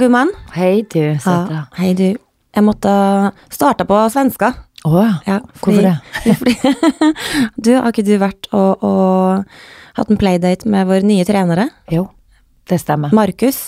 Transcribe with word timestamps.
gumman. 0.00 0.30
Hei, 0.56 0.82
du 0.90 1.00
søte. 1.20 1.54
Ja, 1.54 1.62
hei, 1.80 1.92
du. 1.98 2.08
Jeg 2.56 2.66
måtte 2.66 2.90
starte 3.52 3.86
på 3.88 3.98
svenska. 4.10 4.52
Å 4.88 5.02
Ja, 5.26 5.38
Hvorfor 5.60 5.84
det? 5.84 5.92
fordi, 6.40 6.54
du, 7.68 7.70
har 7.76 7.90
ikke 7.92 8.06
du 8.06 8.14
vært 8.20 8.48
og, 8.56 8.80
og 8.86 9.44
hatt 9.98 10.10
en 10.12 10.20
playdate 10.20 10.68
med 10.72 10.88
vår 10.88 11.04
nye 11.04 11.26
trenere, 11.28 11.68
Jo, 11.92 12.06
det 12.70 12.80
stemmer. 12.80 13.12
Markus, 13.16 13.66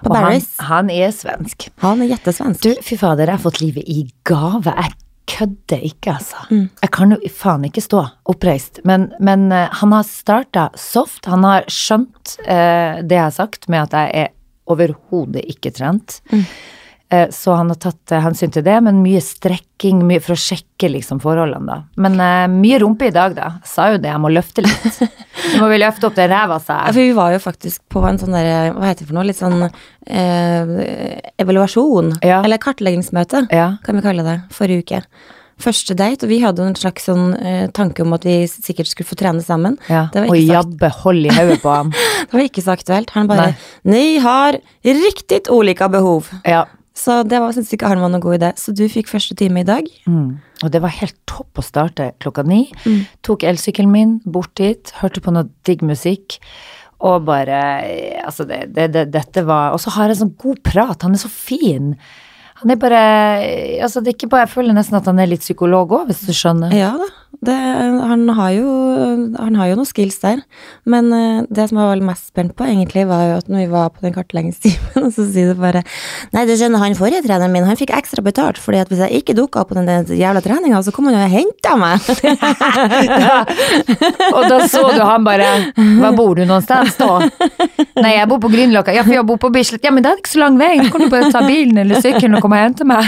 på 0.00 0.08
Og 0.10 0.16
han, 0.16 0.24
Barry's? 0.30 0.48
han 0.70 0.90
er 0.92 1.12
svensk. 1.12 1.68
Han 1.84 2.02
er 2.04 2.14
jettesvensk. 2.14 2.64
Du, 2.64 2.82
fy 2.84 2.96
fader, 3.00 3.28
jeg 3.28 3.36
har 3.36 3.44
fått 3.44 3.60
livet 3.60 3.84
i 3.88 4.06
gave. 4.24 4.72
Jeg 4.72 4.96
kødder 5.34 5.84
ikke, 5.88 6.14
altså. 6.18 6.42
Mm. 6.50 6.64
Jeg 6.82 6.90
kan 6.96 7.12
jo 7.14 7.18
faen 7.32 7.64
ikke 7.68 7.84
stå 7.84 8.02
oppreist. 8.32 8.80
Men, 8.88 9.10
men 9.24 9.46
eh, 9.52 9.68
han 9.80 9.92
har 9.96 10.04
starta 10.08 10.66
soft. 10.78 11.24
Han 11.32 11.44
har 11.48 11.64
skjønt 11.72 12.36
eh, 12.44 13.00
det 13.04 13.16
jeg 13.16 13.24
har 13.24 13.36
sagt 13.36 13.68
med 13.72 13.86
at 13.86 13.96
jeg 14.00 14.24
er 14.24 14.32
overhodet 14.70 15.44
ikke 15.50 15.74
trent. 15.76 16.20
Mm. 16.32 16.44
Eh, 17.14 17.28
så 17.30 17.52
han 17.52 17.68
har 17.68 17.78
tatt 17.78 18.12
eh, 18.12 18.22
hensyn 18.24 18.52
til 18.54 18.64
det, 18.64 18.78
men 18.82 19.02
mye 19.04 19.20
strekking 19.22 20.00
mye 20.08 20.22
for 20.24 20.34
å 20.34 20.40
sjekke 20.40 20.88
liksom 20.88 21.20
forholdene, 21.22 21.66
da. 21.68 21.76
Men 22.00 22.16
uh, 22.16 22.46
mye 22.50 22.78
rumpe 22.80 23.10
i 23.10 23.14
dag, 23.14 23.36
da. 23.36 23.50
Jeg 23.60 23.70
sa 23.74 23.90
jo 23.92 24.00
det, 24.00 24.08
jeg 24.08 24.22
må 24.24 24.30
løfte 24.32 24.64
litt. 24.64 24.98
Nå 25.52 25.60
må 25.60 25.68
vi 25.74 25.80
løfte 25.82 26.08
opp 26.08 26.16
den 26.16 26.32
ræva, 26.32 26.58
sa 26.64 26.80
Ja, 26.86 26.94
for 26.94 27.02
vi 27.04 27.12
var 27.16 27.34
jo 27.36 27.42
faktisk 27.44 27.84
på 27.92 28.02
en 28.08 28.18
sånn 28.22 28.34
der, 28.34 28.72
hva 28.72 28.88
heter 28.88 29.04
det 29.04 29.10
for 29.12 29.18
noe, 29.18 29.28
litt 29.28 29.40
sånn 29.40 29.66
eh, 29.68 30.74
evaluasjon, 31.44 32.14
Ja. 32.24 32.40
eller 32.42 32.62
kartleggingsmøte, 32.62 33.46
Ja. 33.52 33.74
kan 33.84 34.00
vi 34.00 34.06
kalle 34.08 34.24
det, 34.26 34.38
forrige 34.56 34.86
uke. 34.86 35.02
Første 35.62 35.94
date, 35.94 36.26
og 36.26 36.32
vi 36.32 36.40
hadde 36.42 36.64
en 36.66 36.76
slags 36.78 37.06
sånn 37.08 37.34
eh, 37.38 37.66
tanke 37.74 38.02
om 38.02 38.14
at 38.16 38.24
vi 38.26 38.40
sikkert 38.50 38.90
skulle 38.90 39.08
få 39.08 39.18
trene 39.18 39.42
sammen. 39.44 39.76
Ja. 39.86 40.08
Det 40.12 40.24
var 40.24 40.30
ikke 40.30 40.40
og 40.40 40.54
jabbe 40.58 40.90
hold 41.02 41.28
i 41.28 41.34
hodet 41.34 41.60
på 41.62 41.74
ham. 41.74 41.92
Det 42.28 42.32
var 42.34 42.46
ikke 42.48 42.64
så 42.64 42.74
aktuelt. 42.74 43.12
Han 43.14 43.28
bare, 43.30 43.52
Nei. 43.52 43.92
ni 43.94 44.06
har 44.24 44.58
riktig 44.84 45.44
ulike 45.52 45.86
behov. 45.92 46.32
Ja. 46.48 46.64
Så 46.94 47.22
det 47.26 47.40
var, 47.42 47.50
synes 47.54 47.72
ikke 47.74 47.90
han 47.90 48.00
var 48.02 48.10
noen 48.12 48.22
god 48.22 48.38
idé. 48.38 48.52
Så 48.58 48.74
du 48.74 48.84
fikk 48.90 49.10
første 49.10 49.34
time 49.38 49.64
i 49.64 49.66
dag. 49.66 49.88
Mm. 50.06 50.38
Og 50.62 50.70
det 50.70 50.80
var 50.82 50.94
helt 50.94 51.16
topp 51.30 51.58
å 51.58 51.66
starte 51.66 52.12
klokka 52.22 52.44
ni. 52.46 52.68
Mm. 52.86 53.00
Tok 53.26 53.46
elsykkelen 53.50 53.90
min 53.90 54.14
bort 54.24 54.54
dit, 54.60 54.94
hørte 55.00 55.22
på 55.24 55.34
noe 55.34 55.50
digg 55.66 55.82
musikk. 55.86 56.38
Og 57.04 57.26
bare 57.26 57.60
eh, 57.84 58.20
Altså, 58.24 58.46
det, 58.48 58.68
det, 58.72 58.86
det, 58.94 59.08
dette 59.12 59.42
var 59.44 59.74
Og 59.74 59.80
så 59.82 59.90
har 59.96 60.08
jeg 60.08 60.20
sånn 60.22 60.36
god 60.40 60.62
prat. 60.64 61.02
Han 61.04 61.16
er 61.18 61.20
så 61.24 61.30
fin. 61.32 61.94
Han 62.64 62.72
er 62.72 62.80
bare 62.80 63.00
Altså, 63.84 64.00
det 64.00 64.14
er 64.14 64.16
ikke 64.16 64.30
bare 64.32 64.46
Jeg 64.46 64.54
føler 64.54 64.76
nesten 64.76 64.96
at 64.96 65.08
han 65.10 65.20
er 65.20 65.28
litt 65.28 65.44
psykolog 65.44 65.92
òg, 65.92 66.06
hvis 66.08 66.24
du 66.24 66.32
skjønner. 66.32 66.72
Ja 66.74 66.94
da, 66.98 67.10
det, 67.46 67.54
han, 67.54 68.28
har 68.36 68.50
jo, 68.54 68.68
han 69.38 69.54
har 69.58 69.66
jo 69.70 69.76
noen 69.78 69.88
skills 69.88 70.18
der. 70.22 70.38
Men 70.88 71.12
eh, 71.14 71.42
det 71.52 71.68
som 71.70 71.78
jeg 71.80 71.90
var 71.90 72.00
mest 72.08 72.26
spent 72.32 72.52
på, 72.56 72.62
egentlig, 72.66 73.02
var 73.10 73.22
jo 73.28 73.34
at 73.40 73.48
når 73.50 73.60
vi 73.64 73.68
var 73.72 73.86
på 73.94 74.00
den 74.06 74.14
kartleggingstimen, 74.16 75.10
så 75.16 75.22
sier 75.28 75.46
det 75.52 75.58
bare 75.60 75.82
Nei, 76.34 76.42
det 76.48 76.56
skjønner 76.58 76.82
han 76.82 76.96
forrige 76.98 77.22
treneren 77.26 77.52
min, 77.54 77.66
han 77.68 77.78
fikk 77.78 77.92
ekstra 77.94 78.20
betalt, 78.24 78.58
fordi 78.60 78.78
at 78.82 78.88
hvis 78.90 79.02
jeg 79.04 79.12
ikke 79.22 79.36
dukka 79.38 79.56
opp 79.62 79.70
på 79.72 79.78
den 79.78 79.88
jævla 80.18 80.40
treninga, 80.44 80.78
så 80.84 80.90
kom 80.94 81.04
han 81.10 81.20
og 81.20 81.32
henta 81.32 81.72
meg. 81.78 81.96
Og 84.34 84.42
da 84.50 84.56
så 84.70 84.82
du 84.94 85.00
han 85.04 85.24
bare 85.26 85.46
Hva 85.76 86.10
bor 86.16 86.32
du 86.36 86.42
noensteds 86.46 86.96
da? 86.98 87.08
Nei, 88.00 88.12
jeg 88.16 88.28
bor 88.30 88.40
på 88.42 88.50
Grünerløkka. 88.52 88.92
Ja, 88.94 89.02
for 89.06 89.14
jeg 89.14 89.26
bor 89.28 89.38
på 89.40 89.50
Bislett. 89.54 89.84
Ja, 89.86 89.92
men 89.94 90.02
det 90.04 90.10
er 90.10 90.16
ikke 90.20 90.32
så 90.32 90.40
lang 90.42 90.54
vei. 90.58 90.72
Du 90.80 90.88
kan 90.92 91.00
du 91.04 91.08
bare 91.12 91.30
ta 91.34 91.40
bilen 91.46 91.76
eller 91.84 91.94
sykkelen 92.02 92.34
og 92.38 92.42
komme 92.44 92.56
og 92.58 92.64
hente 92.66 92.84
meg. 92.88 93.02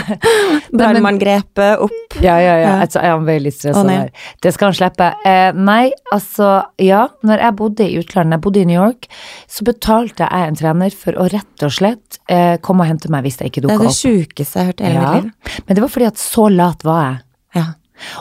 Brannmanngrepet 0.75 1.73
opp. 1.87 1.97
Ja, 2.23 2.37
ja, 2.42 2.55
ja. 2.61 2.67
Ja. 2.67 2.75
Altså, 2.84 3.03
jeg 3.03 3.12
er 3.12 3.25
veldig 3.27 3.53
stressa 3.55 3.83
der. 3.87 4.11
Det 4.43 4.53
skal 4.55 4.71
han 4.71 4.75
slippe. 4.79 5.09
Eh, 5.27 5.53
nei, 5.55 5.91
altså, 6.13 6.65
ja. 6.83 7.07
Når 7.27 7.39
jeg 7.45 7.57
bodde 7.57 7.87
i 7.87 7.99
utlandet, 8.01 8.37
jeg 8.37 8.41
bodde 8.47 8.61
i 8.61 8.64
New 8.70 8.81
York, 8.81 9.07
så 9.48 9.64
betalte 9.64 10.27
jeg 10.29 10.48
en 10.51 10.57
trener 10.61 10.91
for 10.97 11.13
å 11.13 11.29
rett 11.33 11.63
og 11.67 11.73
slett 11.73 12.19
eh, 12.29 12.57
komme 12.65 12.85
og 12.86 12.91
hente 12.92 13.11
meg 13.13 13.25
hvis 13.27 13.39
jeg 13.41 13.51
ikke 13.53 13.63
Det 13.67 13.70
er 13.75 13.79
det 13.85 13.91
opp. 13.91 13.98
sjukeste 13.98 14.57
jeg 14.59 14.65
har 14.65 14.70
hørt 14.73 14.81
i 14.81 14.85
hele 14.85 14.95
Ja. 15.01 15.13
mitt 15.15 15.25
liv. 15.25 15.61
Men 15.67 15.75
det 15.75 15.83
var 15.86 15.89
fordi 15.97 16.07
at 16.07 16.17
så 16.23 16.48
lat 16.53 16.85
var 16.85 17.03
jeg. 17.05 17.19
Ja. 17.63 17.67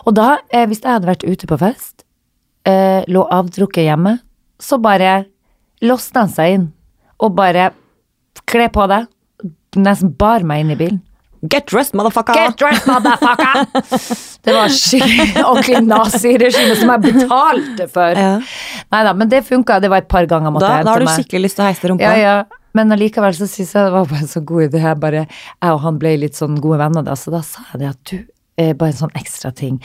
Og 0.05 0.13
da, 0.15 0.37
eh, 0.51 0.65
hvis 0.67 0.81
jeg 0.81 0.91
hadde 0.91 1.07
vært 1.11 1.25
ute 1.27 1.47
på 1.47 1.57
fest, 1.59 2.03
eh, 2.65 3.03
lå 3.07 3.27
avdrukket 3.29 3.83
hjemme, 3.85 4.19
så 4.59 4.79
bare 4.81 5.25
låste 5.83 6.15
han 6.19 6.29
seg 6.29 6.53
inn 6.53 6.71
og 7.19 7.35
bare 7.35 7.71
kle 8.47 8.69
på 8.69 8.87
deg. 8.87 9.07
Nesten 9.75 10.13
bar 10.17 10.39
meg 10.47 10.61
inn 10.63 10.71
i 10.71 10.75
bilen. 10.79 11.01
Get 11.43 11.67
dressed, 11.67 11.93
motherfucker! 11.93 12.33
Get 12.33 12.57
dressed, 12.57 12.87
motherfucker! 12.89 13.65
Det 14.45 14.53
var 14.53 14.69
ordentlig 15.45 15.81
naziregime 15.85 16.75
som 16.79 16.91
jeg 16.93 17.01
betalte 17.05 17.87
for. 17.91 18.17
Ja. 18.17 18.35
Nei 18.93 19.01
da, 19.07 19.13
men 19.17 19.29
det 19.31 19.41
funka. 19.47 19.79
Det 19.81 19.89
var 19.89 20.03
et 20.03 20.09
par 20.11 20.27
ganger 20.29 20.49
jeg 20.51 20.55
måtte 20.57 20.69
Da, 20.69 20.83
da 20.85 20.93
har 20.93 21.01
du 21.01 21.05
hente 21.05 21.11
meg. 21.11 21.19
skikkelig 21.25 21.41
lyst 21.47 21.59
til 21.59 21.65
å 21.65 21.69
heise 21.71 21.91
rumpa. 21.91 22.05
Ja, 22.05 22.15
ja. 22.21 22.61
Men 22.75 22.91
allikevel 22.91 23.33
så 23.37 23.47
syns 23.49 23.73
jeg 23.75 23.87
det 23.87 23.93
var 23.95 24.07
bare 24.09 24.23
en 24.25 24.31
så 24.31 24.41
god 24.45 24.67
idé. 24.67 24.81
Jeg 24.83 24.99
Bare, 25.01 25.25
jeg 25.29 25.75
og 25.75 25.81
han 25.85 25.99
ble 26.01 26.15
litt 26.25 26.37
sånn 26.37 26.57
gode 26.61 26.79
venner 26.81 27.05
da, 27.07 27.15
så 27.19 27.33
da 27.33 27.41
sa 27.45 27.65
jeg 27.73 27.81
det 27.83 27.91
at 27.93 28.11
du, 28.11 28.17
bare 28.77 28.91
en 28.93 29.01
sånn 29.05 29.15
ekstra 29.17 29.51
ting. 29.55 29.79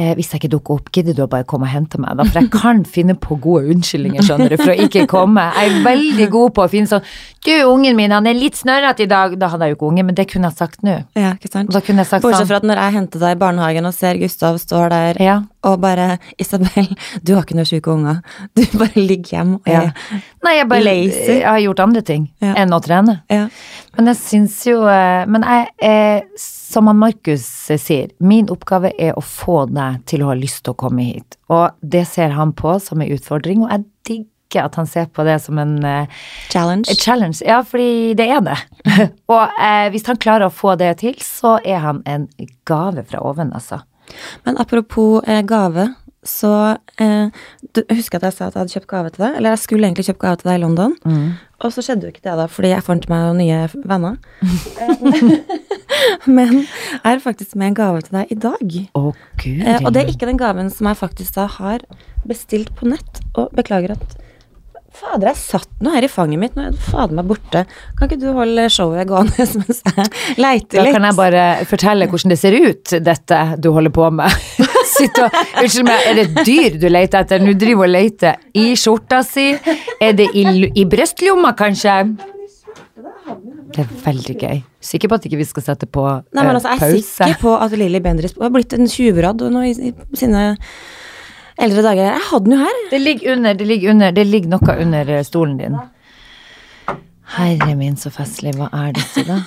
Eh, 0.00 0.14
hvis 0.16 0.30
jeg 0.32 0.40
ikke 0.40 0.50
dukker 0.54 0.78
opp, 0.78 0.86
gidder 0.94 1.12
du 1.16 1.20
å 1.26 1.28
bare 1.28 1.44
komme 1.44 1.66
og 1.68 1.72
hente 1.74 1.98
meg? 2.00 2.16
da? 2.16 2.24
For 2.24 2.40
jeg 2.40 2.50
kan 2.54 2.78
finne 2.88 3.12
på 3.20 3.36
gode 3.44 3.68
unnskyldninger, 3.74 4.24
skjønner 4.24 4.54
du, 4.54 4.56
for 4.62 4.72
å 4.72 4.76
ikke 4.86 5.04
komme. 5.10 5.44
Jeg 5.58 5.68
er 5.68 5.84
veldig 5.84 6.28
god 6.32 6.54
på 6.56 6.64
å 6.64 6.70
finne 6.72 6.88
sånn 6.88 7.04
Du, 7.44 7.52
ungen 7.66 7.96
min, 7.98 8.14
han 8.14 8.26
er 8.30 8.38
litt 8.38 8.56
snørrete 8.56 9.04
i 9.04 9.10
dag. 9.10 9.36
Da 9.36 9.50
hadde 9.52 9.66
jeg 9.66 9.74
jo 9.74 9.80
ikke 9.80 9.88
unge, 9.90 10.04
men 10.08 10.16
det 10.16 10.28
kunne 10.30 10.48
jeg 10.48 10.56
sagt 10.62 10.84
nå. 10.86 11.00
Ja, 11.18 11.34
ikke 11.36 11.50
sant? 11.52 11.72
Da 11.74 11.82
kunne 11.84 12.04
jeg 12.06 12.08
sagt 12.08 12.24
Bortsett 12.24 12.46
sånn 12.46 12.52
fra 12.54 12.60
at 12.62 12.68
når 12.70 12.80
jeg 12.84 12.96
henter 12.96 13.24
deg 13.26 13.36
i 13.36 13.40
barnehagen 13.42 13.88
og 13.90 13.96
ser 13.96 14.20
Gustav 14.22 14.60
står 14.62 14.94
der 14.94 15.20
Ja. 15.22 15.40
Og 15.64 15.80
bare 15.80 16.18
'Isabel, 16.38 16.88
du 17.22 17.34
har 17.34 17.42
ikke 17.44 17.54
noen 17.54 17.66
syke 17.68 17.90
unger. 17.92 18.20
Du 18.56 18.62
bare 18.78 18.96
ligger 18.96 19.30
hjemme 19.36 19.54
og 19.60 19.68
Ja. 19.68 19.80
er 19.82 19.92
Nei, 20.44 20.56
jeg 20.56 20.68
bare 20.68 20.82
Lazy. 20.82 21.38
Jeg 21.40 21.44
har 21.46 21.58
gjort 21.60 21.80
andre 21.80 22.00
ting 22.02 22.30
Ja. 22.42 22.54
enn 22.54 22.70
å 22.72 22.80
trene. 22.82 23.22
ja. 23.30 23.48
Men 23.96 24.06
jeg 24.06 24.16
syns 24.16 24.64
jo 24.66 24.86
eh, 24.88 25.26
Men 25.26 25.42
jeg, 25.42 25.68
eh, 25.82 26.20
som 26.36 26.86
han 26.86 26.96
Markus 26.96 27.44
sier, 27.76 28.08
min 28.20 28.46
oppgave 28.48 28.92
er 28.98 29.12
å 29.14 29.22
få 29.22 29.66
deg 29.72 30.04
til 30.06 30.20
å 30.22 30.26
ha 30.26 30.34
lyst 30.34 30.64
til 30.64 30.72
å 30.74 30.76
komme 30.76 31.02
hit. 31.04 31.36
Og 31.50 31.70
det 31.82 32.06
ser 32.08 32.30
han 32.30 32.52
på 32.52 32.80
som 32.80 33.00
en 33.02 33.08
utfordring, 33.12 33.62
og 33.62 33.70
jeg 33.70 33.84
digger 34.04 34.64
at 34.64 34.74
han 34.76 34.86
ser 34.86 35.06
på 35.06 35.24
det 35.24 35.40
som 35.42 35.58
en 35.58 35.84
eh, 35.84 36.06
challenge. 36.50 36.90
et 36.90 36.98
challenge. 36.98 37.40
Ja, 37.46 37.62
fordi 37.62 38.14
det 38.14 38.28
er 38.30 38.40
det. 38.40 38.58
og 39.28 39.48
eh, 39.60 39.88
hvis 39.90 40.06
han 40.06 40.16
klarer 40.16 40.46
å 40.46 40.52
få 40.52 40.76
det 40.78 40.98
til, 40.98 41.14
så 41.20 41.58
er 41.64 41.78
han 41.78 42.02
en 42.06 42.28
gave 42.66 43.04
fra 43.04 43.20
oven, 43.20 43.52
altså. 43.54 43.80
Men 44.46 44.60
apropos 44.62 45.22
eh, 45.26 45.42
gave, 45.46 45.88
så 46.22 46.52
eh, 47.02 47.44
du 47.74 47.82
husker 47.90 48.20
at 48.20 48.28
jeg 48.28 48.36
sa 48.36 48.46
at 48.46 48.54
jeg 48.54 48.60
hadde 48.60 48.76
kjøpt 48.76 48.90
gave 48.92 49.10
til 49.10 49.24
deg? 49.24 49.38
Eller 49.38 49.54
jeg 49.54 49.64
skulle 49.64 49.88
egentlig 49.88 50.06
kjøpt 50.10 50.22
gave 50.22 50.40
til 50.40 50.50
deg 50.50 50.60
i 50.60 50.62
London. 50.62 50.94
Og 51.62 51.74
så 51.74 51.82
skjedde 51.84 52.08
jo 52.08 52.12
ikke 52.14 52.24
det, 52.24 52.36
da, 52.38 52.46
fordi 52.50 52.72
jeg 52.72 52.86
fant 52.86 53.08
meg 53.10 53.26
jo 53.26 53.34
nye 53.38 53.58
venner. 53.86 54.16
Men 56.38 56.62
jeg 56.62 57.14
er 57.14 57.22
faktisk 57.22 57.56
med 57.56 57.72
en 57.72 57.78
gave 57.78 58.02
til 58.06 58.18
deg 58.18 58.32
i 58.32 58.38
dag. 58.46 58.74
Å, 58.98 59.04
gud. 59.42 59.62
Eh, 59.62 59.78
og 59.82 59.92
det 59.94 60.02
er 60.02 60.12
ikke 60.12 60.28
den 60.30 60.40
gaven 60.40 60.70
som 60.74 60.88
jeg 60.90 61.00
faktisk 61.00 61.38
da 61.38 61.46
har 61.58 61.84
bestilt 62.28 62.72
på 62.78 62.90
nett. 62.90 63.22
Og 63.38 63.52
beklager 63.56 63.96
at 63.96 64.18
Fader, 64.92 65.30
jeg 65.30 65.38
satt 65.40 65.70
nå 65.80 65.92
her 65.94 66.04
i 66.04 66.08
fanget 66.10 66.40
mitt, 66.40 66.56
nå 66.56 66.66
er 66.66 66.74
du 66.74 66.80
fader 66.84 67.16
meg 67.16 67.28
borte. 67.30 67.62
Kan 67.96 68.10
ikke 68.10 68.18
du 68.20 68.26
holde 68.36 68.66
showet 68.72 69.08
gående 69.08 69.46
mens 69.62 69.80
jeg 69.88 70.36
leiter 70.42 70.82
Da 70.82 70.92
kan 70.92 71.06
jeg 71.08 71.16
bare 71.18 71.44
fortelle 71.70 72.08
hvordan 72.10 72.34
det 72.34 72.38
ser 72.40 72.56
ut, 72.60 72.94
dette 73.08 73.40
du 73.62 73.70
holder 73.72 73.94
på 73.94 74.10
med. 74.18 74.36
Sitt 74.92 75.16
og, 75.22 75.32
Unnskyld 75.62 75.88
meg, 75.88 76.04
er 76.10 76.18
det 76.18 76.26
et 76.28 76.42
dyr 76.44 76.78
du 76.82 76.86
leter 76.92 77.24
etter? 77.24 77.40
Nå 77.42 77.56
driver 77.56 77.86
hun 77.86 77.88
og 77.88 77.94
leter 77.96 78.60
i 78.60 78.68
skjorta 78.78 79.22
si. 79.26 79.48
Er 80.02 80.14
det 80.18 80.28
i, 80.36 80.44
i 80.68 80.86
brystlomma, 80.88 81.54
kanskje? 81.58 81.96
Det 83.72 83.86
er 83.86 83.92
veldig 84.04 84.34
gøy. 84.36 84.58
Sikker 84.84 85.08
på 85.08 85.16
at 85.16 85.28
ikke 85.28 85.38
vi 85.40 85.46
skal 85.48 85.64
sette 85.64 85.88
på 85.88 86.02
Nei, 86.04 86.42
men 86.42 86.50
eh, 86.52 86.58
altså, 86.58 86.74
jeg 86.74 86.76
er 86.76 86.82
pause? 86.82 87.12
sikker 87.16 87.38
på 87.40 87.54
at 87.64 87.76
Lilly 87.80 88.02
Bendriss 88.04 88.36
har 88.36 88.52
blitt 88.52 88.74
en 88.76 88.90
tjuvradd 88.90 89.46
nå 89.54 89.62
i, 89.70 89.72
i 89.88 90.18
sine 90.18 90.50
eldre 91.58 91.84
dager. 91.84 92.04
Jeg 92.10 92.28
hadde 92.30 92.44
den 92.46 92.56
jo 92.56 92.60
her. 92.62 92.78
Det 92.90 93.00
ligger 93.02 93.36
under, 93.36 93.58
det 93.58 93.66
ligger 93.66 93.90
under, 93.94 94.14
det 94.16 94.26
ligger 94.28 94.54
noe 94.54 94.78
under 94.84 95.12
eh, 95.16 95.26
stolen 95.26 95.58
din. 95.60 95.80
Herre 97.36 97.74
min, 97.78 97.96
så 97.96 98.12
festlig. 98.12 98.54
Hva 98.58 98.68
er 98.76 98.96
dette, 98.96 99.26
da? 99.28 99.42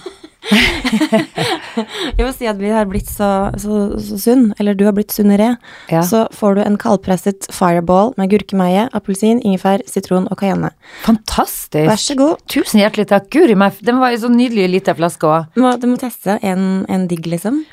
Jeg 2.16 2.22
vil 2.22 2.34
si 2.36 2.48
at 2.50 2.60
vi 2.60 2.70
har 2.74 2.86
blitt 2.90 3.10
så, 3.10 3.30
så, 3.60 3.78
så 4.02 4.18
sunn, 4.22 4.46
eller 4.62 4.78
du 4.78 4.86
har 4.88 4.94
blitt 4.96 5.14
sunnere. 5.14 5.56
Ja. 5.92 6.04
Så 6.06 6.26
får 6.36 6.58
du 6.58 6.62
en 6.66 6.78
kaldpresset 6.82 7.50
fireball 7.54 8.14
med 8.20 8.32
gurkemeie, 8.34 8.88
appelsin, 8.96 9.42
ingefær, 9.46 9.84
sitron 9.90 10.30
og 10.32 10.40
cayenne. 10.42 10.72
Fantastisk. 11.06 11.90
Vær 11.90 12.02
så 12.02 12.18
god. 12.20 12.46
Tusen 12.52 12.84
hjertelig 12.84 13.10
takk. 13.12 13.30
Guri 13.34 13.58
meg, 13.60 13.82
den 13.86 14.00
var 14.02 14.14
jo 14.14 14.24
så 14.26 14.32
nydelig 14.34 14.70
lita 14.78 14.96
flaske 14.98 15.30
òg. 15.30 15.60
Må, 15.62 15.76
du 15.82 15.90
må 15.92 16.00
teste 16.02 16.38
en, 16.46 16.86
en 16.92 17.10
digg, 17.12 17.28
liksom. 17.32 17.64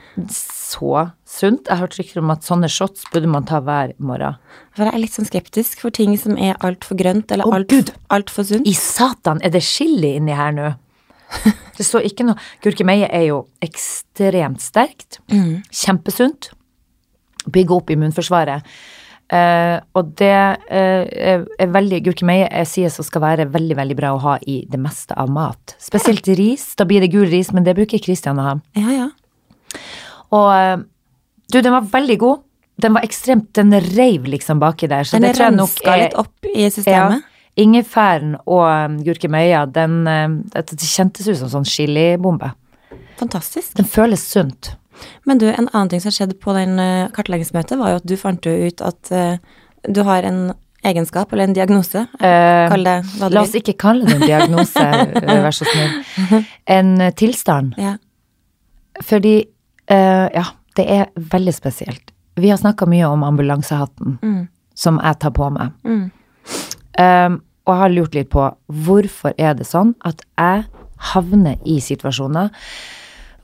Så 0.72 0.92
sunt. 1.28 1.66
Jeg 1.66 1.74
har 1.74 1.82
hørt 1.84 1.98
rykter 1.98 2.22
om 2.22 2.30
at 2.32 2.46
sånne 2.46 2.70
shots 2.72 3.04
burde 3.12 3.30
man 3.30 3.46
ta 3.48 3.60
hver 3.64 3.92
morgen. 4.00 4.38
For 4.72 4.86
jeg 4.86 4.94
er 4.94 5.02
litt 5.02 5.16
sånn 5.16 5.28
skeptisk 5.28 5.82
for 5.84 5.94
ting 5.94 6.14
som 6.20 6.38
er 6.40 6.56
altfor 6.64 6.98
grønt 7.00 7.32
eller 7.34 7.48
Å, 7.48 7.58
alt, 7.58 7.68
Gud. 7.72 7.92
sunt. 8.46 8.64
I 8.68 8.74
satan, 8.78 9.42
er 9.44 9.52
det 9.52 9.64
chili 9.66 10.14
inni 10.18 10.36
her 10.36 10.54
nå? 10.56 10.72
Det 11.76 11.84
står 11.88 12.04
ikke 12.04 12.26
noe 12.28 12.36
Gurkemeie 12.60 13.06
er 13.08 13.22
jo 13.30 13.38
ekstremt 13.64 14.60
sterkt. 14.60 15.20
Kjempesunt. 15.72 16.50
Bygge 17.52 17.78
opp 17.78 17.92
immunforsvaret. 17.92 18.68
Uh, 19.32 19.80
og 19.96 20.10
det 20.20 20.28
uh, 20.28 21.04
er, 21.08 21.46
er 21.56 21.70
veldig 21.72 22.02
Gurkemeie 22.04 22.64
sies 22.68 22.98
så 22.98 23.04
skal 23.06 23.22
være 23.24 23.46
veldig, 23.54 23.78
veldig 23.78 23.96
bra 23.96 24.10
å 24.12 24.20
ha 24.20 24.34
i 24.44 24.58
det 24.68 24.80
meste 24.80 25.16
av 25.16 25.32
mat. 25.32 25.72
Spesielt 25.80 26.28
ris. 26.36 26.66
Da 26.76 26.84
blir 26.88 27.00
det 27.00 27.08
gul 27.14 27.30
ris, 27.32 27.48
men 27.56 27.64
det 27.64 27.78
bruker 27.78 28.02
Kristian 28.04 28.40
å 28.42 28.50
ha. 28.50 28.54
Ja, 28.76 28.92
ja. 28.92 29.08
Og 30.32 30.48
eh, 30.54 30.78
du, 31.52 31.60
den 31.60 31.74
var 31.74 31.88
veldig 31.92 32.18
god. 32.22 32.42
Den 32.82 32.96
var 32.96 33.04
ekstremt 33.04 33.52
Den 33.54 33.74
reiv 33.92 34.24
liksom 34.32 34.62
baki 34.62 34.88
der. 34.90 35.04
Så 35.04 35.18
Den 35.18 35.28
det 35.28 35.36
tror 35.36 35.50
jeg 35.50 35.58
nok 35.58 35.84
er 35.84 36.02
litt 36.06 36.18
opp 36.18 36.48
i 36.48 36.68
systemet. 36.72 37.28
Ingefæren 37.60 38.38
og 38.48 38.64
um, 38.64 38.94
gurkemeia, 39.04 39.66
den 39.68 40.06
eh, 40.08 40.38
det, 40.56 40.78
kjentes 40.80 41.28
ut 41.28 41.36
som 41.36 41.50
sånn 41.52 41.68
chilibombe. 41.68 42.48
Fantastisk. 43.20 43.74
Den 43.76 43.88
føles 43.88 44.24
sunt. 44.24 44.72
Men 45.28 45.40
du, 45.42 45.50
en 45.50 45.68
annen 45.68 45.90
ting 45.92 46.00
som 46.00 46.14
skjedde 46.14 46.38
på 46.40 46.54
den 46.56 46.80
eh, 46.80 47.10
kartleggingsmøtet, 47.12 47.76
var 47.76 47.92
jo 47.92 48.00
at 48.00 48.08
du 48.08 48.16
fant 48.16 48.48
jo 48.48 48.54
ut 48.56 48.80
at 48.86 49.12
eh, 49.12 49.36
du 49.84 50.00
har 50.08 50.24
en 50.24 50.54
egenskap, 50.82 51.32
eller 51.32 51.50
en 51.50 51.56
diagnose. 51.56 52.06
Eh, 52.18 52.64
Kall 52.72 52.86
det 52.86 52.96
hva 53.18 53.28
du 53.28 53.36
La 53.36 53.44
oss 53.44 53.54
ikke 53.58 53.76
kalle 53.78 54.08
det 54.08 54.16
en 54.16 54.24
diagnose, 54.26 54.82
eh, 54.82 55.42
vær 55.44 55.54
så 55.54 55.68
snill. 55.68 56.46
En 56.66 56.94
eh, 57.00 57.12
tilstand. 57.18 57.76
Ja. 57.80 57.96
Fordi 59.06 59.36
eh, 59.88 60.28
Ja, 60.34 60.44
det 60.76 60.86
er 60.90 61.06
veldig 61.16 61.54
spesielt. 61.54 62.10
Vi 62.36 62.48
har 62.50 62.56
snakka 62.58 62.86
mye 62.88 63.04
om 63.10 63.22
ambulansehatten 63.22 64.18
Mm. 64.22 64.48
som 64.74 64.98
jeg 65.02 65.18
tar 65.18 65.30
på 65.30 65.50
meg. 65.52 65.72
Mm. 65.84 66.10
Um, 66.98 67.42
og 67.66 67.74
jeg 67.74 67.80
har 67.80 67.88
lurt 67.90 68.14
litt 68.14 68.30
på 68.30 68.46
hvorfor 68.72 69.34
er 69.38 69.54
det 69.54 69.66
sånn 69.66 69.94
at 70.04 70.22
jeg 70.38 70.64
havner 71.12 71.56
i 71.64 71.78
situasjoner 71.80 72.50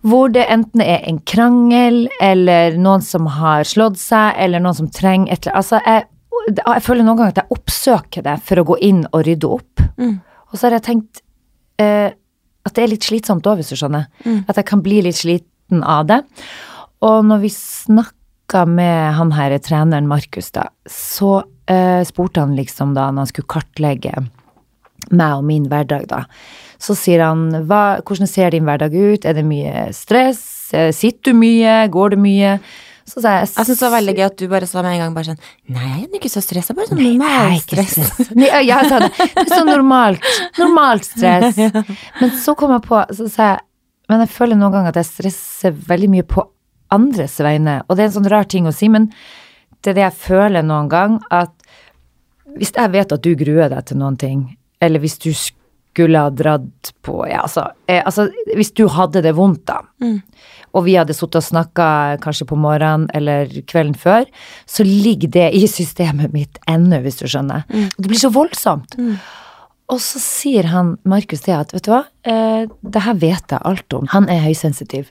hvor 0.07 0.29
det 0.31 0.45
enten 0.49 0.81
er 0.81 1.01
en 1.09 1.19
krangel, 1.27 2.09
eller 2.23 2.77
noen 2.79 3.03
som 3.03 3.27
har 3.27 3.65
slått 3.65 3.99
seg, 3.99 4.35
eller 4.39 4.61
noen 4.63 4.75
som 4.75 4.89
trenger 4.89 5.33
et 5.33 5.47
eller 5.47 5.57
annet. 5.59 5.73
Altså, 5.73 5.81
jeg, 5.85 6.63
jeg 6.67 6.83
føler 6.87 7.03
noen 7.05 7.17
ganger 7.19 7.33
at 7.35 7.41
jeg 7.43 7.57
oppsøker 7.59 8.23
det 8.23 8.37
for 8.47 8.61
å 8.63 8.65
gå 8.65 8.77
inn 8.87 9.01
og 9.13 9.25
rydde 9.27 9.51
opp. 9.51 9.83
Mm. 9.99 10.21
Og 10.53 10.55
så 10.55 10.69
har 10.69 10.77
jeg 10.79 10.85
tenkt 10.87 11.21
eh, 11.83 12.13
at 12.65 12.75
det 12.79 12.85
er 12.85 12.93
litt 12.95 13.03
slitsomt 13.11 13.47
òg, 13.51 13.59
hvis 13.59 13.73
du 13.75 13.77
skjønner. 13.81 14.07
Mm. 14.25 14.45
At 14.49 14.57
jeg 14.63 14.69
kan 14.71 14.83
bli 14.87 15.03
litt 15.03 15.19
sliten 15.19 15.51
av 15.85 16.07
det. 16.09 16.23
Og 17.05 17.21
når 17.29 17.45
vi 17.45 17.53
snakka 17.55 18.65
med 18.69 19.15
han 19.19 19.35
her 19.37 19.57
treneren 19.63 20.09
Markus, 20.11 20.51
da, 20.57 20.69
så 20.89 21.43
eh, 21.71 22.03
spurte 22.09 22.43
han 22.43 22.57
liksom 22.59 22.95
da 22.97 23.11
når 23.11 23.27
han 23.27 23.33
skulle 23.33 23.53
kartlegge 23.55 24.15
meg 25.09 25.39
og 25.39 25.45
min 25.47 25.69
hverdag, 25.71 26.09
da. 26.11 26.25
Så 26.79 26.95
sier 26.99 27.23
han 27.25 27.65
hva, 27.69 28.01
hvordan 28.07 28.29
ser 28.31 28.53
din 28.55 28.67
hverdag 28.67 28.95
ut, 28.95 29.25
er 29.27 29.37
det 29.39 29.47
mye 29.47 29.89
stress, 29.97 30.43
Eh, 30.73 30.93
sitter 30.93 31.33
du 31.33 31.39
mye, 31.39 31.87
går 31.89 32.15
det 32.15 32.21
mye? 32.21 32.59
Så 33.09 33.23
sa 33.25 33.39
jeg 33.39 33.47
Jeg 33.49 33.67
syns 33.71 33.79
det 33.79 33.87
var 33.87 33.95
veldig 33.95 34.15
gøy 34.19 34.25
at 34.27 34.35
du 34.37 34.49
bare 34.53 34.67
sa 34.69 34.83
med 34.85 34.93
en 34.93 35.01
gang 35.01 35.15
bare 35.17 35.31
sånn 35.31 35.39
Nei, 35.73 35.93
jeg 35.95 36.09
er 36.11 36.19
ikke 36.19 36.31
så 36.33 36.43
stressa, 36.45 36.75
bare 36.77 36.91
sånn 36.91 37.01
normalt 37.01 37.65
stress. 37.65 37.95
Nei, 38.37 38.51
jeg 38.69 38.91
sa 38.91 38.99
det. 39.01 39.09
Det 39.17 39.47
er 39.47 39.55
så 39.55 39.63
normalt. 39.65 40.29
Normalt 40.61 41.09
stress. 41.09 41.57
Men 42.21 42.35
så 42.37 42.53
kom 42.59 42.75
jeg 42.77 42.85
på, 42.85 43.01
så 43.17 43.31
sa 43.33 43.49
jeg 43.55 43.65
Men 44.09 44.25
jeg 44.25 44.33
føler 44.33 44.57
noen 44.57 44.73
ganger 44.73 44.95
at 44.95 45.03
jeg 45.03 45.11
stresser 45.11 45.77
veldig 45.89 46.09
mye 46.15 46.27
på 46.29 46.47
andres 46.95 47.37
vegne. 47.45 47.83
Og 47.87 47.97
det 47.97 48.05
er 48.05 48.11
en 48.11 48.17
sånn 48.17 48.33
rar 48.33 48.49
ting 48.49 48.69
å 48.69 48.73
si, 48.75 48.89
men 48.93 49.11
det 49.85 49.93
er 49.93 49.99
det 49.99 50.07
jeg 50.07 50.21
føler 50.25 50.65
noen 50.67 50.89
gang, 50.91 51.19
at 51.31 51.53
hvis 52.59 52.73
jeg 52.75 52.91
vet 52.95 53.13
at 53.13 53.23
du 53.23 53.35
gruer 53.39 53.69
deg 53.71 53.85
til 53.87 54.01
noen 54.01 54.17
ting, 54.19 54.43
eller 54.81 55.03
hvis 55.03 55.19
du 55.21 55.31
skulle 55.35 56.21
ha 56.23 56.31
dratt 56.31 56.93
på 57.03 57.27
Ja, 57.27 57.43
altså, 57.43 57.65
eh, 57.91 58.01
altså 58.07 58.29
Hvis 58.55 58.71
du 58.73 58.87
hadde 58.89 59.23
det 59.25 59.33
vondt, 59.35 59.65
da, 59.67 59.83
og 60.73 60.85
vi 60.85 60.95
hadde 60.97 61.15
sittet 61.17 61.41
og 61.41 61.43
snakka 61.47 62.19
kanskje 62.23 62.47
på 62.47 62.57
morgenen 62.61 63.09
eller 63.17 63.49
kvelden 63.67 63.95
før, 63.99 64.25
så 64.67 64.85
ligger 64.85 65.29
det 65.29 65.49
i 65.57 65.67
systemet 65.67 66.33
mitt 66.33 66.59
ennå, 66.69 67.01
hvis 67.03 67.19
du 67.21 67.27
skjønner. 67.27 67.65
Og 67.97 68.03
det 68.05 68.09
blir 68.13 68.21
så 68.21 68.31
voldsomt. 68.31 68.95
Og 69.89 70.01
så 70.05 70.21
sier 70.21 70.69
han 70.69 70.97
Markus 71.09 71.47
det 71.47 71.55
at, 71.57 71.73
vet 71.73 71.87
du 71.87 71.93
hva, 71.95 72.03
eh, 72.29 72.67
det 72.85 73.05
her 73.07 73.17
vet 73.17 73.55
jeg 73.55 73.65
alt 73.65 73.95
om. 73.97 74.09
Han 74.13 74.29
er 74.29 74.43
høysensitiv. 74.45 75.09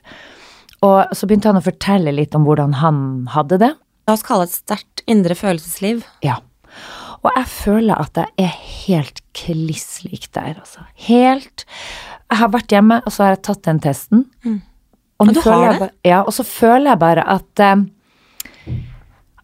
Og 0.86 1.10
så 1.16 1.26
begynte 1.26 1.50
han 1.50 1.58
å 1.58 1.64
fortelle 1.64 2.12
litt 2.14 2.36
om 2.38 2.44
hvordan 2.46 2.76
han 2.78 3.00
hadde 3.34 3.58
det. 3.64 3.72
La 4.06 4.14
oss 4.14 4.22
kalle 4.26 4.46
det 4.46 4.52
et 4.52 4.60
sterkt 4.60 5.02
indre 5.10 5.34
følelsesliv. 5.38 6.04
Ja. 6.22 6.38
Og 7.26 7.34
jeg 7.34 7.50
føler 7.50 7.98
at 7.98 8.20
jeg 8.20 8.30
er 8.38 8.54
helt 8.86 9.20
kliss 9.34 10.04
lik 10.06 10.28
der, 10.36 10.54
altså. 10.60 10.86
Helt 11.08 11.66
Jeg 12.28 12.38
har 12.42 12.50
vært 12.52 12.70
hjemme, 12.70 13.00
og 13.02 13.10
så 13.12 13.24
har 13.24 13.34
jeg 13.34 13.44
tatt 13.48 13.62
den 13.66 13.80
testen. 13.82 14.26
Og, 14.46 14.60
Og 15.26 15.34
du 15.34 15.40
har 15.42 15.72
det? 15.72 15.78
Bare, 15.80 15.90
Ja, 16.06 16.22
og 16.22 16.30
så 16.36 16.44
føler 16.46 16.92
jeg 16.92 17.00
bare 17.02 17.24
at 17.26 17.62
eh, 17.64 17.82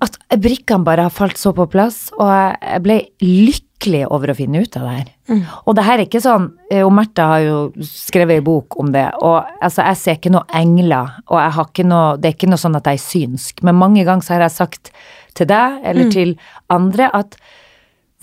At 0.05 0.19
brikkene 0.39 0.85
bare 0.87 1.09
har 1.09 1.15
falt 1.15 1.41
så 1.41 1.55
på 1.57 1.67
plass, 1.67 2.13
og 2.21 2.29
jeg 2.31 2.83
ble 2.85 2.99
lykkelig 3.25 3.74
over 4.11 4.33
å 4.33 4.37
finne 4.39 4.63
ut 4.65 4.77
av 4.79 4.87
det 4.87 4.95
her. 4.95 5.11
Og 5.65 5.77
det 5.77 5.85
her 5.87 5.99
er 5.99 6.05
ikke 6.05 6.21
sånn 6.21 6.51
eh, 6.69 6.83
Og 6.85 6.91
Märtha 6.93 7.27
har 7.31 7.43
jo 7.45 7.59
skrevet 7.87 8.41
ei 8.41 8.45
bok 8.45 8.77
om 8.81 8.91
det, 8.93 9.07
og 9.25 9.39
altså, 9.61 9.85
jeg 9.89 10.01
ser 10.01 10.19
ikke 10.19 10.33
noe 10.35 10.45
engler, 10.53 11.15
og 11.31 11.39
jeg 11.41 11.55
har 11.57 11.69
ikke 11.71 11.87
noe 11.89 12.17
Det 12.21 12.29
er 12.29 12.37
ikke 12.37 12.51
noe 12.53 12.61
sånn 12.61 12.79
at 12.79 12.91
jeg 12.91 13.01
er 13.01 13.05
synsk, 13.05 13.63
men 13.65 13.79
mange 13.81 14.05
ganger 14.05 14.27
så 14.27 14.35
har 14.37 14.47
jeg 14.47 14.57
sagt 14.59 14.93
til 15.35 15.49
deg, 15.51 15.81
eller 15.85 16.11
til 16.15 16.37
andre, 16.71 17.11
at 17.13 17.39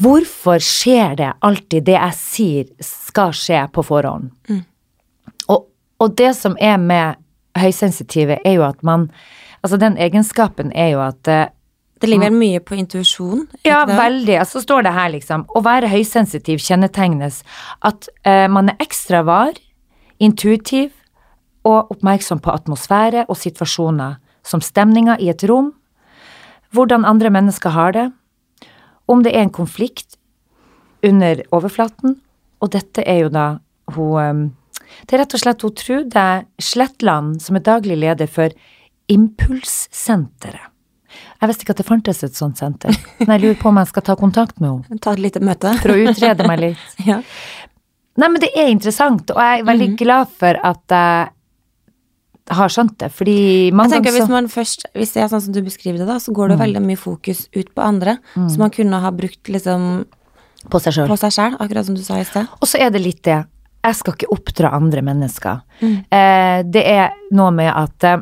Hvorfor 0.01 0.61
skjer 0.63 1.17
det 1.19 1.29
alltid 1.45 1.85
det 1.85 1.97
jeg 1.97 2.17
sier 2.17 2.69
skal 2.81 3.35
skje 3.37 3.59
på 3.73 3.83
forhånd? 3.85 4.31
Og, 5.51 5.67
og 6.01 6.15
det 6.17 6.31
som 6.39 6.55
er 6.57 6.79
med 6.81 7.19
høysensitive, 7.59 8.39
er 8.45 8.57
jo 8.57 8.65
at 8.65 8.81
man 8.87 9.11
Altså 9.61 9.77
den 9.77 9.93
egenskapen 10.01 10.71
er 10.73 10.87
jo 10.95 11.01
at 11.05 11.27
eh, 11.29 11.49
Det 12.01 12.09
ligger 12.09 12.31
vel 12.31 12.39
mye 12.39 12.61
på 12.65 12.77
intuisjon? 12.79 13.43
Ja, 13.67 13.83
veldig. 13.85 14.39
Altså 14.41 14.61
står 14.63 14.87
det 14.87 14.93
her, 14.95 15.11
liksom. 15.13 15.45
Å 15.53 15.61
være 15.61 15.91
høysensitiv 15.91 16.61
kjennetegnes 16.63 17.43
at 17.85 18.09
eh, 18.25 18.47
man 18.49 18.71
er 18.73 18.81
ekstra 18.81 19.21
var, 19.27 19.53
intuitiv 20.21 20.89
og 21.67 21.93
oppmerksom 21.93 22.41
på 22.41 22.53
atmosfære 22.53 23.27
og 23.27 23.37
situasjoner, 23.37 24.17
som 24.41 24.63
stemninga 24.65 25.19
i 25.21 25.29
et 25.29 25.45
rom, 25.49 25.69
hvordan 26.73 27.05
andre 27.05 27.29
mennesker 27.33 27.75
har 27.75 27.93
det, 27.93 28.07
om 29.05 29.21
det 29.21 29.35
er 29.35 29.45
en 29.45 29.53
konflikt 29.53 30.17
under 31.05 31.43
overflaten, 31.53 32.17
og 32.61 32.73
dette 32.73 33.05
er 33.05 33.25
jo 33.25 33.29
da 33.33 33.45
hun 33.93 34.17
eh, 34.21 34.49
Det 35.07 35.15
er 35.15 35.21
rett 35.21 35.33
og 35.37 35.39
slett 35.39 35.61
hun 35.63 35.75
Trude 35.77 36.25
Sletland, 36.59 37.39
som 37.41 37.55
er 37.55 37.63
daglig 37.63 37.95
leder 38.01 38.27
for 38.27 38.51
Impulssenteret. 39.07 40.70
Jeg 41.41 41.49
visste 41.49 41.63
ikke 41.65 41.73
at 41.75 41.77
det 41.81 41.85
fantes 41.87 42.23
et 42.23 42.35
sånt 42.37 42.57
senter, 42.57 42.95
men 43.19 43.27
jeg 43.35 43.41
lurer 43.41 43.59
på 43.61 43.69
om 43.69 43.77
jeg 43.81 43.87
skal 43.87 44.03
ta 44.03 44.15
kontakt 44.15 44.59
med 44.61 44.69
henne 44.89 44.99
Ta 45.01 45.11
et 45.13 45.19
lite 45.19 45.39
møte. 45.41 45.73
for 45.81 45.89
å 45.89 45.97
utrede 46.09 46.47
meg 46.47 46.59
litt. 46.59 46.77
ja. 47.09 47.21
Nei, 48.17 48.27
men 48.27 48.39
det 48.43 48.49
er 48.55 48.67
interessant, 48.69 49.31
og 49.31 49.37
jeg 49.41 49.61
er 49.61 49.63
veldig 49.65 49.89
Mhm. 49.91 49.97
glad 49.97 50.27
for 50.37 50.57
at 50.63 50.83
jeg 52.51 52.57
har 52.57 52.67
skjønt 52.73 52.97
det, 52.99 53.11
fordi 53.15 53.71
mange 53.71 53.93
ganger 53.95 54.11
Hvis 54.17 54.29
man 54.29 54.47
først, 54.51 54.85
hvis 54.97 55.13
det 55.13 55.21
er 55.23 55.29
sånn 55.31 55.41
som 55.45 55.53
du 55.53 55.61
beskriver 55.63 55.99
det, 56.01 56.07
da, 56.07 56.17
så 56.19 56.33
går 56.35 56.49
det 56.49 56.57
Mm. 56.57 56.63
veldig 56.65 56.81
mye 56.87 56.97
fokus 56.97 57.47
ut 57.55 57.69
på 57.75 57.81
andre. 57.81 58.17
Så 58.35 58.57
man 58.57 58.69
kunne 58.69 58.99
ha 58.99 59.11
brukt 59.11 59.43
liksom 59.47 60.05
På 60.69 60.79
seg 60.81 60.93
sjøl. 60.93 61.07
på 61.07 61.17
seg 61.17 61.31
sjøl, 61.31 61.57
akkurat 61.59 61.85
som 61.85 61.95
du 61.95 62.01
sa 62.03 62.15
i 62.19 62.23
sted. 62.23 62.47
Og 62.61 62.67
så 62.67 62.79
er 62.79 62.89
det 62.91 63.01
litt 63.01 63.21
det, 63.23 63.45
jeg 63.83 63.95
skal 63.95 64.13
ikke 64.13 64.29
oppdra 64.31 64.73
andre 64.73 65.01
mennesker. 65.01 65.61
Mm. 65.81 66.05
Eh, 66.11 66.63
det 66.63 66.85
er 66.85 67.09
noe 67.31 67.51
med 67.51 67.73
at 67.73 68.03
eh, 68.03 68.17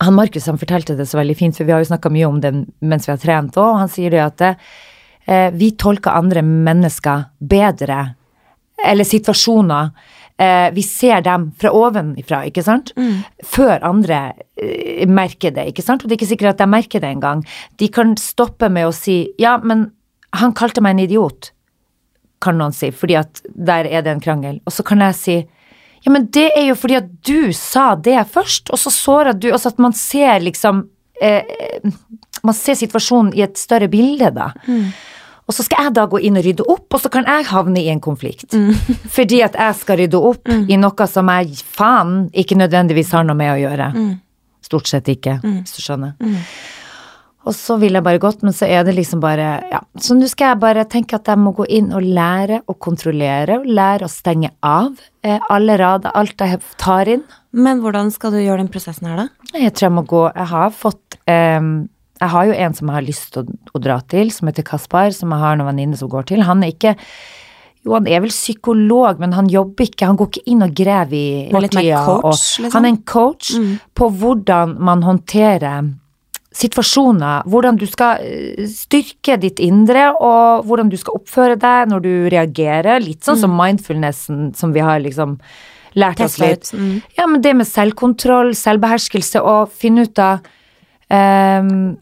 han 0.00 0.16
Markus 0.16 0.46
han 0.48 0.58
fortalte 0.58 0.96
det 0.96 1.06
så 1.06 1.18
veldig 1.20 1.36
fint, 1.36 1.56
for 1.56 1.68
vi 1.68 1.74
har 1.74 1.82
jo 1.82 1.90
snakka 1.90 2.12
mye 2.12 2.28
om 2.28 2.40
det 2.40 2.54
mens 2.80 3.08
vi 3.08 3.12
har 3.12 3.20
trent 3.20 3.58
òg, 3.60 3.82
han 3.82 3.92
sier 3.92 4.14
det 4.14 4.22
at 4.24 4.46
eh, 4.48 5.50
vi 5.52 5.74
tolker 5.76 6.16
andre 6.16 6.42
mennesker 6.46 7.28
bedre, 7.38 8.00
eller 8.80 9.04
situasjoner. 9.04 9.92
Eh, 10.40 10.70
vi 10.72 10.82
ser 10.86 11.20
dem 11.26 11.50
fra 11.60 11.72
ovenifra, 11.76 12.46
ikke 12.48 12.64
sant? 12.64 12.94
Før 13.44 13.84
andre 13.84 14.22
eh, 14.56 15.04
merker 15.04 15.52
det, 15.52 15.68
ikke 15.68 15.84
sant? 15.84 16.02
Og 16.02 16.08
det 16.08 16.16
er 16.16 16.22
ikke 16.22 16.32
sikkert 16.32 16.54
at 16.54 16.64
de 16.64 16.70
merker 16.72 17.04
det 17.04 17.12
engang. 17.12 17.44
De 17.76 17.90
kan 17.92 18.16
stoppe 18.16 18.72
med 18.72 18.88
å 18.88 18.96
si 18.96 19.22
ja, 19.40 19.58
men 19.60 19.90
han 20.40 20.56
kalte 20.56 20.80
meg 20.80 20.96
en 20.96 21.04
idiot 21.04 21.52
kan 22.40 22.56
noen 22.56 22.72
si, 22.72 22.88
fordi 22.88 23.18
at 23.20 23.42
der 23.52 23.84
er 23.84 24.04
det 24.04 24.14
en 24.14 24.22
krangel. 24.24 24.60
Og 24.64 24.72
så 24.72 24.84
kan 24.86 25.02
jeg 25.04 25.16
si 25.18 25.36
ja, 26.04 26.10
men 26.14 26.26
det 26.32 26.48
er 26.56 26.70
jo 26.70 26.76
fordi 26.80 26.96
at 26.96 27.08
du 27.26 27.52
sa 27.56 27.94
det 27.94 28.16
først, 28.32 28.70
og 28.72 28.78
så 28.80 28.90
såra 28.94 29.32
du 29.36 29.50
Altså 29.52 29.68
at 29.68 29.78
man 29.78 29.92
ser 29.92 30.40
liksom 30.40 30.86
eh, 31.20 31.42
Man 32.42 32.54
ser 32.56 32.74
situasjonen 32.80 33.34
i 33.36 33.42
et 33.44 33.58
større 33.60 33.88
bilde, 33.92 34.30
da. 34.32 34.52
Og 35.50 35.52
så 35.54 35.64
skal 35.66 35.84
jeg 35.84 35.94
da 35.98 36.06
gå 36.06 36.20
inn 36.24 36.38
og 36.38 36.44
rydde 36.46 36.64
opp, 36.70 36.86
og 36.94 37.00
så 37.02 37.10
kan 37.12 37.26
jeg 37.26 37.48
havne 37.50 37.80
i 37.82 37.88
en 37.90 38.00
konflikt. 38.00 38.54
Fordi 39.16 39.42
at 39.42 39.56
jeg 39.58 39.74
skal 39.82 39.98
rydde 39.98 40.20
opp 40.30 40.48
i 40.48 40.76
noe 40.78 41.06
som 41.10 41.28
jeg 41.34 41.58
faen 41.66 42.28
ikke 42.32 42.56
nødvendigvis 42.56 43.10
har 43.16 43.26
noe 43.26 43.36
med 43.36 43.52
å 43.52 43.58
gjøre. 43.64 43.88
Stort 44.64 44.86
sett 44.88 45.08
ikke, 45.10 45.40
hvis 45.42 45.74
du 45.76 45.82
skjønner. 45.82 46.14
Og 47.48 47.54
så 47.56 47.78
vil 47.80 47.96
jeg 47.96 48.04
bare 48.04 48.20
godt, 48.20 48.42
men 48.44 48.52
så 48.56 48.68
er 48.68 48.84
det 48.84 48.94
liksom 48.98 49.20
bare 49.22 49.62
Ja. 49.70 49.80
Så 49.96 50.14
nå 50.16 50.28
skal 50.28 50.52
jeg 50.52 50.60
bare 50.60 50.84
tenke 50.84 51.16
at 51.16 51.28
jeg 51.30 51.40
må 51.40 51.54
gå 51.56 51.64
inn 51.68 51.92
og 51.96 52.04
lære 52.04 52.60
å 52.68 52.76
kontrollere, 52.76 53.60
og 53.60 53.66
lære 53.66 54.04
å 54.04 54.12
stenge 54.12 54.50
av 54.62 55.00
eh, 55.24 55.38
alle 55.48 55.78
rader, 55.80 56.12
alt 56.14 56.36
jeg 56.36 56.60
tar 56.80 57.08
inn. 57.08 57.24
Men 57.52 57.80
hvordan 57.80 58.12
skal 58.12 58.32
du 58.32 58.38
gjøre 58.42 58.60
den 58.60 58.68
prosessen 58.72 59.08
her, 59.08 59.24
da? 59.24 59.28
Jeg 59.56 59.72
tror 59.74 59.88
jeg 59.88 59.96
må 59.96 60.04
gå 60.06 60.20
Jeg 60.28 60.46
har 60.52 60.70
fått 60.70 61.16
eh, 61.26 61.60
Jeg 62.20 62.30
har 62.34 62.46
jo 62.46 62.52
en 62.52 62.74
som 62.76 62.88
jeg 62.90 62.94
har 63.00 63.08
lyst 63.08 63.32
til 63.32 63.42
å, 63.42 63.58
å 63.74 63.82
dra 63.82 64.00
til, 64.06 64.30
som 64.30 64.50
heter 64.50 64.66
Kaspar, 64.66 65.10
som 65.16 65.32
jeg 65.32 65.40
har 65.40 65.56
noen 65.56 65.72
venninne 65.72 65.96
som 65.96 66.12
går 66.12 66.28
til. 66.30 66.44
Han 66.46 66.62
er 66.62 66.74
ikke 66.74 66.96
jo, 67.80 67.94
han 67.94 68.04
er 68.04 68.20
vel 68.20 68.28
psykolog, 68.28 69.20
men 69.22 69.32
han 69.32 69.48
jobber 69.48 69.86
ikke, 69.88 70.04
han 70.10 70.18
går 70.20 70.28
ikke 70.28 70.52
inn 70.52 70.60
og 70.66 70.74
graver 70.76 71.16
i 71.16 71.48
mer 71.48 72.04
coach, 72.04 72.58
liksom? 72.60 72.74
Han 72.74 72.84
er 72.84 72.92
en 72.92 73.02
coach 73.08 73.54
på 73.96 74.08
hvordan 74.20 74.74
man 74.84 75.04
håndterer 75.06 75.88
situasjoner, 76.50 77.46
hvordan 77.50 77.78
du 77.78 77.86
skal 77.86 78.22
eh, 78.26 78.66
styrke 78.70 79.36
ditt 79.40 79.60
indre, 79.62 80.08
og 80.18 80.66
hvordan 80.66 80.90
du 80.90 80.96
skal 80.98 81.20
oppføre 81.20 81.58
deg 81.60 81.90
når 81.92 82.04
du 82.06 82.12
reagerer. 82.32 83.02
Litt 83.04 83.26
sånn 83.26 83.38
som 83.38 83.54
mindfulnessen 83.54 84.50
som 84.58 84.74
vi 84.74 84.82
har 84.84 85.02
liksom 85.04 85.38
lært 85.98 86.22
oss 86.24 86.38
litt. 86.42 86.72
Mm. 86.74 87.00
Ja, 87.18 87.26
men 87.30 87.42
det 87.44 87.54
med 87.58 87.68
selvkontroll, 87.70 88.52
selvbeherskelse, 88.58 89.42
og 89.42 89.70
finne 89.74 90.06
ut 90.06 90.22
av 90.22 90.44
um, 91.10 91.96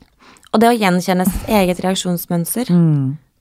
Og 0.52 0.60
det 0.60 0.68
å 0.70 0.76
gjenkjenne 0.76 1.24
sitt 1.28 1.48
eget 1.52 1.80
reaksjonsmønster 1.84 2.68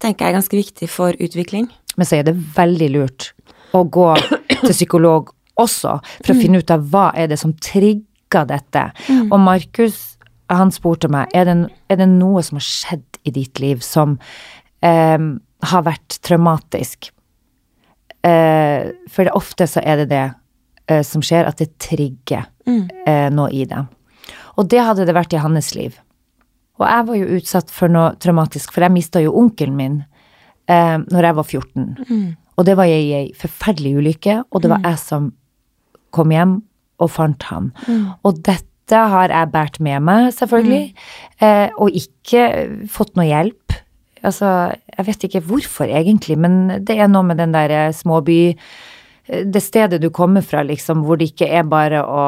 tenker 0.04 0.26
jeg 0.26 0.32
er 0.32 0.38
ganske 0.38 0.60
viktig 0.60 0.90
for 0.92 1.16
utvikling. 1.24 1.70
Men 1.98 2.08
så 2.08 2.20
er 2.20 2.28
det 2.28 2.36
veldig 2.36 2.90
lurt 2.94 3.32
å 3.76 3.84
gå 3.84 4.10
til 4.52 4.74
psykolog 4.74 5.32
også, 5.58 5.98
for 6.22 6.34
å 6.34 6.38
finne 6.38 6.62
ut 6.62 6.72
av 6.72 6.84
hva 6.92 7.10
er 7.18 7.32
det 7.32 7.40
som 7.42 7.56
trigger 7.64 8.46
dette. 8.50 8.84
Og 9.32 9.40
Markus, 9.42 10.17
han 10.52 10.72
spurte 10.72 11.10
meg, 11.12 11.32
er 11.36 11.48
det, 11.50 11.58
er 11.92 12.00
det 12.00 12.10
noe 12.12 12.44
som 12.46 12.60
har 12.60 12.66
skjedd 12.66 13.20
i 13.28 13.34
ditt 13.36 13.60
liv 13.60 13.84
som 13.86 14.18
eh, 14.86 15.20
har 15.72 15.86
vært 15.88 16.20
traumatisk? 16.26 17.12
Eh, 18.24 18.94
for 19.12 19.28
det, 19.28 19.36
ofte 19.38 19.68
så 19.70 19.84
er 19.84 20.04
det 20.04 20.10
det 20.14 20.26
eh, 20.92 21.04
som 21.06 21.24
skjer, 21.26 21.48
at 21.50 21.60
det 21.62 21.74
trigger 21.84 22.48
eh, 22.68 23.30
noe 23.34 23.52
i 23.54 23.66
det. 23.70 23.84
Og 24.58 24.70
det 24.72 24.84
hadde 24.84 25.06
det 25.08 25.16
vært 25.18 25.36
i 25.36 25.42
hans 25.42 25.74
liv. 25.78 25.98
Og 26.78 26.86
jeg 26.86 27.08
var 27.08 27.18
jo 27.18 27.40
utsatt 27.40 27.74
for 27.74 27.92
noe 27.92 28.14
traumatisk, 28.22 28.74
for 28.74 28.86
jeg 28.86 28.94
mista 28.94 29.22
jo 29.22 29.36
onkelen 29.38 29.78
min 29.78 29.98
eh, 30.70 30.98
når 31.02 31.30
jeg 31.30 31.38
var 31.40 31.52
14. 31.52 31.90
Og 32.58 32.66
det 32.66 32.78
var 32.78 32.90
i 32.90 33.14
ei 33.14 33.28
forferdelig 33.38 33.98
ulykke, 34.00 34.40
og 34.50 34.64
det 34.64 34.72
var 34.72 34.86
jeg 34.86 34.98
som 35.02 35.32
kom 36.16 36.32
hjem 36.34 36.56
og 37.04 37.12
fant 37.14 37.44
han. 37.52 37.70
Og 38.26 38.40
dette 38.88 39.04
har 39.12 39.34
jeg 39.36 39.52
båret 39.52 39.82
med 39.84 40.04
meg, 40.08 40.30
selvfølgelig, 40.32 40.94
eh, 41.44 41.74
og 41.76 41.92
ikke 41.92 42.44
fått 42.88 43.18
noe 43.20 43.26
hjelp. 43.28 43.76
Altså, 44.24 44.52
jeg 44.96 45.08
vet 45.10 45.26
ikke 45.28 45.42
hvorfor 45.44 45.92
egentlig, 45.92 46.38
men 46.40 46.86
det 46.88 46.96
er 46.96 47.10
noe 47.12 47.28
med 47.28 47.38
den 47.42 47.52
der 47.52 47.70
eh, 47.70 47.92
småby 47.94 48.40
eh, 48.48 49.44
Det 49.46 49.62
stedet 49.62 50.00
du 50.02 50.08
kommer 50.10 50.42
fra, 50.42 50.64
liksom, 50.64 51.04
hvor 51.04 51.20
det 51.20 51.34
ikke 51.34 51.52
er 51.52 51.68
bare 51.68 52.02
å 52.02 52.24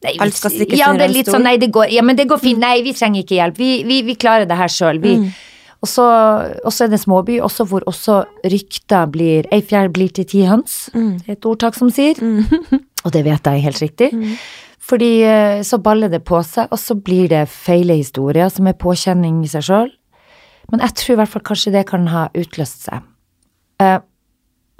Nei, 0.00 0.14
Alt 0.24 0.38
skal 0.38 0.54
stikkes 0.54 0.78
ja, 0.78 0.94
det 0.96 1.10
er 1.10 1.12
litt 1.12 1.28
sånn, 1.28 1.42
nei, 1.44 1.58
det 1.60 1.68
går, 1.74 1.90
ja, 1.92 2.00
men 2.00 2.16
det 2.16 2.24
går 2.30 2.38
fint, 2.40 2.56
nei, 2.62 2.78
vi 2.86 2.94
trenger 2.96 3.20
ikke 3.20 3.36
hjelp, 3.36 3.58
vi, 3.58 3.68
vi, 3.84 3.98
vi 4.06 4.14
klarer 4.16 4.46
det 4.48 4.56
her 4.56 4.72
sjøl. 4.72 4.96
Mm. 4.96 5.26
Og 5.84 5.90
så 5.90 6.06
er 6.86 6.88
det 6.88 7.02
småby, 7.02 7.36
også 7.44 7.66
hvor 7.68 7.84
også 7.90 8.22
rykter 8.48 9.10
blir 9.12 9.44
Ei 9.52 9.60
fjær 9.60 9.92
blir 9.92 10.08
til 10.16 10.24
ti 10.30 10.46
høns. 10.48 10.86
Mm. 10.94 11.18
Det 11.18 11.34
er 11.34 11.36
et 11.36 11.50
ordtak 11.50 11.76
som 11.76 11.92
sier. 11.92 12.16
Og 13.04 13.12
det 13.12 13.26
vet 13.28 13.52
jeg 13.52 13.66
helt 13.66 13.82
riktig. 13.84 14.10
Fordi 14.90 15.22
eh, 15.22 15.62
så 15.62 15.78
baller 15.78 16.10
det 16.10 16.24
på 16.26 16.40
seg, 16.46 16.70
og 16.74 16.80
så 16.82 16.96
blir 16.98 17.30
det 17.30 17.44
feile 17.52 17.94
historier 18.00 18.50
som 18.50 18.66
er 18.66 18.78
påkjenning 18.78 19.44
i 19.44 19.50
seg 19.50 19.66
sjøl. 19.68 19.92
Men 20.70 20.82
jeg 20.82 20.96
tror 20.98 21.14
i 21.14 21.18
hvert 21.20 21.32
fall 21.34 21.46
kanskje 21.46 21.74
det 21.74 21.86
kan 21.90 22.08
ha 22.10 22.26
utløst 22.38 22.88
seg. 22.88 23.06
Uh, 23.80 24.00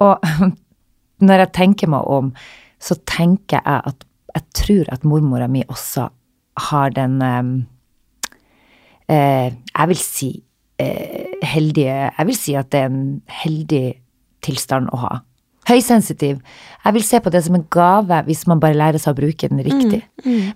og 0.03 0.27
når 1.27 1.45
jeg 1.45 1.55
tenker 1.57 1.91
meg 1.91 2.07
om, 2.11 2.33
så 2.81 2.97
tenker 3.09 3.61
jeg 3.61 3.83
at 3.93 4.07
jeg 4.31 4.47
tror 4.55 4.91
at 4.95 5.07
mormora 5.09 5.49
mi 5.51 5.65
også 5.67 6.07
har 6.71 6.93
den 6.95 7.17
eh, 7.25 7.49
uh, 9.11 9.49
Jeg 9.51 9.89
vil 9.91 9.99
si 9.99 10.29
uh, 10.83 11.47
heldige 11.51 11.97
Jeg 12.13 12.27
vil 12.29 12.37
si 12.37 12.55
at 12.55 12.71
det 12.71 12.83
er 12.83 12.93
en 12.93 13.23
heldig 13.43 13.85
tilstand 14.45 14.93
å 14.95 15.01
ha. 15.03 15.13
Høysensitiv. 15.71 16.41
Jeg 16.85 16.97
vil 16.97 17.07
se 17.07 17.21
på 17.23 17.31
det 17.31 17.45
som 17.47 17.57
en 17.57 17.67
gave 17.71 18.21
hvis 18.27 18.47
man 18.51 18.61
bare 18.63 18.79
lærer 18.79 18.99
seg 18.99 19.15
å 19.15 19.21
bruke 19.21 19.51
den 19.53 19.63
riktig. 19.63 20.03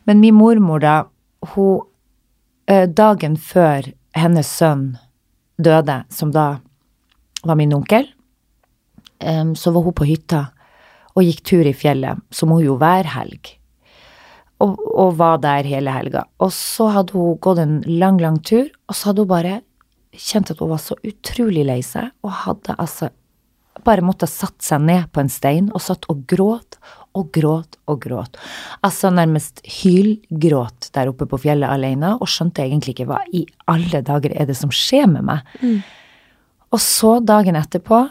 Men 0.09 0.21
min 0.21 0.35
mormor, 0.35 0.83
da, 0.83 0.94
hun 1.54 1.85
eh, 2.66 2.88
Dagen 2.90 3.37
før 3.38 3.92
hennes 4.14 4.50
sønn 4.50 4.97
døde, 5.56 6.02
som 6.11 6.33
da 6.35 6.59
var 7.44 7.59
min 7.61 7.75
onkel, 7.76 8.09
så 9.56 9.71
var 9.73 9.85
hun 9.87 9.94
på 9.97 10.06
hytta 10.09 10.40
og 11.14 11.23
gikk 11.25 11.44
tur 11.47 11.68
i 11.68 11.73
fjellet, 11.76 12.18
som 12.35 12.50
hun 12.52 12.64
jo 12.64 12.75
hver 12.80 13.06
helg. 13.14 13.52
Og, 14.62 14.75
og 14.90 15.14
var 15.18 15.38
der 15.42 15.66
hele 15.68 15.92
helga. 15.94 16.25
Og 16.42 16.50
så 16.54 16.88
hadde 16.94 17.14
hun 17.14 17.38
gått 17.42 17.61
en 17.62 17.78
lang, 17.87 18.18
lang 18.23 18.40
tur, 18.42 18.66
og 18.88 18.97
så 18.97 19.11
hadde 19.11 19.25
hun 19.25 19.30
bare 19.30 19.54
kjent 20.14 20.50
at 20.52 20.61
hun 20.62 20.73
var 20.73 20.83
så 20.83 20.97
utrolig 21.06 21.64
lei 21.66 21.80
seg, 21.87 22.11
og 22.26 22.35
hadde 22.44 22.76
altså 22.78 23.11
bare 23.83 24.04
måtte 24.07 24.28
satt 24.31 24.62
seg 24.62 24.85
ned 24.87 25.09
på 25.12 25.23
en 25.23 25.33
stein 25.33 25.71
og 25.75 25.83
satt 25.83 26.07
og 26.12 26.23
gråt 26.31 26.78
og 27.14 27.31
gråt 27.35 27.76
og 27.90 28.00
gråt. 28.02 28.38
Altså 28.87 29.11
nærmest 29.14 29.62
hylgråt 29.66 30.90
der 30.95 31.11
oppe 31.11 31.26
på 31.31 31.38
fjellet 31.45 31.71
alene, 31.71 32.14
og 32.19 32.31
skjønte 32.31 32.64
egentlig 32.64 32.97
ikke 32.97 33.09
hva 33.11 33.21
i 33.35 33.45
alle 33.71 34.02
dager 34.07 34.35
er 34.35 34.49
det 34.50 34.57
som 34.59 34.73
skjer 34.75 35.07
med 35.11 35.26
meg. 35.26 35.54
Og 36.75 36.83
så 36.83 37.19
dagen 37.23 37.59
etterpå 37.59 38.02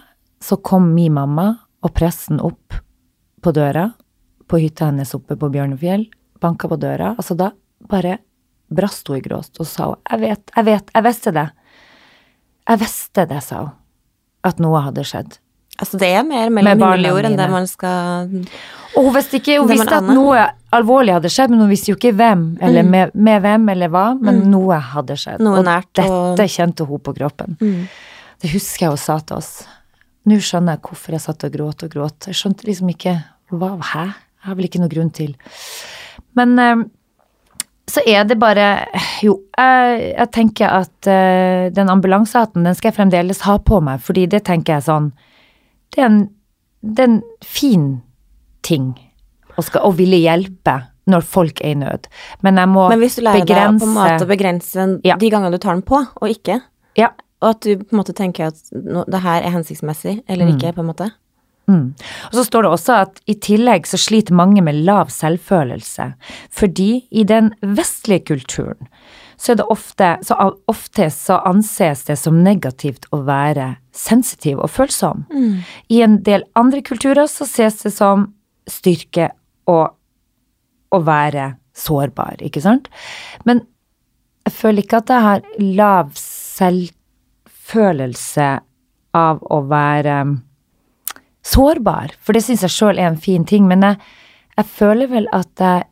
så 0.43 0.59
kom 0.63 0.93
min 0.95 1.15
mamma 1.15 1.49
og 1.83 1.91
presten 1.95 2.39
opp 2.43 2.75
på 3.43 3.51
døra 3.55 3.89
på 4.47 4.59
hytta 4.59 4.87
hennes 4.91 5.11
oppe 5.15 5.35
på 5.39 5.49
Bjørnefjell, 5.51 6.07
banka 6.39 6.69
på 6.71 6.79
døra. 6.79 7.13
Altså 7.17 7.35
da 7.39 7.51
bare 7.89 8.19
brast 8.73 9.07
hun 9.07 9.19
i 9.19 9.23
gråt 9.23 9.59
og 9.59 9.67
sa 9.67 9.91
hun, 9.91 10.01
jeg 10.09 10.23
vet, 10.23 10.51
jeg 10.55 10.67
vet, 10.69 10.91
jeg 10.95 11.07
visste 11.07 11.35
det. 11.35 11.47
Jeg 12.63 12.79
visste 12.79 13.25
det, 13.27 13.39
sa 13.43 13.65
hun, 13.65 13.73
at 14.47 14.59
noe 14.63 14.83
hadde 14.85 15.03
skjedd. 15.07 15.39
Altså, 15.81 15.97
det 15.97 16.09
er 16.13 16.23
mer 16.27 16.49
mellom 16.53 16.77
himmel 16.77 17.05
og 17.09 17.15
jord 17.15 17.25
enn 17.31 17.37
det 17.39 17.49
man 17.49 17.65
skal 17.67 18.29
Og 18.93 19.07
hun 19.07 19.15
visste 19.15 19.39
ikke, 19.39 19.55
hun 19.59 19.71
visste 19.71 19.95
at 19.97 20.05
noe 20.05 20.43
alvorlig 20.75 21.15
hadde 21.15 21.31
skjedd, 21.33 21.49
men 21.49 21.63
hun 21.63 21.71
visste 21.71 21.89
jo 21.91 21.97
ikke 21.97 22.11
hvem, 22.13 22.43
eller 22.61 22.85
med, 22.85 23.13
med 23.17 23.41
hvem 23.41 23.69
eller 23.73 23.89
hva, 23.93 24.03
men 24.21 24.43
noe 24.51 24.77
hadde 24.93 25.15
skjedd. 25.17 25.41
Noe 25.41 25.63
og 25.63 25.65
dette 25.65 26.05
og- 26.05 26.43
kjente 26.53 26.85
hun 26.85 27.01
på 27.01 27.15
kroppen. 27.17 27.57
Det 28.43 28.51
husker 28.53 28.85
jeg 28.85 28.93
hun 28.93 29.01
sa 29.01 29.17
til 29.19 29.37
oss. 29.39 29.51
Nå 30.29 30.37
skjønner 30.39 30.77
jeg 30.77 30.83
hvorfor 30.85 31.17
jeg 31.17 31.23
satt 31.25 31.43
og 31.47 31.51
gråt 31.57 31.83
og 31.83 31.89
gråt. 31.95 32.27
Jeg 32.29 32.37
skjønte 32.37 32.67
liksom 32.69 32.89
ikke 32.93 33.15
hva, 33.51 33.73
Hæ? 33.81 34.05
Jeg 34.13 34.47
har 34.49 34.55
vel 34.59 34.65
ikke 34.69 34.79
noe 34.83 34.91
grunn 34.91 35.09
til. 35.15 35.33
Men 36.35 36.53
eh, 36.59 36.85
så 37.89 38.01
er 38.07 38.23
det 38.29 38.37
bare 38.39 38.85
Jo, 39.23 39.39
jeg, 39.57 40.13
jeg 40.17 40.31
tenker 40.35 40.69
at 40.83 41.07
eh, 41.09 41.69
den 41.75 41.89
ambulansehatten, 41.89 42.63
den 42.63 42.75
skal 42.77 42.91
jeg 42.91 42.97
fremdeles 43.01 43.41
ha 43.47 43.57
på 43.57 43.81
meg, 43.83 44.01
fordi 44.05 44.27
det 44.31 44.43
tenker 44.47 44.77
jeg 44.77 44.85
sånn 44.87 45.11
Det 45.93 46.01
er 46.01 46.09
en, 46.09 46.21
det 46.81 47.05
er 47.05 47.11
en 47.11 47.21
fin 47.45 47.87
ting 48.65 48.93
å, 49.57 49.63
skal, 49.63 49.83
og 49.85 49.97
ville 49.99 50.17
hjelpe 50.21 50.79
når 51.09 51.25
folk 51.27 51.59
er 51.61 51.73
i 51.75 51.79
nød. 51.81 52.07
Men 52.45 52.61
jeg 52.61 52.71
må 52.71 52.87
Men 52.89 53.01
hvis 53.03 53.17
du 53.19 53.25
lærer 53.25 53.43
deg 53.45 53.79
på 53.81 53.89
en 53.89 53.97
måte 53.97 54.23
å 54.23 54.29
begrense 54.29 54.85
Ja. 55.03 55.17
de 55.19 55.29
gangene 55.29 55.51
du 55.51 55.59
tar 55.59 55.75
den 55.75 55.83
på, 55.83 55.99
og 55.99 56.29
ikke, 56.29 56.61
Ja. 56.97 57.09
og 57.41 57.49
at 57.49 57.61
du 57.61 57.75
på 57.77 57.91
en 57.91 57.99
måte 57.99 58.15
tenker 58.15 58.47
at 58.47 58.55
no, 58.71 59.03
det 59.07 59.19
her 59.21 59.43
er 59.43 59.51
hensiktsmessig, 59.51 60.23
eller 60.27 60.47
ikke, 60.47 60.73
på 60.75 60.79
en 60.85 60.91
måte 60.93 61.11
Mm. 61.67 61.93
Og 62.27 62.33
så 62.35 62.43
står 62.43 62.65
det 62.65 62.71
også 62.75 62.95
at 63.05 63.19
i 63.31 63.35
tillegg 63.39 63.85
så 63.87 63.95
sliter 63.95 64.35
mange 64.35 64.59
med 64.61 64.81
lav 64.83 65.07
selvfølelse, 65.07 66.09
fordi 66.51 67.05
i 67.11 67.23
den 67.23 67.53
vestlige 67.63 68.25
kulturen 68.33 68.89
så 69.43 69.51
er 69.51 69.57
det 69.59 69.65
ofte, 69.73 70.07
så 70.23 70.37
ofte 70.71 71.09
så 71.11 71.35
anses 71.43 72.05
det 72.07 72.15
som 72.21 72.37
negativt 72.45 73.09
å 73.11 73.17
være 73.27 73.73
sensitiv 73.91 74.61
og 74.63 74.71
følsom. 74.71 75.25
I 75.91 75.99
en 76.05 76.23
del 76.23 76.45
andre 76.55 76.79
kulturer 76.81 77.27
så 77.27 77.43
ses 77.49 77.83
det 77.83 77.91
som 77.91 78.33
styrke 78.71 79.35
å, 79.67 79.91
å 80.95 80.99
være 81.03 81.59
sårbar, 81.75 82.39
ikke 82.39 82.61
sant? 82.63 82.87
Men 83.43 83.67
jeg 84.47 84.55
føler 84.55 84.79
ikke 84.85 85.03
at 85.03 85.11
jeg 85.11 85.21
har 85.27 85.43
lav 85.59 86.15
selvfølelse 86.19 88.47
av 89.19 89.43
å 89.43 89.59
være 89.67 90.39
sårbar, 91.43 92.15
for 92.23 92.31
det 92.31 92.39
syns 92.45 92.63
jeg 92.63 92.71
sjøl 92.71 92.95
er 92.95 93.11
en 93.11 93.19
fin 93.19 93.43
ting, 93.43 93.67
men 93.67 93.83
jeg, 93.83 93.99
jeg 94.55 94.65
føler 94.71 95.11
vel 95.11 95.27
at 95.35 95.51
jeg 95.59 95.83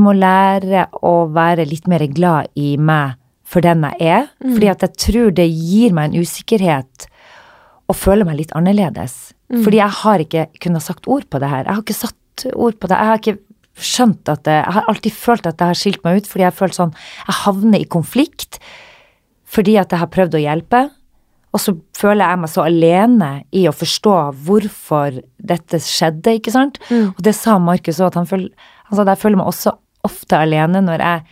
må 0.00 0.12
lære 0.16 0.88
å 1.06 1.26
være 1.30 1.66
litt 1.68 1.86
mer 1.90 2.02
glad 2.10 2.50
i 2.58 2.74
meg 2.76 3.14
for 3.44 3.62
den 3.62 3.84
jeg 3.84 4.00
er, 4.00 4.28
fordi 4.40 4.68
at 4.72 4.82
jeg 4.82 4.96
tror 4.98 5.34
det 5.36 5.46
gir 5.46 5.92
meg 5.94 6.10
en 6.10 6.24
usikkerhet 6.24 7.06
å 7.86 7.94
føle 7.94 8.24
meg 8.26 8.40
litt 8.40 8.54
annerledes. 8.56 9.34
Fordi 9.62 9.78
jeg 9.78 9.92
har 10.00 10.22
ikke 10.24 10.46
kunnet 10.64 10.82
sagt 10.82 11.06
ord 11.06 11.26
på 11.30 11.38
det 11.38 11.50
her. 11.52 11.66
Jeg 11.66 11.74
har 11.76 11.82
ikke 11.84 11.94
satt 11.98 12.46
ord 12.54 12.78
på 12.80 12.88
det. 12.90 12.96
Jeg 12.96 13.10
har 13.12 13.20
ikke 13.20 13.36
skjønt 13.74 14.28
at 14.32 14.42
det, 14.46 14.56
Jeg 14.64 14.72
har 14.72 14.88
alltid 14.88 15.12
følt 15.12 15.46
at 15.46 15.58
det 15.58 15.66
har 15.66 15.78
skilt 15.78 16.04
meg 16.04 16.16
ut, 16.16 16.26
fordi 16.30 16.42
jeg 16.44 16.50
har 16.52 16.58
følt 16.58 16.74
sånn 16.74 16.92
Jeg 17.26 17.34
havner 17.44 17.78
i 17.82 17.88
konflikt 17.90 18.58
fordi 19.54 19.76
at 19.78 19.92
jeg 19.92 20.00
har 20.00 20.10
prøvd 20.10 20.34
å 20.34 20.40
hjelpe, 20.42 20.78
og 21.54 21.60
så 21.62 21.76
føler 21.94 22.26
jeg 22.26 22.38
meg 22.42 22.50
så 22.50 22.64
alene 22.66 23.28
i 23.54 23.68
å 23.70 23.74
forstå 23.76 24.14
hvorfor 24.48 25.20
dette 25.38 25.78
skjedde, 25.78 26.32
ikke 26.40 26.50
sant? 26.50 26.80
Og 27.14 27.20
det 27.22 27.36
sa 27.38 27.60
Markus 27.62 28.00
òg, 28.00 28.08
at 28.08 28.18
han 28.18 28.26
føler, 28.26 28.48
han 28.88 28.96
sa 28.98 29.04
at 29.04 29.12
jeg 29.12 29.20
føler 29.22 29.38
meg 29.38 29.52
også 29.52 29.76
ofte 30.04 30.38
alene 30.38 30.82
når 30.84 31.02
jeg 31.04 31.24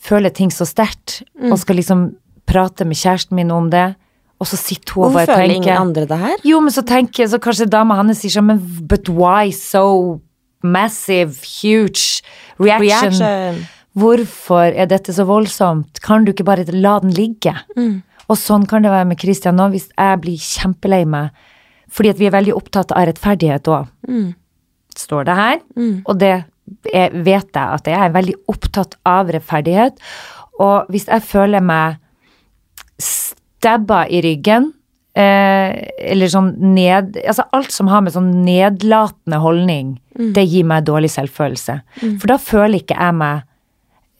føler 0.00 0.32
ting 0.32 0.52
så 0.54 0.64
sterkt, 0.68 1.20
og 1.50 1.58
skal 1.60 1.76
liksom 1.80 2.06
prate 2.48 2.86
med 2.88 2.98
kjæresten 2.98 3.36
min 3.36 3.52
om 3.54 3.68
det, 3.72 3.94
og 4.40 4.48
så 4.48 4.56
sitter 4.56 4.96
hun 4.96 5.04
og 5.04 5.12
tenker. 5.12 5.26
Hvorfor 5.26 5.42
føler 5.42 5.54
ingen 5.58 5.76
andre 5.76 6.06
det 6.08 6.18
her? 6.18 6.36
Jo, 6.48 6.60
men 6.64 6.72
så 6.72 6.82
tenker 6.88 7.28
så 7.28 7.40
kanskje 7.42 7.68
dama 7.68 7.98
hans 7.98 8.22
sier 8.22 8.32
sånn, 8.32 8.48
men 8.48 8.62
but 8.88 9.10
why 9.12 9.52
so 9.52 10.20
massive, 10.64 11.36
huge 11.44 12.22
reaction? 12.60 13.20
Reaction. 13.20 13.60
Hvorfor 14.00 14.72
er 14.72 14.88
dette 14.88 15.12
så 15.12 15.26
voldsomt? 15.28 16.00
Kan 16.00 16.24
du 16.24 16.32
ikke 16.32 16.46
bare 16.48 16.64
la 16.72 16.98
den 17.02 17.12
ligge? 17.12 17.52
Og 18.30 18.38
sånn 18.38 18.64
kan 18.70 18.84
det 18.86 18.92
være 18.92 19.08
med 19.10 19.20
Christian 19.20 19.58
nå, 19.58 19.68
hvis 19.74 19.88
jeg 19.92 20.20
blir 20.22 20.38
kjempelei 20.40 21.02
meg. 21.04 21.34
Fordi 21.90 22.12
at 22.12 22.20
vi 22.20 22.28
er 22.28 22.36
veldig 22.36 22.54
opptatt 22.54 22.94
av 22.94 23.08
rettferdighet 23.10 23.68
òg. 23.68 23.90
Står 24.96 25.26
det 25.26 25.36
her. 25.36 25.58
Og 26.06 26.14
det 26.20 26.34
er, 26.92 27.14
vet 27.14 27.48
jeg 27.54 27.78
at 27.78 27.88
jeg 27.88 27.98
er 27.98 28.14
veldig 28.14 28.36
opptatt 28.50 28.96
av 29.08 29.32
rettferdighet. 29.32 29.98
Og 30.60 30.90
hvis 30.92 31.08
jeg 31.08 31.24
føler 31.24 31.64
meg 31.64 31.98
stabba 33.00 34.04
i 34.12 34.20
ryggen, 34.24 34.70
eh, 35.16 35.72
eller 36.12 36.30
sånn 36.30 36.52
ned 36.74 37.16
Altså 37.24 37.46
alt 37.56 37.72
som 37.74 37.88
har 37.90 38.04
med 38.04 38.14
sånn 38.14 38.30
nedlatende 38.44 39.40
holdning, 39.42 39.94
det 40.14 40.44
gir 40.48 40.66
meg 40.68 40.86
dårlig 40.88 41.12
selvfølelse. 41.14 41.80
For 42.20 42.30
da 42.30 42.36
føler 42.40 42.82
ikke 42.82 42.98
jeg 42.98 43.16
meg 43.20 43.46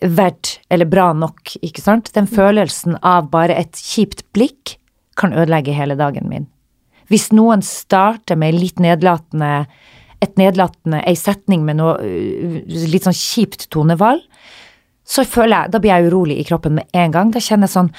verdt 0.00 0.54
eller 0.72 0.88
bra 0.88 1.10
nok, 1.12 1.56
ikke 1.60 1.82
sant? 1.84 2.08
Den 2.16 2.28
følelsen 2.30 2.96
av 3.04 3.28
bare 3.32 3.58
et 3.60 3.76
kjipt 3.76 4.24
blikk 4.32 4.78
kan 5.20 5.34
ødelegge 5.36 5.74
hele 5.76 5.96
dagen 5.98 6.30
min. 6.30 6.46
Hvis 7.10 7.28
noen 7.34 7.60
starter 7.66 8.38
med 8.38 8.56
litt 8.56 8.80
nedlatende 8.80 9.66
et 10.22 10.36
nedlatende, 10.36 11.02
ei 11.08 11.14
setning 11.16 11.62
med 11.64 11.78
noe 11.80 11.94
øh, 12.00 12.58
litt 12.66 13.06
sånn 13.08 13.16
kjipt 13.16 13.68
tonevalg, 13.72 14.20
så 15.10 15.24
føler 15.26 15.56
jeg, 15.64 15.70
da 15.72 15.78
blir 15.82 15.90
jeg 15.94 16.10
urolig 16.10 16.36
i 16.38 16.44
kroppen 16.46 16.76
med 16.76 16.86
en 16.94 17.10
gang. 17.14 17.30
Da 17.34 17.40
kjenner 17.42 17.66
jeg 17.66 17.76
sånn 17.78 17.94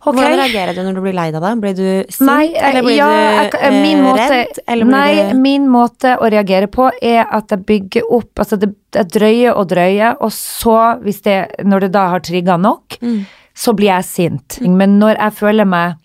Ok. 0.00 0.14
Hvordan 0.16 0.38
reagerer 0.38 0.72
du 0.72 0.78
når 0.80 0.94
du 0.96 1.00
blir 1.04 1.12
lei 1.12 1.26
deg 1.28 1.42
da? 1.44 1.50
Blir 1.60 1.74
du 1.76 1.82
sint, 2.08 2.24
Nei, 2.24 2.54
eller 2.56 2.80
blir 2.86 2.94
ja, 2.96 3.08
du 3.52 3.56
eh, 3.58 3.98
måte, 4.00 4.28
redd? 4.32 4.60
Eller 4.64 4.88
blir 4.88 4.94
nei, 4.94 5.10
du 5.28 5.40
min 5.44 5.66
måte 5.68 6.14
å 6.16 6.30
reagere 6.32 6.70
på 6.72 6.86
er 7.04 7.26
at 7.28 7.52
jeg 7.52 7.66
bygger 7.68 8.06
opp 8.16 8.40
Altså, 8.40 8.56
det, 8.62 8.70
jeg 8.96 9.10
drøyer 9.12 9.52
og 9.60 9.68
drøyer, 9.68 10.16
og 10.24 10.32
så, 10.32 10.78
hvis 11.04 11.20
det, 11.26 11.36
når 11.68 11.84
det 11.84 11.90
da 11.98 12.06
har 12.14 12.24
trigga 12.24 12.56
nok, 12.56 12.96
Mm. 13.02 13.26
så 13.52 13.74
blir 13.76 13.90
jeg 13.92 14.04
sint. 14.08 14.56
Men 14.64 14.96
når 15.02 15.18
jeg 15.18 15.36
føler 15.36 15.68
meg 15.68 15.98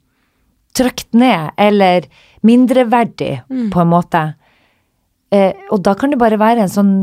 trykt 0.75 1.13
ned, 1.15 1.51
eller 1.57 2.09
mindreverdig, 2.43 3.43
Mm. 3.49 3.69
på 3.71 3.79
en 3.79 3.87
måte, 3.95 4.35
eh, 5.31 5.53
og 5.71 5.81
da 5.85 5.95
kan 5.97 6.13
det 6.13 6.19
bare 6.21 6.39
være 6.41 6.65
en 6.65 6.71
sånn 6.71 6.95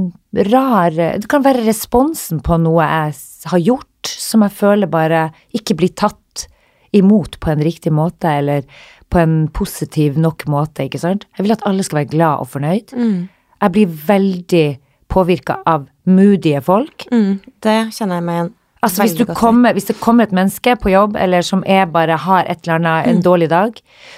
rar 0.52 0.90
Det 0.94 1.28
kan 1.28 1.44
være 1.44 1.66
responsen 1.66 2.40
på 2.40 2.56
noe 2.62 2.84
jeg 2.86 3.16
har 3.50 3.58
gjort, 3.60 4.08
som 4.08 4.42
jeg 4.46 4.54
føler 4.56 4.90
bare 4.90 5.26
ikke 5.52 5.76
blir 5.76 5.92
tatt 5.94 6.46
imot 6.92 7.38
på 7.40 7.50
en 7.52 7.62
riktig 7.64 7.92
måte, 7.92 8.28
eller 8.28 8.64
på 9.12 9.20
en 9.20 9.48
positiv 9.52 10.16
nok 10.20 10.46
måte, 10.48 10.86
ikke 10.86 11.00
sant. 11.00 11.26
Jeg 11.36 11.44
vil 11.46 11.52
at 11.52 11.64
alle 11.68 11.84
skal 11.84 12.02
være 12.02 12.12
glad 12.14 12.44
og 12.44 12.48
fornøyd. 12.52 12.94
Mm. 12.96 13.28
Jeg 13.62 13.72
blir 13.76 13.94
veldig 14.08 14.66
påvirka 15.12 15.58
av 15.68 15.86
moodye 16.08 16.60
folk. 16.64 17.06
mm, 17.12 17.40
Det 17.60 17.78
kjenner 17.92 18.20
jeg 18.20 18.24
meg 18.28 18.40
igjen 18.40 18.52
Altså 18.82 19.04
hvis, 19.04 19.34
kommer, 19.38 19.76
hvis 19.76 19.86
det 19.86 19.94
kommer 20.02 20.26
et 20.26 20.32
menneske 20.34 20.72
på 20.82 20.90
jobb, 20.90 21.14
eller 21.14 21.44
som 21.46 21.60
er 21.70 21.84
bare 21.86 22.16
har 22.18 22.48
et 22.50 22.64
eller 22.64 22.80
annet, 22.80 23.06
en 23.12 23.20
dårlig 23.22 23.46
dag, 23.52 23.76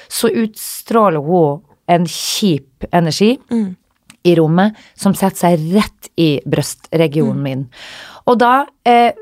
så 0.08 0.30
utstråler 0.32 1.20
hun 1.20 1.60
en 1.88 2.06
kjip 2.08 2.86
energi 2.92 3.36
Mm. 3.50 3.74
I 4.24 4.34
rommet 4.38 4.78
som 4.98 5.14
setter 5.16 5.46
seg 5.46 5.68
rett 5.74 6.10
i 6.20 6.38
brystregionen 6.48 7.44
min. 7.44 7.66
Og 8.30 8.40
da 8.40 8.54
eh, 8.88 9.12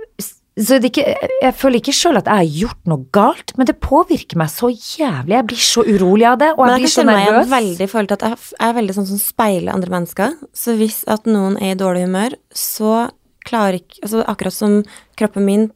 så 0.53 0.77
ikke, 0.85 1.05
Jeg 1.41 1.55
føler 1.57 1.81
ikke 1.81 1.95
sjøl 1.97 2.19
at 2.21 2.27
jeg 2.29 2.43
har 2.43 2.57
gjort 2.61 2.91
noe 2.91 3.07
galt, 3.15 3.55
men 3.57 3.69
det 3.69 3.79
påvirker 3.81 4.37
meg 4.37 4.51
så 4.53 4.69
jævlig. 4.69 5.33
Jeg 5.33 5.47
blir 5.49 5.63
så 5.65 5.85
urolig 5.87 6.27
av 6.29 6.37
det, 6.43 6.51
og 6.59 6.67
jeg 6.67 6.75
jeg 6.75 6.83
blir 6.83 6.93
så 6.93 7.05
nervøs. 7.09 7.39
Jeg, 7.39 7.53
veldig 7.55 7.89
til 7.89 8.17
at 8.19 8.27
jeg 8.29 8.69
er 8.69 8.77
veldig 8.77 8.97
sånn 8.99 9.09
som 9.09 9.23
speiler 9.23 9.73
andre 9.73 9.95
mennesker. 9.95 10.35
Så 10.53 10.77
hvis 10.77 11.01
at 11.09 11.25
noen 11.25 11.57
er 11.57 11.73
i 11.73 11.79
dårlig 11.81 12.05
humør, 12.05 12.37
så 12.53 13.09
klarer 13.49 13.81
ikke 13.81 14.05
altså 14.05 14.27
Akkurat 14.29 14.55
som 14.55 14.77
kroppen 15.19 15.49
min 15.49 15.71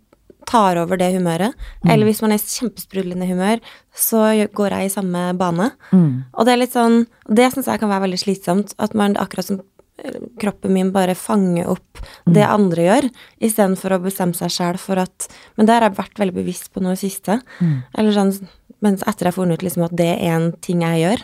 tar 0.46 0.76
over 0.78 0.96
det 0.96 1.12
humøret, 1.14 1.52
Mm. 1.84 1.90
eller 1.90 2.06
hvis 2.06 2.22
man 2.22 2.32
er 2.32 2.36
i 2.36 2.38
kjempesprudlende 2.38 3.26
humør, 3.28 3.60
så 3.94 4.48
går 4.54 4.70
jeg 4.70 4.86
i 4.86 4.94
samme 4.94 5.36
bane. 5.36 5.72
Mm. 5.92 6.24
Og 6.34 6.44
det 6.46 6.52
er 6.52 6.56
litt 6.62 6.72
sånn 6.72 7.06
Det 7.28 7.52
syns 7.52 7.66
jeg 7.66 7.80
kan 7.80 7.88
være 7.90 8.04
veldig 8.08 8.20
slitsomt. 8.22 8.74
At 8.78 8.94
man 8.94 9.14
akkurat 9.16 9.44
som 9.44 9.60
eh, 9.98 10.12
kroppen 10.38 10.72
min 10.72 10.92
bare 10.92 11.14
fanger 11.16 11.66
opp 11.68 11.98
det 12.26 12.44
Mm. 12.46 12.54
andre 12.54 12.82
gjør, 12.84 13.10
istedenfor 13.40 13.90
å 13.96 14.02
bestemme 14.04 14.34
seg 14.36 14.50
sjæl 14.50 14.78
for 14.78 14.98
at 14.98 15.28
Men 15.56 15.66
det 15.66 15.72
har 15.74 15.88
jeg 15.90 15.96
vært 15.96 16.14
veldig 16.20 16.34
bevisst 16.34 16.72
på 16.72 16.80
nå 16.82 16.92
i 16.92 16.96
siste. 16.96 17.40
Mm. 17.60 17.82
Eller 17.98 18.12
sånn 18.12 18.48
Mens 18.82 19.00
etter 19.06 19.24
jeg 19.24 19.32
har 19.34 19.42
funnet 19.42 19.54
ut 19.54 19.62
liksom 19.64 19.84
at 19.84 19.96
det 19.96 20.20
er 20.20 20.36
en 20.36 20.52
ting 20.60 20.82
jeg 20.82 21.00
gjør, 21.00 21.22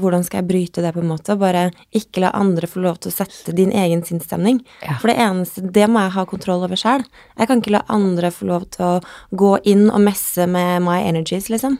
hvordan 0.00 0.24
skal 0.24 0.40
jeg 0.40 0.48
bryte 0.48 0.80
det, 0.82 0.94
på 0.94 1.02
en 1.02 1.10
måte? 1.10 1.34
Bare 1.38 1.66
ikke 1.92 2.22
la 2.24 2.30
andre 2.34 2.66
få 2.66 2.80
lov 2.80 2.96
til 3.02 3.10
å 3.12 3.16
sette 3.18 3.52
din 3.52 3.68
egen 3.76 4.00
sinnsstemning. 4.02 4.62
Ja. 4.82 4.94
For 5.02 5.08
det 5.12 5.18
eneste 5.20 5.60
Det 5.72 5.84
må 5.92 6.00
jeg 6.00 6.14
ha 6.14 6.24
kontroll 6.24 6.64
over 6.64 6.76
sjøl. 6.80 7.04
Jeg 7.38 7.46
kan 7.50 7.60
ikke 7.60 7.74
la 7.76 7.82
andre 7.92 8.30
få 8.32 8.46
lov 8.48 8.64
til 8.72 8.84
å 8.86 9.00
gå 9.36 9.58
inn 9.68 9.90
og 9.90 10.00
messe 10.00 10.46
med 10.48 10.80
my 10.86 11.02
energies, 11.04 11.50
liksom. 11.52 11.76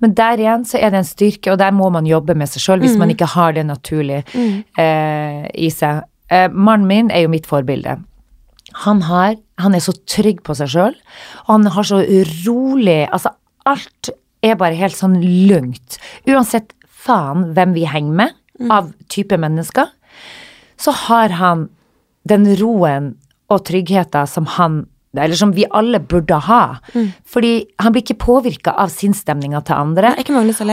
Men 0.00 0.14
der 0.14 0.38
igjen 0.40 0.64
så 0.64 0.78
er 0.80 0.90
det 0.94 1.02
en 1.02 1.04
styrke, 1.04 1.52
og 1.52 1.58
der 1.58 1.70
må 1.76 1.90
man 1.92 2.06
jobbe 2.06 2.34
med 2.34 2.48
seg 2.48 2.62
sjøl 2.64 2.80
hvis 2.80 2.94
Mm. 2.94 2.98
man 2.98 3.10
ikke 3.10 3.26
har 3.34 3.52
det 3.52 3.66
naturlig 3.66 4.22
eh, 4.78 5.44
i 5.54 5.68
seg. 5.70 6.02
Eh, 6.30 6.48
mannen 6.52 6.86
min 6.88 7.10
er 7.10 7.22
jo 7.26 7.28
mitt 7.32 7.46
forbilde. 7.46 7.98
Han, 8.84 9.00
har, 9.08 9.36
han 9.58 9.74
er 9.74 9.80
så 9.80 9.92
trygg 10.06 10.42
på 10.44 10.54
seg 10.56 10.68
sjøl, 10.68 10.96
og 11.46 11.52
han 11.54 11.66
har 11.72 11.82
så 11.88 12.02
rolig 12.46 13.08
Altså, 13.10 13.32
alt 13.66 14.10
er 14.44 14.54
bare 14.60 14.76
helt 14.78 14.94
sånn 14.94 15.16
lungt. 15.48 15.98
Uansett 16.28 16.72
faen 16.98 17.52
hvem 17.54 17.74
vi 17.76 17.86
henger 17.88 18.14
med, 18.24 18.36
av 18.74 18.90
type 19.08 19.36
mennesker, 19.38 19.86
så 20.78 20.90
har 21.06 21.34
han 21.38 21.68
den 22.28 22.46
roen 22.58 23.12
og 23.48 23.62
tryggheten 23.68 24.26
som 24.28 24.46
han 24.58 24.86
eller 25.16 25.34
som 25.40 25.52
vi 25.56 25.64
alle 25.72 25.98
burde 26.04 26.36
ha. 26.46 26.76
Fordi 27.26 27.52
han 27.80 27.94
blir 27.94 28.02
ikke 28.04 28.18
påvirka 28.20 28.74
av 28.78 28.90
sinnsstemninga 28.92 29.62
til 29.66 29.74
andre. 29.74 30.10
Nei. 30.12 30.20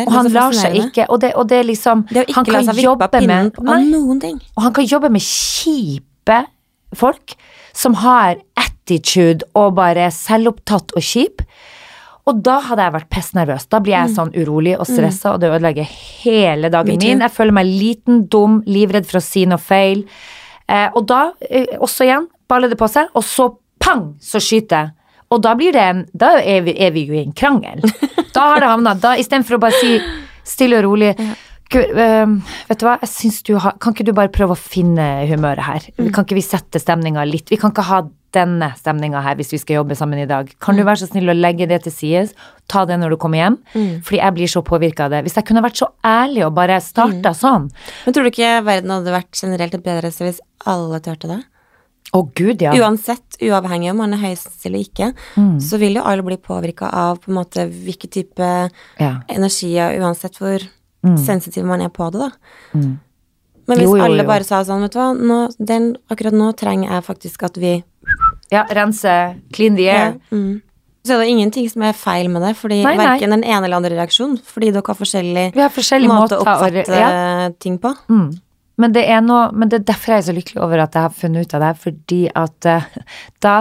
Og 0.09 0.11
han 0.17 0.27
lar 0.35 0.51
seg 0.59 0.75
ikke 0.89 1.05
Og 1.09 1.21
det, 1.23 1.31
og 1.39 1.47
det 1.49 1.57
er 1.61 1.63
liksom 1.69 2.03
Det 2.11 2.25
Han 2.35 2.45
kan 2.45 2.65
jobbe 2.83 3.07
med 3.25 3.53
Nei, 3.63 4.33
og 4.57 4.61
han 4.67 4.73
kan 4.75 4.85
jobbe 4.91 5.09
med 5.09 5.21
kjipe 5.23 6.41
folk 6.93 7.35
som 7.73 7.95
har 8.03 8.35
attitude 8.59 9.47
og 9.55 9.75
bare 9.79 10.11
selvopptatt 10.11 10.93
og 10.95 11.01
kjip. 11.01 11.41
Og 12.25 12.39
da 12.41 12.55
hadde 12.65 12.87
jeg 12.87 12.93
vært 12.95 13.09
pestnervøs. 13.13 13.67
Da 13.69 13.79
blir 13.85 13.93
jeg 13.93 14.15
sånn 14.15 14.31
urolig 14.33 14.73
og 14.79 14.87
stressa, 14.89 15.35
og 15.35 15.43
det 15.43 15.51
ødelegger 15.51 15.85
hele 16.23 16.71
dagen 16.73 16.97
min. 16.97 17.21
Jeg 17.21 17.33
føler 17.35 17.53
meg 17.53 17.69
liten, 17.69 18.23
dum, 18.33 18.63
livredd 18.65 19.05
for 19.05 19.19
å 19.19 19.25
si 19.25 19.45
noe 19.45 19.61
feil. 19.61 20.01
Eh, 20.65 20.87
og 20.97 21.05
da, 21.05 21.27
eh, 21.45 21.77
også 21.77 22.07
igjen, 22.07 22.25
baller 22.49 22.73
det 22.73 22.79
på 22.81 22.89
seg, 22.89 23.11
og 23.13 23.23
så 23.23 23.51
pang, 23.79 24.15
så 24.17 24.41
skyter 24.41 24.87
jeg. 24.87 24.91
Og 25.33 25.41
da 25.41 25.55
blir 25.57 25.73
det 25.73 25.85
Da 26.13 26.35
er 26.37 26.61
vi, 26.61 26.75
er 26.77 26.91
vi 26.91 27.05
jo 27.07 27.13
i 27.17 27.23
en 27.25 27.33
krangel. 27.33 27.81
Da 28.35 28.49
har 28.51 28.59
det 28.59 28.67
havna 28.67 28.93
Da 28.99 29.15
istedenfor 29.15 29.55
å 29.55 29.61
bare 29.63 29.77
si 29.79 29.95
stille 30.45 30.77
og 30.81 30.83
rolig 30.89 31.13
Gud, 31.71 31.95
øh, 31.97 32.33
vet 32.69 32.79
du 32.79 32.85
hva, 32.85 32.99
jeg 33.01 33.09
syns 33.09 33.39
du 33.47 33.55
har 33.57 33.77
Kan 33.81 33.95
ikke 33.95 34.05
du 34.05 34.13
bare 34.13 34.29
prøve 34.33 34.53
å 34.53 34.59
finne 34.59 35.25
humøret 35.29 35.65
her? 35.65 35.87
Kan 36.13 36.27
ikke 36.27 36.37
vi 36.37 36.45
sette 36.45 36.81
stemninga 36.81 37.25
litt 37.25 37.49
Vi 37.49 37.57
kan 37.57 37.73
ikke 37.73 37.87
ha 37.89 38.03
denne 38.35 38.67
stemninga 38.77 39.21
her 39.25 39.37
hvis 39.39 39.53
vi 39.55 39.59
skal 39.61 39.79
jobbe 39.81 39.95
sammen 39.97 40.19
i 40.21 40.27
dag. 40.29 40.51
Kan 40.61 40.77
du 40.77 40.83
være 40.83 41.01
så 41.01 41.07
snill 41.09 41.31
å 41.31 41.37
legge 41.37 41.67
det 41.71 41.81
til 41.87 41.95
side? 41.95 42.27
Ta 42.71 42.83
det 42.89 42.99
når 43.01 43.15
du 43.15 43.17
kommer 43.21 43.39
hjem. 43.41 43.57
Fordi 44.05 44.19
jeg 44.21 44.35
blir 44.37 44.51
så 44.51 44.61
påvirka 44.67 45.07
av 45.07 45.15
det. 45.15 45.23
Hvis 45.25 45.35
jeg 45.39 45.47
kunne 45.47 45.63
vært 45.65 45.79
så 45.81 45.89
ærlig 46.05 46.45
og 46.45 46.53
bare 46.57 46.77
starta 46.83 47.31
sånn 47.37 47.69
Men 48.05 48.13
tror 48.15 48.27
du 48.27 48.31
ikke 48.33 48.53
verden 48.67 48.93
hadde 48.93 49.13
vært 49.15 49.41
generelt 49.41 49.73
et 49.79 49.83
bedre 49.85 50.11
sted 50.13 50.29
hvis 50.31 50.41
alle 50.67 50.99
turte 51.05 51.29
det? 51.31 51.41
Å 52.15 52.21
gud, 52.37 52.61
ja. 52.61 52.71
Uansett, 52.79 53.35
uavhengig 53.43 53.89
om 53.91 53.97
man 53.99 54.13
er 54.15 54.21
høyest 54.21 54.63
eller 54.69 54.79
ikke, 54.85 55.09
Mm. 55.35 55.57
så 55.59 55.79
vil 55.81 55.95
jo 55.97 56.03
alle 56.05 56.23
bli 56.23 56.37
påvirka 56.37 56.87
av 56.93 57.17
på 57.19 57.31
en 57.31 57.35
måte 57.41 57.65
hvilken 57.67 58.11
type 58.13 58.47
ja. 59.01 59.09
energi, 59.27 59.73
uansett 59.99 60.37
hvor 60.39 60.63
Mm. 61.05 61.17
sensitiv 61.21 61.65
man 61.65 61.81
er 61.81 61.89
på 61.89 62.07
det, 62.13 62.19
da. 62.19 62.29
Mm. 62.73 62.99
Men 63.67 63.77
hvis 63.77 63.85
Jo, 63.89 63.95
jo, 63.97 64.03
alle 64.05 64.23
jo. 64.23 64.27
bare 64.29 64.43
sa 64.45 64.61
sånn, 64.63 64.81
vet 64.85 64.93
du 64.93 64.99
hva, 64.99 65.09
nå, 65.17 65.37
den, 65.59 65.97
akkurat 66.09 66.33
nå 66.33 66.51
trenger 66.57 66.89
jeg 66.93 67.03
faktisk 67.03 67.43
at 67.43 67.57
vi 67.57 67.83
ja, 68.53 68.65
rense, 68.77 69.11
clean 69.55 69.77
the 69.79 69.89
air. 69.89 70.15
mm. 70.31 70.61
Så 71.05 71.13
er 71.13 71.21
det 71.21 71.33
ingenting 71.35 71.67
som 71.69 71.83
er 71.85 71.93
feil 71.93 72.31
med 72.33 72.41
det, 72.41 72.55
fordi 72.57 72.79
Nei, 72.81 72.95
nei. 72.97 73.05
verken 73.05 73.35
den 73.35 73.43
ene 73.45 73.67
eller 73.67 73.77
andre 73.77 73.93
reaksjon, 73.93 74.39
fordi 74.41 74.71
dere 74.73 74.89
har 74.89 74.97
forskjellig 74.97 75.43
Vi 75.53 75.61
har 75.61 75.73
forskjellige 75.73 76.09
måte 76.09 76.39
å 76.39 76.41
oppfatte 76.41 76.97
ja. 76.97 77.49
ting 77.61 77.75
på. 77.81 77.91
Mm. 78.09 78.31
Men 78.81 78.95
det 78.95 79.03
er 79.13 79.21
noe, 79.23 79.51
men 79.53 79.69
det 79.69 79.83
er 79.83 79.85
derfor 79.91 80.15
jeg 80.15 80.23
er 80.23 80.25
så 80.27 80.35
lykkelig 80.35 80.63
over 80.65 80.81
at 80.83 80.97
jeg 80.97 81.05
har 81.05 81.13
funnet 81.13 81.45
ut 81.45 81.53
av 81.55 81.61
det, 81.61 81.69
fordi 81.83 82.21
at 82.41 82.69
uh, 82.71 82.87
da 83.45 83.55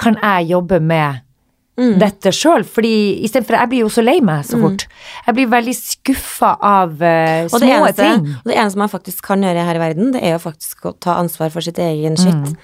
kan 0.00 0.16
jeg 0.22 0.48
jobbe 0.54 0.80
med 0.80 1.20
dette 2.00 2.32
sjøl, 2.34 2.64
fordi 2.68 2.92
istedenfor 3.26 3.56
Jeg 3.60 3.70
blir 3.72 3.84
jo 3.84 3.90
så 3.92 4.04
lei 4.04 4.18
meg 4.24 4.44
så 4.48 4.58
fort. 4.60 4.86
Jeg 5.26 5.36
blir 5.38 5.50
veldig 5.52 5.74
skuffa 5.76 6.54
av 6.60 6.96
uh, 7.00 7.48
små 7.50 7.62
eneste, 7.66 8.08
ting. 8.08 8.26
og 8.40 8.50
det 8.50 8.56
eneste 8.56 8.82
man 8.82 8.92
faktisk 8.92 9.24
kan 9.26 9.44
gjøre 9.46 9.66
her 9.68 9.80
i 9.80 9.82
verden, 9.82 10.12
det 10.14 10.22
er 10.24 10.36
jo 10.36 10.42
faktisk 10.42 10.90
å 10.90 10.94
ta 11.00 11.18
ansvar 11.20 11.52
for 11.54 11.64
sitt 11.64 11.80
egen 11.82 12.18
skitt. 12.20 12.56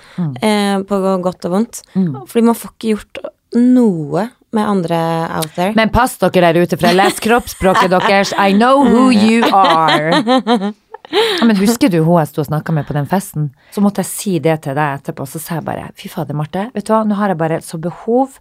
Eh, 0.43 0.77
på 0.87 1.01
godt 1.25 1.49
og 1.49 1.57
vondt. 1.57 1.83
Fordi 1.95 2.45
man 2.47 2.59
får 2.59 2.75
ikke 2.75 2.93
gjort 2.95 3.23
noe 3.57 4.29
med 4.57 4.69
andre 4.69 4.99
out 5.37 5.53
there. 5.57 5.73
Men 5.77 5.91
pass 5.93 6.17
dere 6.23 6.53
der 6.53 6.65
ute, 6.65 6.79
for 6.79 6.89
jeg 6.89 6.99
leser 6.99 7.25
kroppsspråket 7.29 7.93
deres. 7.97 8.33
I 8.37 8.53
know 8.57 8.85
who 8.85 9.11
you 9.11 9.45
are. 9.53 10.73
Ja, 11.13 11.45
men 11.47 11.57
husker 11.61 11.91
du 11.93 12.01
hun 12.03 12.19
jeg 12.21 12.31
sto 12.33 12.43
og 12.43 12.49
snakka 12.49 12.75
med 12.75 12.87
på 12.89 12.97
den 12.97 13.07
festen? 13.11 13.51
Så 13.75 13.83
måtte 13.85 14.03
jeg 14.03 14.11
si 14.11 14.39
det 14.43 14.59
til 14.67 14.75
deg 14.79 15.01
etterpå, 15.01 15.27
så 15.29 15.41
sa 15.43 15.61
jeg 15.61 15.67
bare 15.69 15.91
fy 15.99 16.11
fader, 16.13 16.35
Marte, 16.39 16.67
vet 16.75 16.87
du 16.89 16.93
hva, 16.95 17.05
nå 17.07 17.19
har 17.19 17.33
jeg 17.33 17.41
bare 17.43 17.61
så 17.65 17.79
behov 17.83 18.41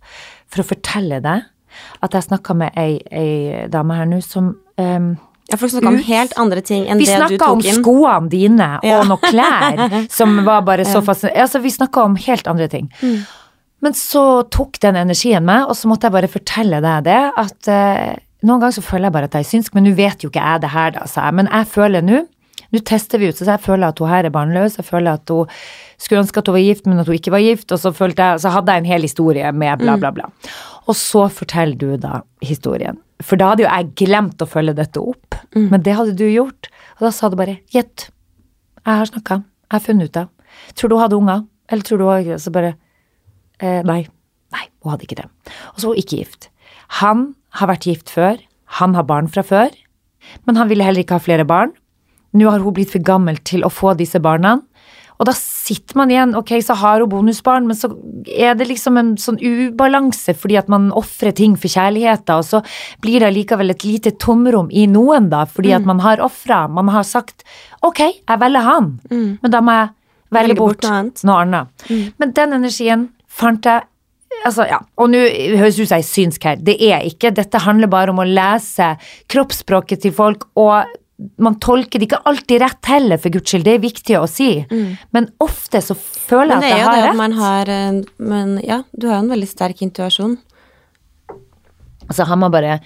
for 0.49 0.63
å 0.63 0.67
fortelle 0.71 1.21
deg 1.23 1.45
at 2.06 2.15
jeg 2.15 2.28
snakka 2.30 2.56
med 2.58 2.75
ei, 2.80 2.99
ei 3.12 3.65
dame 3.71 3.97
her 3.97 4.08
nå 4.08 4.21
som 4.23 4.54
um, 4.80 5.08
ja, 5.51 5.58
folk 5.60 5.73
snakka 5.73 5.91
om 5.91 5.97
helt 6.08 6.36
andre 6.41 6.62
ting 6.65 6.86
enn 6.89 7.01
Vi 7.01 7.06
det 7.06 7.17
du 7.19 7.36
snakka 7.36 7.49
om 7.54 7.62
skoene 7.62 8.30
dine 8.32 8.69
Ja. 8.82 9.01
og 9.01 9.10
noen 9.12 9.21
klær 9.21 9.97
som 10.17 10.39
var 10.47 10.63
bare 10.65 10.88
så 10.88 11.04
fascinerende. 11.06 11.43
Altså, 11.45 11.62
vi 11.62 11.73
snakka 11.75 12.06
om 12.08 12.15
helt 12.17 12.47
andre 12.49 12.69
ting. 12.71 12.88
Mm. 13.01 13.19
Men 13.86 13.93
så 13.93 14.23
tok 14.49 14.80
den 14.82 14.97
energien 14.97 15.45
meg, 15.45 15.67
og 15.69 15.78
så 15.78 15.91
måtte 15.91 16.08
jeg 16.08 16.15
bare 16.15 16.32
fortelle 16.32 16.80
deg 16.82 17.04
det, 17.06 17.19
at 17.38 17.69
uh, 17.69 18.15
noen 18.45 18.63
ganger 18.63 18.78
så 18.80 18.86
føler 18.88 19.10
jeg 19.10 19.15
bare 19.19 19.30
at 19.30 19.38
jeg 19.38 19.45
er 19.45 19.51
synsk, 19.51 19.75
men 19.75 19.86
nå 19.86 19.93
vet 19.99 20.25
jo 20.25 20.32
ikke 20.32 20.41
jeg 20.47 20.63
det 20.63 20.71
her, 20.73 20.95
da, 20.95 21.06
sa 21.12 21.28
jeg. 21.28 21.38
Men 21.41 21.51
jeg 21.51 21.69
føler 21.75 22.06
nå 22.06 22.23
nå 22.75 22.83
tester 22.88 23.21
vi 23.21 23.29
ut, 23.31 23.38
så 23.38 23.47
jeg 23.47 23.63
føler 23.63 23.89
at 23.89 23.99
hun 24.01 24.11
her 24.11 24.27
er 24.27 24.33
barnløs. 24.33 24.77
Jeg 24.79 24.88
føler 24.88 25.17
at 25.19 25.31
hun 25.33 25.49
skulle 26.01 26.21
ønske 26.23 26.41
at 26.41 26.51
hun 26.51 26.57
var 26.57 26.65
gift, 26.65 26.85
men 26.89 27.01
at 27.01 27.09
hun 27.09 27.17
ikke 27.17 27.33
var 27.33 27.43
gift. 27.43 27.71
Og 27.71 27.81
så, 27.81 27.91
jeg, 27.95 28.39
så 28.43 28.53
hadde 28.53 28.75
jeg 28.75 28.83
en 28.83 28.91
hel 28.91 29.07
historie 29.07 29.51
med 29.55 29.81
bla, 29.81 29.97
bla, 30.01 30.11
bla. 30.15 30.29
Og 30.85 30.97
så 30.99 31.25
forteller 31.33 31.79
du 31.81 31.97
da 32.01 32.21
historien. 32.45 32.99
For 33.23 33.39
da 33.39 33.53
hadde 33.53 33.63
jo 33.63 33.69
jeg 33.71 33.93
glemt 34.03 34.43
å 34.43 34.49
følge 34.49 34.75
dette 34.77 35.01
opp, 35.01 35.38
men 35.55 35.81
det 35.85 35.95
hadde 35.95 36.17
du 36.19 36.25
gjort. 36.27 36.69
Og 36.97 37.07
da 37.07 37.11
sa 37.15 37.29
du 37.31 37.38
bare 37.39 37.59
'gjett'. 37.71 38.09
Jeg 38.85 38.99
har 39.01 39.05
snakka. 39.09 39.41
Jeg 39.65 39.73
har 39.73 39.81
funnet 39.81 40.09
ut 40.09 40.13
det. 40.13 40.27
Tror 40.75 40.89
du 40.89 40.95
hun 40.95 41.01
hadde 41.01 41.17
unger? 41.17 41.45
Eller 41.71 41.83
tror 41.83 41.97
du 41.97 42.05
hun 42.05 42.39
Så 42.39 42.51
bare 42.53 42.75
eh, 43.59 43.81
Nei. 43.83 44.05
Nei, 44.53 44.65
hun 44.83 44.91
hadde 44.93 45.07
ikke 45.07 45.17
det. 45.21 45.25
Og 45.73 45.79
så 45.81 45.88
var 45.88 45.95
hun 45.95 46.03
ikke 46.03 46.19
gift. 46.21 46.49
Han 47.01 47.35
har 47.59 47.67
vært 47.71 47.88
gift 47.89 48.09
før. 48.13 48.38
Han 48.79 48.95
har 48.95 49.03
barn 49.03 49.27
fra 49.27 49.41
før. 49.41 49.73
Men 50.45 50.55
han 50.55 50.69
ville 50.69 50.83
heller 50.85 51.03
ikke 51.03 51.17
ha 51.17 51.23
flere 51.23 51.45
barn. 51.47 51.73
Nå 52.35 52.51
har 52.51 52.63
hun 52.63 52.75
blitt 52.75 52.93
for 52.93 53.03
gammel 53.05 53.39
til 53.47 53.65
å 53.65 53.71
få 53.71 53.95
disse 53.99 54.19
barna. 54.23 54.59
Og 55.15 55.29
da 55.29 55.31
sitter 55.37 55.95
man 55.95 56.11
igjen, 56.11 56.33
ok, 56.35 56.51
så 56.63 56.75
har 56.75 56.99
hun 56.99 57.09
bonusbarn, 57.11 57.67
men 57.69 57.77
så 57.79 57.87
er 58.27 58.57
det 58.59 58.67
liksom 58.67 58.99
en 58.99 59.13
sånn 59.21 59.39
ubalanse 59.39 60.35
fordi 60.35 60.57
at 60.59 60.67
man 60.71 60.89
ofrer 60.97 61.31
ting 61.35 61.55
for 61.55 61.71
kjærligheten, 61.71 62.41
og 62.41 62.43
så 62.43 62.59
blir 63.03 63.23
det 63.23 63.29
allikevel 63.29 63.71
et 63.71 63.85
lite 63.87 64.11
tomrom 64.19 64.67
i 64.75 64.83
noen, 64.91 65.29
da, 65.31 65.45
fordi 65.47 65.71
at 65.77 65.87
man 65.87 66.03
har 66.03 66.23
ofra. 66.23 66.65
Man 66.67 66.91
har 66.91 67.07
sagt 67.07 67.45
ok, 67.85 68.01
jeg 68.27 68.41
velger 68.43 68.67
han, 68.67 68.97
men 69.07 69.53
da 69.53 69.63
må 69.63 69.77
jeg 69.79 69.93
velge 70.35 70.51
Velge 70.51 70.59
bort 70.59 70.81
bort 70.83 71.23
noe 71.23 71.39
annet. 71.45 71.75
annet. 71.87 72.13
Men 72.19 72.35
den 72.41 72.59
energien 72.59 73.09
fant 73.27 73.65
jeg 73.65 73.87
Altså, 74.45 74.65
ja, 74.67 74.77
og 74.99 75.07
nå 75.09 75.21
høres 75.57 75.77
ut 75.79 75.87
som 75.87 75.95
jeg 75.95 76.03
er 76.03 76.05
synsk 76.05 76.43
her. 76.45 76.57
Det 76.61 76.73
er 76.83 77.05
ikke. 77.07 77.31
Dette 77.33 77.61
handler 77.63 77.89
bare 77.89 78.11
om 78.11 78.19
å 78.21 78.25
lese 78.27 78.91
kroppsspråket 79.31 80.03
til 80.03 80.13
folk, 80.13 80.43
og 80.59 80.91
man 81.39 81.56
tolker 81.63 81.99
det 82.01 82.10
ikke 82.10 82.19
alltid 82.28 82.60
rett 82.62 82.86
heller, 82.91 83.17
for 83.21 83.32
guds 83.32 83.51
skyld. 83.54 83.63
Det 83.63 83.75
er 83.78 83.84
viktig 83.84 84.17
å 84.19 84.25
si. 84.28 84.49
Men 85.15 85.30
ofte 85.43 85.80
så 85.82 85.95
føler 85.95 86.58
Men 86.58 86.65
det 86.65 86.71
jeg 86.73 86.80
er 86.82 86.84
at 86.84 86.86
jo 86.86 86.91
jeg 86.91 86.95
det 86.95 86.97
har 86.97 87.06
at 87.06 87.08
rett. 87.10 87.19
man 87.21 87.38
har 87.39 87.71
eh, 87.71 88.01
Men 88.34 88.51
ja, 88.65 88.82
du 88.91 89.08
har 89.08 89.15
jo 89.19 89.23
en 89.23 89.32
veldig 89.32 89.47
sterk 89.47 89.82
intuasjon. 89.86 90.36
Så 92.12 92.23
har 92.28 92.36
man 92.38 92.51
bare 92.54 92.80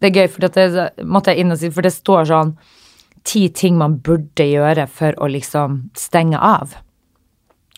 Det 0.00 0.10
er 0.10 0.20
gøy, 0.22 0.28
for 0.30 0.46
det 0.46 1.04
måtte 1.06 1.32
jeg 1.32 1.42
inn 1.42 1.52
og 1.54 1.58
si, 1.58 1.70
for 1.74 1.82
det 1.82 1.90
står 1.94 2.28
sånn 2.30 2.52
ti 3.26 3.48
ting 3.50 3.74
man 3.76 3.96
burde 4.04 4.44
gjøre 4.46 4.84
for 4.86 5.16
å 5.20 5.26
liksom 5.28 5.90
stenge 5.98 6.38
av. 6.38 6.76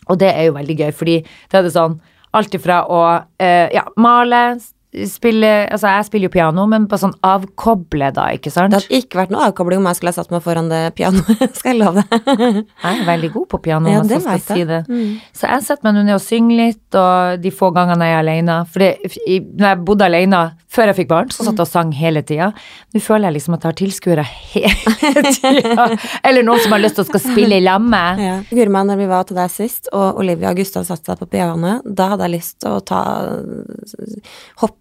Og 0.07 0.19
det 0.21 0.29
er 0.29 0.45
jo 0.47 0.53
veldig 0.53 0.75
gøy, 0.83 0.91
fordi 0.93 1.15
det 1.25 1.57
er 1.57 1.65
det 1.65 1.73
sånn 1.73 1.97
alt 2.37 2.53
ifra 2.55 2.83
å 2.87 2.99
eh, 3.41 3.67
ja, 3.73 3.83
male, 3.99 4.59
spille 5.07 5.49
Altså, 5.71 5.87
jeg 5.87 6.07
spiller 6.07 6.27
jo 6.27 6.33
piano, 6.33 6.65
men 6.69 6.85
på 6.91 6.97
sånn 6.99 7.13
avkoble, 7.25 8.09
da, 8.15 8.27
ikke 8.35 8.51
sant? 8.51 8.73
Det 8.73 8.81
hadde 8.81 8.99
ikke 8.99 9.21
vært 9.21 9.33
noe 9.33 9.45
avkobling 9.47 9.79
om 9.79 9.87
jeg 9.89 9.99
skulle 9.99 10.11
ha 10.11 10.17
satt 10.19 10.33
meg 10.33 10.43
foran 10.43 10.67
det 10.71 10.81
pianoet, 10.97 11.45
skal 11.59 11.71
jeg 11.73 11.79
love 11.79 12.03
deg. 12.03 12.61
Jeg 12.67 12.91
er 12.91 13.05
veldig 13.07 13.31
god 13.37 13.47
på 13.53 13.61
piano, 13.67 13.91
Ja, 13.91 14.01
det 14.03 14.17
jeg 14.17 14.25
så 14.25 14.35
skal 14.35 14.59
si 14.59 14.65
det. 14.67 14.81
Mm. 14.89 15.13
Så 15.37 15.51
jeg 15.53 15.67
setter 15.67 15.87
meg 15.87 15.95
nå 15.95 16.03
ned 16.09 16.17
og 16.17 16.23
synger 16.25 16.59
litt, 16.59 16.99
og 16.99 17.43
de 17.43 17.53
få 17.55 17.71
gangene 17.75 18.09
jeg 18.09 18.17
er 18.17 18.25
alene. 18.25 18.57
For 18.71 18.83
det, 18.83 19.15
i, 19.23 19.39
når 19.39 19.69
jeg 19.69 19.81
bodde 19.87 20.09
alene 20.11 20.41
før 20.71 20.91
jeg 20.91 20.99
fikk 21.01 21.09
barn, 21.11 21.31
så 21.35 21.43
satt 21.43 21.59
jeg 21.59 21.65
og 21.65 21.71
sang 21.71 21.89
hele 21.95 22.21
tida. 22.27 22.51
Nå 22.95 23.01
føler 23.03 23.27
jeg 23.27 23.37
liksom 23.39 23.57
at 23.57 23.65
jeg 23.65 23.73
har 23.73 23.79
tilskuere 23.81 24.27
hele 24.53 25.33
tida. 25.39 25.87
Eller 26.27 26.47
noen 26.47 26.63
som 26.63 26.75
har 26.75 26.83
lyst 26.83 26.99
til 26.99 27.03
å 27.03 27.09
skal 27.09 27.23
spille 27.25 27.59
i 27.59 27.63
lag 27.63 27.83
med. 27.83 28.21
Ja. 28.23 28.37
Gurma, 28.51 28.83
når 28.87 29.01
vi 29.01 29.09
var 29.11 29.27
til 29.27 29.39
deg 29.39 29.51
sist, 29.51 29.91
og 29.91 30.21
Olivia 30.23 30.51
og 30.51 30.61
Gustav 30.61 30.87
satt 30.87 31.07
seg 31.07 31.19
på 31.19 31.27
pianoet, 31.31 31.83
da 31.87 32.13
hadde 32.13 32.27
jeg 32.27 32.35
lyst 32.37 32.59
til 32.63 32.77
å 32.77 32.83
ta 32.87 33.01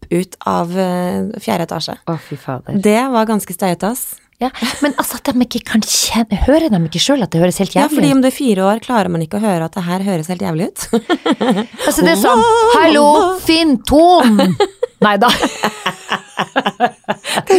hopp 0.00 0.12
ut 0.12 0.36
av 0.46 0.72
eh, 0.78 1.40
fjerde 1.40 1.66
etasje. 1.68 1.98
Å, 2.08 2.16
fy 2.18 2.36
fader. 2.36 2.80
Det 2.80 3.00
var 3.12 3.26
ganske 3.28 3.52
steiete, 3.54 3.92
ass. 3.92 4.16
Ja, 4.40 4.48
men 4.80 4.94
altså 4.96 5.18
at 5.18 5.28
de 5.28 5.44
ikke 5.44 5.60
kan 5.68 5.82
kjenne 5.84 6.38
Hører 6.46 6.70
de 6.72 6.78
ikke 6.86 7.00
sjøl 7.04 7.20
at 7.20 7.28
det 7.34 7.42
høres 7.42 7.58
helt 7.60 7.74
jævlig 7.74 7.90
ut? 7.90 7.92
Ja, 7.92 7.96
fordi 7.98 8.12
om 8.14 8.22
du 8.22 8.28
er 8.30 8.32
fire 8.32 8.64
år, 8.70 8.80
klarer 8.80 9.12
man 9.12 9.20
ikke 9.20 9.36
å 9.36 9.42
høre 9.42 9.66
at 9.68 9.76
det 9.76 9.82
her 9.84 10.04
høres 10.06 10.30
helt 10.32 10.40
jævlig 10.46 10.70
ut. 10.70 10.86
Altså, 11.84 12.00
det 12.06 12.14
er 12.14 12.20
sånn 12.22 12.40
Hallo, 12.78 13.04
finn 13.44 13.76
tom! 13.84 14.40
Nei 15.04 15.16
da. 15.20 15.28
To 17.50 17.56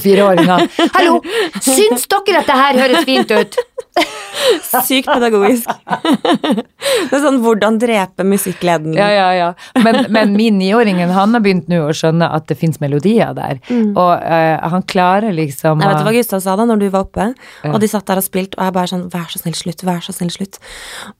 fireåringer. 0.00 0.64
Hallo, 0.94 1.20
syns 1.60 2.06
dere 2.10 2.40
at 2.40 2.48
det 2.48 2.56
her 2.58 2.78
høres 2.80 3.04
fint 3.08 3.32
ut? 3.36 3.58
Sykt 4.86 5.08
pedagogisk. 5.10 5.68
Det 7.10 7.16
er 7.16 7.22
sånn 7.22 7.38
hvordan 7.42 7.76
drepe 7.80 8.24
musikkgleden. 8.26 8.94
Ja, 8.96 9.08
ja, 9.12 9.26
ja. 9.36 9.48
Men, 9.84 10.06
men 10.12 10.32
min 10.36 10.58
niåringen 10.60 11.10
han 11.14 11.34
har 11.36 11.42
begynt 11.44 11.68
nå 11.70 11.80
å 11.88 11.94
skjønne 11.96 12.28
at 12.34 12.46
det 12.50 12.56
fins 12.60 12.80
melodier 12.82 13.34
der. 13.36 13.60
Og 13.70 14.12
uh, 14.14 14.70
han 14.72 14.84
klarer 14.90 15.34
liksom 15.36 15.82
Jeg 15.82 15.92
vet 15.92 16.06
hva 16.06 16.14
Gustav 16.14 16.42
sa 16.44 16.56
da 16.58 16.66
når 16.68 16.82
du 16.82 16.86
var 16.92 17.06
oppe, 17.06 17.28
og 17.68 17.78
de 17.82 17.90
satt 17.90 18.06
der 18.08 18.20
og 18.22 18.26
spilte, 18.26 18.58
og 18.58 18.68
jeg 18.68 18.76
bare 18.76 18.90
sånn 18.92 19.06
Vær 19.10 19.28
så 19.32 19.40
snill, 19.42 19.56
slutt. 19.58 19.84
Vær 19.86 20.02
så 20.04 20.14
snill, 20.14 20.30
slutt. 20.34 20.60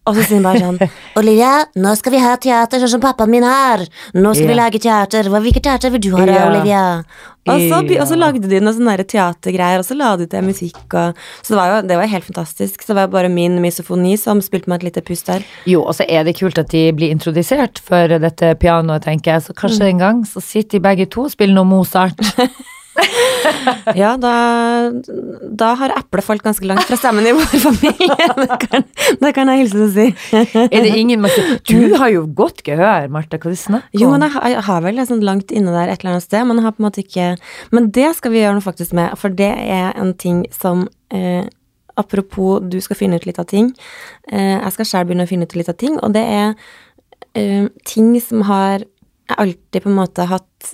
Og 0.06 0.16
så 0.16 0.24
sier 0.26 0.38
han 0.40 0.46
bare 0.46 0.62
sånn 0.64 0.80
Olivia, 1.20 1.52
nå 1.80 1.94
skal 1.98 2.14
vi 2.16 2.22
ha 2.22 2.36
teater 2.40 2.82
sånn 2.82 2.94
som 2.96 3.04
pappaen 3.04 3.32
min 3.32 3.46
har. 3.46 3.84
Nå 4.16 4.34
skal 4.36 4.50
vi 4.52 4.56
Ja. 4.56 4.60
lage 4.64 4.82
teater. 4.82 5.30
Hvilket 5.32 5.66
teater 5.66 5.94
vil 5.94 6.04
du 6.06 6.10
ha, 6.16 6.24
da, 6.26 6.38
Ja. 6.38 6.46
Olivia? 6.50 6.84
Og 7.48 7.62
så, 7.70 7.78
og 7.80 8.06
så 8.06 8.16
lagde 8.18 8.48
de 8.50 8.58
noen 8.60 8.76
sånne 8.76 9.06
teatergreier, 9.08 9.80
og 9.80 9.86
så 9.86 9.96
la 9.96 10.10
de 10.20 10.26
til 10.28 10.44
musikk, 10.44 10.82
og 10.92 11.16
Så 11.40 11.54
det 11.54 11.56
var 11.56 11.70
jo 11.70 11.78
det 11.88 11.96
var 11.96 12.10
helt 12.12 12.26
fantastisk. 12.26 12.82
Så 12.82 12.92
det 12.92 12.98
var 12.98 13.12
bare 13.14 13.30
min 13.32 13.60
misofoni 13.62 14.16
som 14.20 14.42
spilte 14.44 14.68
meg 14.70 14.82
et 14.82 14.90
lite 14.90 15.04
pust 15.06 15.30
der. 15.30 15.46
Jo, 15.66 15.82
og 15.82 15.96
så 15.96 16.04
er 16.08 16.24
det 16.28 16.36
kult 16.38 16.60
at 16.60 16.70
de 16.74 16.90
blir 16.92 17.10
introdusert 17.14 17.80
for 17.80 18.12
dette 18.20 18.54
pianoet, 18.60 19.06
tenker 19.08 19.34
jeg. 19.34 19.46
Så 19.48 19.56
kanskje 19.56 19.88
en 19.88 20.04
gang 20.04 20.26
så 20.28 20.42
sitter 20.44 20.78
de 20.78 20.84
begge 20.84 21.08
to 21.10 21.24
og 21.28 21.32
spiller 21.32 21.56
noe 21.56 21.68
Mozart. 21.68 22.20
Ja, 23.96 24.14
da, 24.20 24.32
da 25.62 25.70
har 25.80 25.92
eplet 25.96 26.24
falt 26.26 26.42
ganske 26.44 26.66
langt 26.68 26.84
fra 26.88 26.98
stemmen 27.00 27.26
i 27.26 27.32
vår 27.36 27.58
familie. 27.62 28.16
Det 28.40 28.56
kan, 28.66 28.84
det 29.20 29.30
kan 29.36 29.50
jeg 29.52 29.60
hilse 29.62 29.80
å 29.84 29.88
si. 29.92 30.06
Er 30.36 30.84
det 30.84 30.92
ingen 30.98 31.20
man 31.22 31.32
sier 31.34 31.58
Du 31.68 31.94
har 32.00 32.10
jo 32.12 32.24
godt 32.36 32.62
gehør, 32.66 33.06
Marte, 33.12 33.38
hva 33.40 33.52
du 33.52 33.58
snakker 33.58 33.90
om? 33.92 34.00
Jo, 34.02 34.10
men 34.12 34.24
jeg, 34.26 34.34
har- 34.36 34.48
jeg 34.54 34.64
har 34.68 34.82
vel 34.84 35.00
sånn 35.08 35.22
langt 35.26 35.52
inne 35.54 35.72
der 35.74 35.92
et 35.92 36.02
eller 36.02 36.14
annet 36.16 36.26
sted, 36.26 36.44
men 36.48 36.60
jeg 36.60 36.66
har 36.66 36.74
på 36.76 36.82
en 36.82 36.88
måte 36.88 37.02
ikke 37.04 37.28
Men 37.76 37.88
det 37.96 38.08
skal 38.18 38.34
vi 38.34 38.42
gjøre 38.42 38.56
noe 38.58 38.64
faktisk 38.66 38.94
med, 38.96 39.16
for 39.20 39.32
det 39.40 39.50
er 39.50 39.96
en 40.00 40.12
ting 40.20 40.44
som 40.54 40.86
eh, 41.14 41.44
Apropos 42.00 42.62
du 42.72 42.78
skal 42.80 42.96
finne 42.96 43.18
ut 43.20 43.26
litt 43.28 43.38
av 43.42 43.48
ting. 43.50 43.72
Eh, 44.30 44.56
jeg 44.56 44.72
skal 44.76 44.86
selv 44.88 45.10
begynne 45.10 45.26
å 45.26 45.30
finne 45.30 45.44
ut 45.48 45.56
litt 45.58 45.68
av 45.68 45.76
ting, 45.80 45.98
og 46.00 46.14
det 46.16 46.22
er 46.24 46.54
eh, 47.36 47.66
ting 47.84 48.14
som 48.24 48.46
har 48.48 48.86
jeg 48.86 49.36
alltid 49.38 49.84
på 49.84 49.90
en 49.92 49.98
måte 49.98 50.24
hatt 50.30 50.70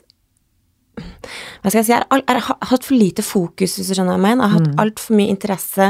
Hva 0.96 1.70
skal 1.70 1.80
jeg 1.82 1.86
si? 1.88 1.92
Jeg 1.92 2.04
har, 2.10 2.22
jeg 2.26 2.42
har 2.46 2.56
hatt 2.70 2.84
for 2.84 2.94
lite 2.96 3.22
fokus, 3.22 3.76
hvis 3.76 3.88
du 3.90 3.94
skjønner 3.94 4.14
hva 4.14 4.18
jeg 4.18 4.24
mener. 4.26 4.42
Jeg 4.44 4.52
har 4.52 4.60
hatt 4.60 4.80
altfor 4.84 5.16
mye 5.18 5.28
interesse 5.34 5.88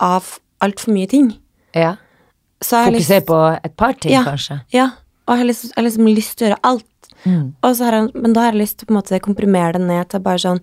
av 0.00 0.38
altfor 0.62 0.94
mye 0.94 1.08
ting. 1.10 1.32
Ja. 1.74 1.96
Så 2.62 2.76
jeg 2.78 2.84
har 2.84 2.92
lyst- 2.92 3.26
på 3.26 3.40
et 3.64 3.76
par 3.76 3.92
ting, 3.94 4.12
Ja. 4.12 4.22
kanskje. 4.24 4.60
Ja, 4.72 4.84
og 5.26 5.34
jeg 5.34 5.38
har, 5.38 5.44
liksom, 5.46 5.68
jeg 5.70 5.76
har 5.76 5.84
liksom 5.90 6.14
lyst 6.14 6.36
til 6.38 6.46
å 6.46 6.50
gjøre 6.50 6.60
alt. 6.62 6.84
Mm. 7.24 7.54
Og 7.62 7.76
så 7.76 7.84
har 7.84 7.92
jeg, 7.92 8.14
men 8.14 8.32
da 8.32 8.40
har 8.40 8.52
jeg 8.52 8.60
lyst 8.62 8.76
til 8.78 8.86
å 8.86 8.88
på 8.88 8.94
en 8.94 9.02
måte 9.02 9.20
komprimere 9.22 9.72
det 9.72 9.80
ned 9.82 10.08
til 10.08 10.20
bare 10.20 10.38
sånn 10.38 10.62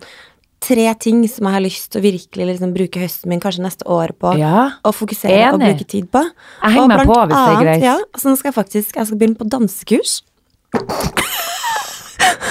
tre 0.60 0.94
ting 1.00 1.26
som 1.28 1.46
jeg 1.46 1.52
har 1.54 1.60
lyst 1.64 1.88
til 1.90 2.00
å 2.00 2.04
virkelig 2.04 2.46
liksom 2.46 2.74
bruke 2.74 3.00
høsten 3.00 3.26
min, 3.28 3.40
kanskje 3.40 3.62
neste 3.64 3.84
år 3.86 4.12
på, 4.12 4.36
Ja. 4.38 4.72
og 4.84 4.94
fokusere 4.94 5.52
og 5.54 5.60
bruke 5.60 5.86
tid 5.88 6.10
på. 6.10 6.20
Jeg 6.62 6.72
henger 6.72 6.88
meg 6.88 7.06
på 7.06 7.14
hvis 7.28 7.28
det 7.28 7.56
er 7.56 7.62
greit. 7.64 7.82
Ja, 7.82 7.96
så 8.16 8.28
nå 8.28 8.36
skal 8.36 8.52
jeg 8.52 8.64
faktisk 8.64 8.94
jeg 8.96 9.06
skal 9.06 9.18
begynne 9.18 9.36
på 9.38 9.48
dansekurs. 9.48 10.20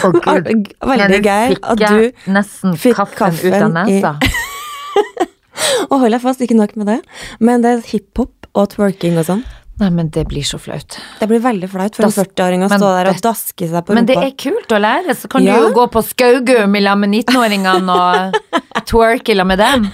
Gud. 0.01 0.49
Veldig 0.85 1.21
gøy 1.25 1.55
at 1.61 1.81
du 1.83 2.31
nesten 2.31 2.75
fikk 2.79 2.95
kaffen, 3.01 3.35
ut 3.43 3.57
av 3.61 3.71
nesa. 3.75 4.15
Og 5.91 5.99
hold 6.01 6.13
deg 6.15 6.21
fast, 6.23 6.41
ikke 6.43 6.55
nok 6.57 6.75
med 6.79 6.87
det, 6.87 6.99
men 7.43 7.61
det 7.63 7.71
er 7.77 7.81
hiphop 7.89 8.47
og 8.55 8.69
twerking 8.73 9.17
og 9.19 9.25
sånn. 9.27 9.41
Nei, 9.79 9.87
men 9.95 10.09
det 10.11 10.25
blir 10.27 10.43
så 10.43 10.57
flaut. 10.59 10.97
Det 11.21 11.27
blir 11.29 11.39
veldig 11.43 11.69
flaut 11.71 11.95
for 11.95 12.03
en 12.07 12.11
40-åring 12.15 12.65
å 12.65 12.69
stå 12.71 12.87
der 12.97 13.09
og 13.13 13.19
daske 13.23 13.67
seg 13.69 13.85
på 13.87 13.93
rumpa. 13.93 13.95
Men 13.95 14.07
det 14.09 14.17
er 14.19 14.33
kult 14.39 14.73
å 14.75 14.79
lære, 14.81 15.15
så 15.15 15.29
kan 15.31 15.43
Ja. 15.45 15.55
du 15.55 15.67
jo 15.69 15.73
gå 15.77 15.85
på 15.93 16.01
Skaugum 16.03 16.75
i 16.75 16.81
lag 16.83 16.97
med 16.99 17.13
19-åringene 17.15 17.95
og 17.95 18.35
twerke 18.91 19.31
i 19.31 19.37
lag 19.39 19.47
med 19.47 19.61
dem. 19.63 19.87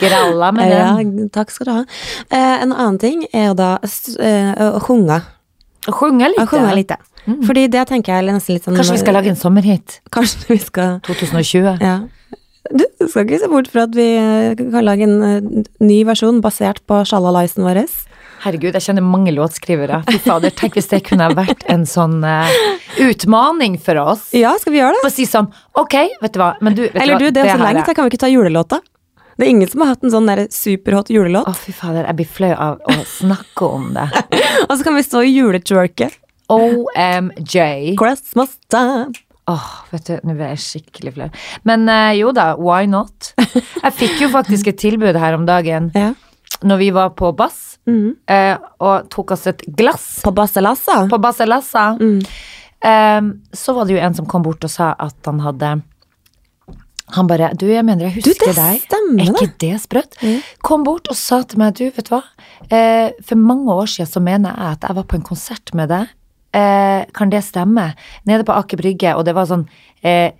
Gralla 0.00 0.48
med 0.52 0.72
Ja, 0.72 0.96
dem. 0.96 1.28
takk 1.30 1.52
skal 1.54 1.66
du 1.68 1.72
ha. 1.72 1.82
Eh, 2.30 2.62
en 2.64 2.72
annen 2.72 2.98
ting 2.98 3.26
er 3.32 3.52
da 3.54 3.78
s- 3.86 4.16
eh, 4.18 4.54
sjunge. 4.82 5.20
Og 5.90 5.98
Sjunge 5.98 6.30
litt. 6.32 6.40
Å 6.40 6.48
sjunge 6.48 6.76
ja. 6.80 7.00
Mm. 7.24 7.40
Fordi 7.48 7.64
det 7.72 7.86
tenker 7.88 8.18
jeg 8.18 8.34
nesten 8.36 8.58
litt 8.58 8.66
sånn 8.66 8.76
Kanskje 8.76 8.98
vi 8.98 9.00
skal 9.00 9.16
lage 9.16 9.30
en 9.32 9.38
sommerhit? 9.40 9.98
Kanskje 10.12 10.50
vi 10.50 10.58
skal 10.60 10.98
2020? 11.06 11.80
Ja. 11.80 11.94
Du 12.72 12.84
skal 13.08 13.24
ikke 13.24 13.40
se 13.42 13.48
bort 13.52 13.68
fra 13.72 13.84
at 13.88 13.96
vi 13.96 14.08
eh, 14.16 14.56
kan 14.56 14.84
lage 14.84 15.04
en 15.04 15.16
eh, 15.24 15.64
ny 15.84 16.02
versjon 16.08 16.40
basert 16.44 16.80
på 16.88 17.02
sjalalaisen 17.08 17.64
vår. 17.64 17.82
Herregud, 18.44 18.76
jeg 18.76 18.84
kjenner 18.84 19.04
mange 19.04 19.32
låtskrivere. 19.32 20.02
Fy 20.08 20.18
fader, 20.20 20.52
tenk 20.52 20.76
hvis 20.76 20.90
det 20.90 21.00
kunne 21.06 21.30
vært 21.36 21.64
en 21.72 21.86
sånn 21.88 22.18
uh, 22.20 22.50
utmaning 23.00 23.78
for 23.80 23.96
oss. 24.02 24.26
Ja, 24.36 24.52
skal 24.60 24.74
vi 24.74 24.82
gjøre 24.82 24.98
det? 24.98 25.04
Å 25.08 25.12
si 25.12 25.24
sånn, 25.28 25.48
ok, 25.80 25.96
vet 26.20 26.34
du 26.34 26.42
hva, 26.42 26.50
men 26.60 26.76
du, 26.76 26.82
vet 26.84 26.98
Eller 27.00 27.22
du 27.22 27.30
du, 27.30 27.38
det 27.38 27.46
er 27.46 27.54
så 27.54 27.64
lenge 27.64 27.86
til, 27.86 27.96
kan 27.96 28.04
vi 28.04 28.12
ikke 28.12 28.24
ta 28.26 28.32
julelåta? 28.32 28.82
Det 29.36 29.46
er 29.46 29.50
ingen 29.50 29.68
som 29.70 29.82
har 29.82 29.94
hatt 29.94 30.04
en 30.06 30.12
sånn 30.14 30.28
der 30.30 30.44
superhot 30.54 31.10
julelåt. 31.10 31.48
Å, 31.50 31.54
fy 31.58 31.72
fader, 31.74 32.04
jeg 32.06 32.18
blir 32.20 32.28
flau 32.30 32.52
av 32.54 32.82
å 32.86 32.96
snakke 33.08 33.66
om 33.66 33.88
det. 33.96 34.06
Og 34.68 34.76
så 34.76 34.82
kan 34.86 34.94
vi 34.98 35.02
stå 35.06 35.22
i 35.26 35.32
juletwerket. 35.34 36.20
OMJ. 36.54 37.96
Christmas 37.98 38.54
time. 38.70 39.12
Åh, 39.50 39.70
vet 39.90 40.06
du, 40.08 40.14
nå 40.24 40.34
ble 40.38 40.52
jeg 40.54 40.62
skikkelig 40.64 41.14
flau. 41.18 41.26
Men 41.68 41.88
uh, 41.90 42.12
jo 42.16 42.30
da, 42.36 42.54
why 42.56 42.86
not? 42.88 43.34
Jeg 43.36 43.92
fikk 43.98 44.22
jo 44.24 44.30
faktisk 44.32 44.70
et 44.72 44.78
tilbud 44.80 45.18
her 45.20 45.36
om 45.36 45.44
dagen 45.48 45.90
Ja. 45.98 46.12
når 46.64 46.80
vi 46.80 46.88
var 46.96 47.10
på 47.18 47.28
Bass, 47.36 47.76
mm. 47.90 48.06
uh, 48.30 48.54
og 48.80 49.10
tok 49.12 49.34
oss 49.36 49.46
et 49.50 49.60
glass 49.76 50.22
På 50.24 50.32
Basselassa. 50.32 51.02
på 51.10 51.18
Basselassa. 51.20 51.90
Mm. 52.00 52.22
Uh, 52.84 53.34
så 53.52 53.74
var 53.76 53.84
det 53.88 53.98
jo 53.98 54.00
en 54.06 54.16
som 54.16 54.28
kom 54.28 54.44
bort 54.46 54.64
og 54.64 54.72
sa 54.72 54.94
at 54.96 55.28
han 55.28 55.42
hadde 55.44 55.74
han 57.12 57.26
bare 57.28 57.50
Du, 57.54 57.66
jeg 57.68 57.84
mener 57.84 58.06
jeg 58.08 58.22
Du, 58.24 58.30
husker 58.30 58.46
det 58.46 58.56
deg. 58.56 58.80
stemmer, 58.88 59.22
er 59.22 59.32
ikke 59.34 59.58
det 59.60 59.80
sprøtt? 59.82 60.16
Mm. 60.22 60.38
Kom 60.62 60.84
bort 60.84 61.08
og 61.12 61.16
sa 61.16 61.42
til 61.42 61.58
meg, 61.58 61.74
du, 61.76 61.84
vet 61.90 62.08
du 62.08 62.14
hva. 62.14 62.22
Eh, 62.70 63.10
for 63.22 63.36
mange 63.36 63.70
år 63.72 63.86
siden 63.86 64.06
så 64.10 64.20
mener 64.24 64.54
jeg 64.56 64.78
at 64.78 64.86
jeg 64.88 64.96
var 64.96 65.04
på 65.04 65.16
en 65.16 65.26
konsert 65.28 65.74
med 65.74 65.88
deg. 65.92 66.08
Eh, 66.54 67.04
kan 67.14 67.30
det 67.30 67.44
stemme? 67.44 67.94
Nede 68.26 68.44
på 68.46 68.52
Aker 68.56 68.76
Brygge, 68.80 69.14
og 69.18 69.24
det 69.26 69.34
var 69.34 69.46
sånn 69.50 69.68
eh, 70.02 70.32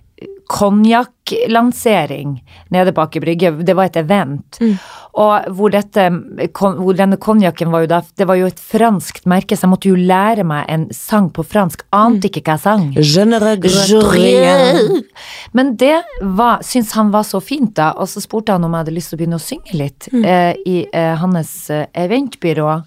konjakklansering 1.24 2.44
nede 2.68 2.92
på 2.92 3.00
Aker 3.00 3.20
Brygge. 3.20 3.50
Det 3.50 3.74
var 3.74 3.84
et 3.84 3.96
event. 3.96 4.58
Mm. 4.60 4.76
Og 5.14 5.44
hvor, 5.54 5.70
dette, 5.70 6.10
hvor 6.52 6.96
denne 6.96 7.16
konjakken 7.16 7.70
var 7.70 7.84
jo 7.84 7.86
da 7.86 8.00
Det 8.16 8.26
var 8.26 8.34
jo 8.34 8.46
et 8.46 8.58
franskt 8.58 9.26
merke, 9.26 9.56
så 9.56 9.66
jeg 9.66 9.70
måtte 9.70 9.88
jo 9.88 9.96
lære 9.96 10.44
meg 10.44 10.64
en 10.68 10.88
sang 10.92 11.30
på 11.30 11.44
fransk. 11.46 11.84
Ante 11.92 12.28
ikke 12.28 12.42
hva 12.42 12.56
jeg 12.56 12.64
sang. 12.64 12.86
Je 12.94 14.46
ne. 14.60 15.02
Men 15.56 15.74
det 15.76 16.02
var, 16.20 16.62
syns 16.62 16.92
han 16.92 17.12
var 17.14 17.24
så 17.24 17.40
fint, 17.40 17.74
da, 17.76 17.92
og 17.98 18.08
så 18.08 18.20
spurte 18.20 18.52
han 18.52 18.64
om 18.64 18.72
jeg 18.74 18.84
hadde 18.84 18.96
lyst 18.96 19.12
til 19.12 19.18
å 19.18 19.22
begynne 19.22 19.40
å 19.40 19.44
synge 19.44 19.78
litt 19.78 20.08
eh, 20.12 20.54
i 20.66 20.80
eh, 20.92 21.14
hans 21.20 21.54
eh, 21.70 21.86
eventbyrå. 22.04 22.80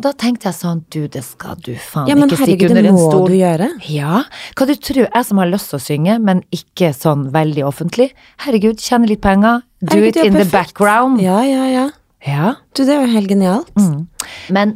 Og 0.00 0.06
da 0.06 0.14
tenkte 0.16 0.48
jeg 0.48 0.56
sånn, 0.56 0.78
du, 0.88 1.02
det 1.12 1.20
skal 1.26 1.58
du 1.60 1.74
faen 1.76 2.06
Ja, 2.08 2.14
men 2.16 2.30
ikke 2.30 2.46
stikke 2.46 2.70
herregud, 2.70 2.86
det 2.88 2.92
må 2.96 3.26
du 3.28 3.34
gjøre. 3.36 3.66
Ja, 3.92 4.22
hva 4.56 4.66
du 4.70 4.72
tror, 4.80 5.00
jeg 5.02 5.26
som 5.28 5.40
har 5.42 5.50
lyst 5.50 5.68
til 5.68 5.76
å 5.76 5.80
synge, 5.84 6.14
men 6.24 6.40
ikke 6.56 6.88
sånn 6.96 7.26
veldig 7.34 7.66
offentlig. 7.68 8.06
Herregud, 8.40 8.80
tjene 8.80 9.10
litt 9.10 9.20
penger, 9.20 9.60
do 9.84 9.90
Herregud, 9.92 10.16
it 10.16 10.30
in 10.30 10.38
perfekt. 10.38 10.48
the 10.48 10.56
background. 10.56 11.20
Ja, 11.20 11.42
ja, 11.44 11.66
ja. 11.68 11.84
Ja. 12.24 12.54
Du, 12.72 12.86
det 12.86 12.96
er 12.96 13.04
jo 13.04 13.12
helt 13.12 13.28
genialt. 13.28 13.76
Mm. 13.76 14.32
Men 14.56 14.72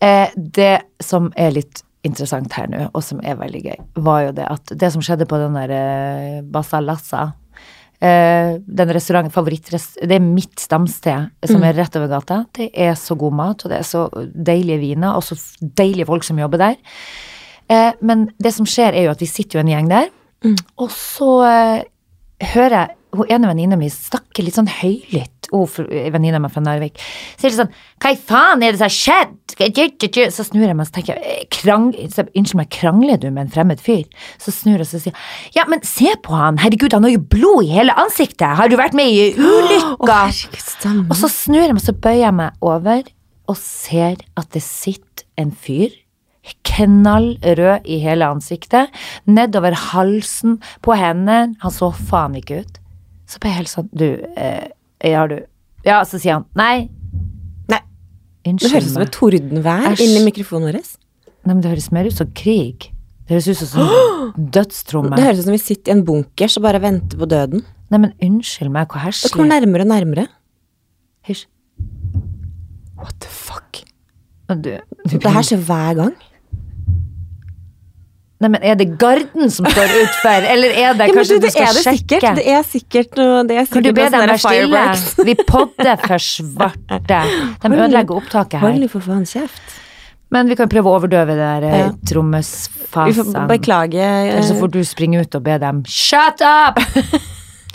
eh, 0.00 0.32
det 0.32 0.72
som 1.04 1.28
er 1.36 1.52
litt 1.58 1.84
interessant 2.08 2.56
her 2.56 2.72
nå, 2.72 2.86
og 2.88 3.04
som 3.04 3.20
er 3.20 3.36
veldig 3.36 3.62
gøy, 3.68 3.78
var 4.08 4.24
jo 4.30 4.34
det 4.40 4.48
at 4.48 4.76
det 4.80 4.94
som 4.96 5.04
skjedde 5.04 5.28
på 5.28 5.44
den 5.44 5.60
der 5.60 5.76
eh, 5.76 6.40
Bassa 6.56 6.80
Lassa 6.80 7.34
eh, 8.02 8.56
den 8.66 8.94
restauranten, 8.96 9.34
favorittrest... 9.34 10.00
Det 10.02 10.18
er 10.18 10.24
mitt 10.24 10.58
stamsted, 10.60 11.30
som 11.48 11.66
er 11.66 11.76
rett 11.78 11.98
over 12.00 12.10
gata. 12.10 12.42
Det 12.54 12.70
er 12.74 12.96
så 12.98 13.16
god 13.18 13.36
mat, 13.38 13.64
og 13.64 13.72
det 13.72 13.78
er 13.78 13.88
så 13.88 14.06
deilige 14.32 14.80
viner, 14.82 15.14
og 15.16 15.24
så 15.26 15.38
deilige 15.60 16.08
folk 16.10 16.26
som 16.26 16.40
jobber 16.42 16.64
der. 16.64 16.80
Eh, 17.70 17.92
men 18.02 18.26
det 18.42 18.54
som 18.56 18.68
skjer, 18.68 18.96
er 18.96 19.06
jo 19.06 19.14
at 19.14 19.22
vi 19.22 19.30
sitter 19.30 19.58
jo 19.58 19.64
en 19.64 19.72
gjeng 19.72 19.92
der, 19.92 20.10
og 20.82 20.90
så 20.90 21.30
eh, 21.46 21.84
hører 22.52 22.78
jeg 22.80 22.98
hun 23.12 23.28
ene 23.28 23.50
venninna 23.50 23.76
mi 23.76 23.90
snakke 23.92 24.42
litt 24.44 24.56
sånn 24.56 24.70
høylytt, 24.70 25.31
hun 25.52 25.68
fr- 25.70 25.88
venninna 26.14 26.40
mi 26.42 26.48
fra 26.52 26.62
Narvik. 26.64 26.98
Så 27.36 27.46
er 27.46 27.52
det 27.52 27.58
sånn 27.60 27.72
Hva 28.02 28.12
i 28.14 28.18
faen 28.18 28.62
er 28.64 28.72
det 28.74 28.80
som 28.80 28.88
har 28.88 28.96
skjedd? 28.96 30.32
Så 30.32 30.46
snur 30.48 30.64
jeg 30.64 30.74
meg 30.78 30.88
og 30.88 30.94
tenker 30.96 31.18
jeg, 31.20 31.46
krang, 31.52 31.90
så, 32.10 32.24
Unnskyld 32.32 32.58
meg, 32.62 32.70
krangler 32.72 33.20
du 33.20 33.28
med 33.30 33.44
en 33.46 33.52
fremmed 33.52 33.80
fyr? 33.84 34.04
Så 34.40 34.54
snur 34.56 34.80
jeg 34.80 34.88
og 34.88 34.92
sier 35.06 35.14
Ja, 35.54 35.66
men 35.70 35.84
se 35.86 36.14
på 36.24 36.34
han, 36.34 36.58
herregud, 36.62 36.92
han 36.96 37.04
har 37.06 37.14
jo 37.14 37.22
blod 37.36 37.66
i 37.68 37.72
hele 37.76 37.94
ansiktet, 38.00 38.48
har 38.58 38.72
du 38.72 38.78
vært 38.80 38.96
med 38.96 39.12
i 39.12 39.30
ulykka? 39.36 40.22
Og 41.12 41.16
så 41.20 41.28
snur 41.30 41.66
jeg 41.66 41.76
meg, 41.76 41.84
så 41.84 41.92
bøyer 41.94 42.24
jeg 42.26 42.38
meg 42.40 42.64
over 42.64 43.02
og 43.50 43.58
ser 43.58 44.22
at 44.38 44.48
det 44.54 44.62
sitter 44.64 45.26
en 45.36 45.50
fyr. 45.52 45.92
Knallrød 46.66 47.84
i 47.90 47.98
hele 48.02 48.26
ansiktet. 48.26 48.90
Nedover 49.28 49.74
halsen, 49.92 50.56
på 50.82 50.94
hendene. 50.98 51.54
Han 51.62 51.74
så 51.74 51.90
faen 51.94 52.34
ikke 52.38 52.62
ut. 52.62 52.78
Så 53.30 53.40
ble 53.42 53.52
jeg 53.52 53.58
helt 53.62 53.72
sånn 53.72 53.90
Du, 53.92 54.08
eh, 54.36 54.68
har 55.10 55.28
du 55.28 55.38
Ja, 55.84 56.04
så 56.06 56.20
sier 56.22 56.38
han 56.38 56.44
nei. 56.54 56.88
Nei, 57.72 57.80
det 58.46 58.70
høres 58.70 58.86
ut 58.86 58.94
som 58.94 59.02
et 59.02 59.12
tordenvær 59.14 59.92
Æsj. 59.92 60.02
inni 60.06 60.24
mikrofonen 60.26 60.70
vår. 60.70 60.78
Nei, 61.42 61.54
men 61.56 61.60
det 61.64 61.72
høres 61.72 61.90
mer 61.94 62.06
ut 62.06 62.14
som 62.14 62.30
krig. 62.38 62.92
Det 63.26 63.34
høres 63.34 63.48
ut 63.50 63.60
som 63.64 63.70
sånn 63.74 64.48
dødstromme. 64.56 65.16
Det 65.18 65.26
høres 65.26 65.42
ut 65.42 65.48
som 65.48 65.56
vi 65.56 65.62
sitter 65.62 65.92
i 65.92 65.96
en 65.96 66.04
bunkers 66.06 66.56
og 66.58 66.66
bare 66.66 66.82
venter 66.82 67.18
på 67.18 67.26
døden. 67.30 67.64
Nei, 67.90 67.98
men 68.06 68.14
unnskyld 68.22 68.70
meg, 68.72 68.88
hvor 68.88 69.10
Det 69.10 69.32
kommer 69.34 69.50
nærmere 69.56 69.84
og 69.84 69.90
nærmere. 69.90 70.28
Hysj. 71.26 71.46
What 73.02 73.18
the 73.20 73.30
fuck? 73.30 73.82
Du, 74.52 74.70
du 75.08 75.18
Det 75.18 75.32
her 75.32 75.42
skjer 75.46 75.62
hver 75.66 75.96
gang. 75.98 76.14
Nei, 78.42 78.48
men 78.56 78.64
er 78.66 78.74
det 78.80 78.88
garden 78.98 79.50
som 79.54 79.66
står 79.70 79.92
utfor, 80.00 80.46
eller 80.50 80.72
er 80.74 80.96
det 80.98 81.06
Ja, 81.08 81.14
kanskje 81.14 81.36
du, 81.38 81.44
du 81.46 81.50
skal 81.54 81.68
det 81.76 81.84
sjekke? 81.84 81.98
sikkert. 82.18 82.40
Det 82.40 82.46
er 82.50 82.64
sikkert 82.66 83.20
noe 83.20 83.44
det 83.46 83.58
er 83.60 83.68
Kan 83.70 83.86
du 83.86 83.92
be 83.94 84.08
dem 84.10 84.24
være 84.24 84.38
stille? 84.42 84.80
Vi 85.28 85.34
podder 85.52 86.00
for 86.02 86.24
svarte. 86.26 87.20
De 87.62 87.70
ødelegger 87.76 88.18
opptaket 88.18 88.58
her. 88.58 88.66
Hold 88.66 88.88
for 88.90 89.06
faen 89.06 89.22
kjeft. 89.30 89.78
Men 90.32 90.48
vi 90.48 90.56
kan 90.56 90.70
prøve 90.72 90.88
å 90.88 90.96
overdøve 90.98 91.34
det 91.36 91.44
der 91.44 91.64
eh, 91.68 91.78
Ja. 91.84 91.88
Trommesfasen. 92.08 93.34
beklage. 93.50 94.00
Eller 94.00 94.42
så 94.48 94.56
får 94.58 94.70
du 94.74 94.80
springe 94.88 95.20
ut 95.22 95.34
og 95.38 95.42
be 95.46 95.58
dem 95.62 95.82
shut 95.86 96.40
up! 96.42 96.80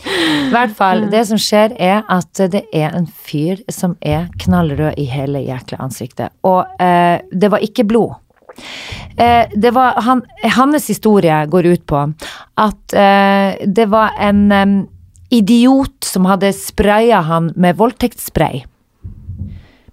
I 0.08 0.50
hvert 0.54 0.76
fall, 0.78 1.08
det 1.12 1.24
som 1.28 1.40
skjer 1.42 1.74
er 1.82 2.04
at 2.14 2.40
det 2.54 2.62
er 2.76 2.94
en 2.96 3.08
fyr 3.28 3.60
som 3.74 3.96
er 4.02 4.28
knallrød 4.40 5.00
i 5.02 5.08
hele 5.10 5.42
jækla 5.44 5.80
ansiktet. 5.84 6.32
Og 6.48 6.64
eh, 6.82 7.18
det 7.32 7.50
var 7.52 7.64
ikke 7.66 7.84
blod. 7.90 8.16
Eh, 9.18 9.50
det 9.56 9.72
var 9.74 10.02
han, 10.06 10.22
hans 10.44 10.90
historie 10.90 11.46
går 11.50 11.66
ut 11.66 11.86
på 11.90 12.04
at 12.58 12.94
eh, 12.94 13.66
det 13.66 13.88
var 13.90 14.14
en 14.22 14.52
eh, 14.52 14.76
idiot 15.30 16.06
som 16.06 16.28
hadde 16.30 16.54
spraya 16.54 17.24
han 17.26 17.50
med 17.56 17.80
voldtektsspray. 17.80 18.62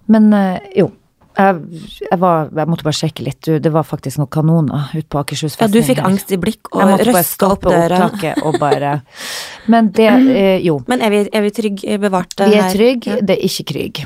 Men 0.05 0.33
eh, 0.33 0.59
jo. 0.75 0.91
Jeg, 1.35 1.57
jeg, 1.99 2.15
var, 2.21 2.45
jeg 2.55 2.69
måtte 2.71 2.85
bare 2.87 2.95
sjekke 2.95 3.23
litt. 3.25 3.41
Du, 3.43 3.57
det 3.59 3.71
var 3.75 3.83
faktisk 3.83 4.21
noen 4.21 4.29
kanoner 4.31 4.93
ute 4.93 5.09
på 5.11 5.19
Akershus 5.19 5.57
Ja, 5.59 5.67
du 5.67 5.81
fikk 5.83 5.99
angst 6.07 6.31
i 6.31 6.37
blikk 6.39 6.69
og 6.71 6.93
røska 7.03 7.49
opp 7.51 7.67
døra. 7.67 8.07
og 8.47 8.55
bare 8.61 9.01
Men 9.73 9.89
det 9.97 10.07
eh, 10.13 10.63
Jo. 10.63 10.77
Men 10.87 11.03
er 11.03 11.11
vi, 11.11 11.25
er 11.27 11.43
vi 11.43 11.51
trygg 11.57 11.83
bevart 12.05 12.39
Vi 12.39 12.55
er 12.55 12.71
trygge, 12.71 13.19
det 13.19 13.35
er 13.35 13.43
ikke 13.49 13.67
krig. 13.73 14.05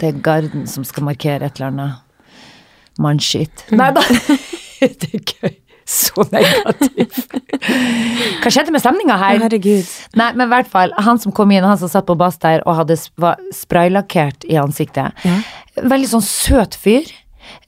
Det 0.00 0.10
er 0.10 0.20
garden 0.20 0.68
som 0.68 0.84
skal 0.84 1.08
markere 1.08 1.48
et 1.48 1.56
eller 1.56 1.72
annet 1.72 2.09
mannskitt. 3.02 3.66
Mm. 3.70 3.80
Nei 3.82 3.90
da. 3.96 4.04
Det 5.00 5.10
er 5.12 5.24
gøy. 5.34 5.56
Så 5.90 6.22
negativt. 6.30 7.32
Hva 8.40 8.52
skjedde 8.52 8.70
med 8.70 8.82
stemninga 8.82 9.16
her? 9.18 9.40
Herregud. 9.42 9.88
Nei, 10.16 10.28
men 10.38 10.46
i 10.46 10.52
hvert 10.52 10.70
fall, 10.70 10.94
han 11.02 11.18
som 11.18 11.34
kom 11.34 11.50
inn, 11.50 11.66
han 11.66 11.80
som 11.80 11.90
satt 11.90 12.06
på 12.06 12.14
bass 12.20 12.38
der 12.42 12.62
og 12.62 12.78
hadde 12.78 12.94
var 13.20 13.40
spraylakkert 13.54 14.46
i 14.46 14.54
ansiktet. 14.60 15.18
Ja. 15.26 15.40
Veldig 15.90 16.12
sånn 16.12 16.24
søt 16.24 16.78
fyr. 16.78 17.10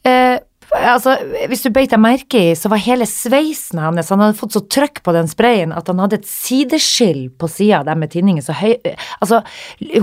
Eh, 0.07 0.39
Altså, 0.73 1.19
hvis 1.51 1.63
du 1.67 1.71
beit 1.75 1.91
deg 1.93 2.01
merke 2.01 2.39
i, 2.41 2.53
så 2.57 2.71
var 2.73 2.81
hele 2.81 3.05
sveisen 3.09 3.79
hans 3.83 4.09
Han 4.09 4.23
hadde 4.25 4.39
fått 4.39 4.55
så 4.57 4.63
trøkk 4.73 5.03
på 5.05 5.13
den 5.13 5.29
sprayen 5.29 5.73
at 5.77 5.87
han 5.93 6.01
hadde 6.01 6.21
et 6.23 6.29
sideskill 6.29 7.27
på 7.37 7.49
sida 7.53 7.83
der 7.85 7.99
med 8.01 8.11
tinningen 8.15 8.41
så 8.45 8.55
høy 8.57 8.75
Altså, 9.21 9.43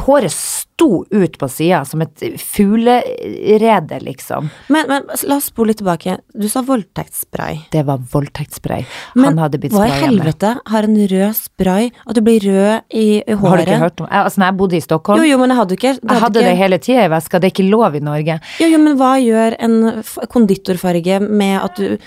håret 0.05 0.29
sto 0.35 1.03
ut 1.11 1.33
på 1.41 1.47
sida 1.51 1.81
som 1.89 1.99
et 2.05 2.21
fuglerede, 2.39 3.97
liksom. 4.05 4.49
Men, 4.71 4.85
men 4.87 5.03
la 5.27 5.35
oss 5.39 5.49
spole 5.51 5.73
litt 5.73 5.81
tilbake. 5.81 6.17
Du 6.33 6.45
sa 6.51 6.61
voldtektsspray. 6.65 7.57
Det 7.73 7.81
var 7.87 7.99
voldtektsspray. 8.13 8.85
Men 9.15 9.25
Han 9.33 9.41
hadde 9.43 9.59
blitt 9.61 9.73
hva 9.75 9.87
i 9.87 9.89
spraya 9.91 9.99
med. 9.99 10.05
helvete 10.07 10.53
har 10.71 10.87
en 10.87 10.95
rød 11.11 11.35
spray 11.39 11.89
At 12.05 12.15
du 12.15 12.21
blir 12.25 12.39
rød 12.45 12.95
i, 12.95 13.05
i 13.19 13.35
håret? 13.35 13.49
Har 13.49 13.57
du 13.57 13.65
ikke 13.65 13.81
hørt 13.83 14.01
om 14.05 14.07
Altså, 14.09 14.39
når 14.41 14.51
jeg 14.51 14.57
bodde 14.61 14.77
i 14.79 14.83
Stockholm 14.85 15.19
Jo, 15.23 15.27
jo, 15.33 15.37
men 15.41 15.51
jeg 15.53 15.59
hadde 15.59 15.77
ikke 15.77 15.91
Jeg 15.99 16.23
hadde 16.23 16.43
det 16.47 16.55
hele 16.59 16.79
tida 16.83 17.05
i 17.05 17.11
veska, 17.11 17.39
det 17.41 17.49
er 17.49 17.53
ikke 17.55 17.67
lov 17.69 17.95
i 17.99 18.03
Norge. 18.03 18.39
Jo, 18.61 18.69
jo, 18.71 18.79
men 18.85 18.97
hva 18.99 19.11
gjør 19.21 19.55
en 19.67 19.77
f- 20.03 20.17
konditorfarge 20.59 21.19
med 21.29 21.59
at 21.63 21.75
du 21.75 21.97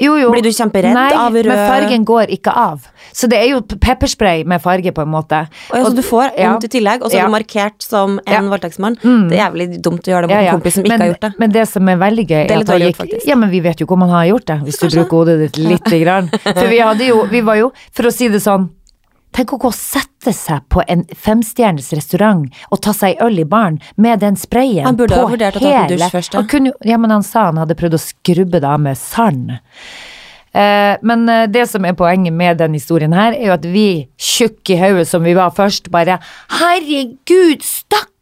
Jo, 0.00 0.12
jo. 0.14 0.28
Blir 0.30 0.44
du 0.46 0.52
kjemperedd 0.54 0.94
Nei, 0.94 1.08
av 1.10 1.34
rød 1.34 1.48
Nei, 1.48 1.56
men 1.56 1.70
fargen 1.72 2.04
går 2.06 2.30
ikke 2.30 2.52
av. 2.54 2.84
Så 3.10 3.26
det 3.26 3.40
er 3.40 3.48
jo 3.50 3.62
pepperspray 3.82 4.44
med 4.46 4.62
farge, 4.62 4.92
på 4.94 5.02
en 5.02 5.10
måte. 5.10 5.40
Og 5.74 5.88
så 5.88 5.90
du 5.96 6.02
får 6.06 6.36
ja. 6.38 6.52
vondt 6.52 6.68
i 6.68 6.70
tillegg, 6.76 7.02
og 7.02 7.10
så 7.10 7.16
er 7.16 7.18
Ja. 7.18 7.26
du 7.26 7.32
markert 7.32 7.82
som 7.82 8.20
en 8.20 8.32
Ja. 8.32 8.38
Mm. 8.38 9.28
Det 9.28 9.38
er 9.40 9.50
jævlig 9.50 9.82
dumt 9.82 10.06
å 10.06 10.12
gjøre 10.12 10.28
det 10.28 10.28
mot 10.28 10.36
Ja, 10.36 10.40
ja. 10.44 10.52
en 10.52 10.60
kompis 10.60 10.74
som 10.74 10.84
ikke 10.84 10.88
men, 10.92 11.00
har 11.00 11.08
gjort 11.08 11.20
det. 11.26 11.32
Men 11.38 11.50
det 11.50 11.68
som 11.68 11.88
er 11.88 11.96
veldig 11.96 12.26
gøy, 12.28 12.46
Det 12.46 12.50
er 12.54 12.60
at 12.60 12.68
han 12.68 12.80
gikk. 12.80 13.26
Ja, 13.26 13.34
men 13.34 13.50
vi 13.50 13.60
vet 13.60 13.80
jo 13.80 13.86
hvor 13.86 13.98
man 13.98 14.10
har 14.10 14.24
gjort 14.26 14.46
det, 14.46 14.60
hvis 14.68 14.78
du 14.78 14.86
bruker 14.94 15.16
hodet 15.18 15.38
ditt 15.40 15.56
lite 15.58 16.04
grann. 16.04 16.30
For 16.30 16.68
vi 16.68 16.78
hadde 16.78 17.08
jo, 17.08 17.24
vi 17.26 17.40
var 17.40 17.56
jo, 17.56 17.72
for 17.92 18.04
å 18.04 18.12
si 18.12 18.28
det 18.28 18.38
sånn 18.38 18.70
Tenk 19.36 19.54
å 19.54 19.60
gå 19.60 19.70
og 19.70 19.76
sette 19.76 20.32
seg 20.34 20.64
på 20.72 20.82
en 20.88 21.04
femstjerners 21.14 21.90
restaurant 21.94 22.46
og 22.72 22.82
ta 22.84 22.94
seg 22.96 23.20
øl 23.24 23.40
i 23.42 23.46
baren 23.48 23.78
med 23.96 24.22
den 24.24 24.38
sprayen 24.40 24.88
Han 24.88 24.98
burde 24.98 25.18
ha 25.18 25.28
vurdert 25.30 25.58
å 25.60 25.62
ta 25.62 25.72
en 25.84 25.90
dusj 25.92 26.12
først, 26.14 26.34
da. 26.34 26.42
Han 26.42 26.50
kunne, 26.50 26.74
ja, 26.86 27.00
men 27.00 27.14
han 27.14 27.26
sa 27.26 27.48
han 27.50 27.60
hadde 27.60 27.76
prøvd 27.78 27.98
å 27.98 28.02
skrubbe 28.02 28.62
det 28.62 28.68
av 28.68 28.82
med 28.82 28.98
sand. 28.98 29.58
Eh, 30.52 30.94
men 31.06 31.28
eh, 31.28 31.46
det 31.52 31.66
som 31.70 31.84
er 31.84 31.96
poenget 31.98 32.34
med 32.34 32.58
den 32.62 32.74
historien 32.76 33.14
her, 33.14 33.36
er 33.36 33.50
jo 33.50 33.56
at 33.58 33.66
vi, 33.68 33.88
tjukke 34.16 34.74
i 34.74 34.80
hodet 34.80 35.06
som 35.10 35.26
vi 35.26 35.36
var 35.38 35.52
først, 35.54 35.92
bare 35.94 36.18
Herregud, 36.58 37.66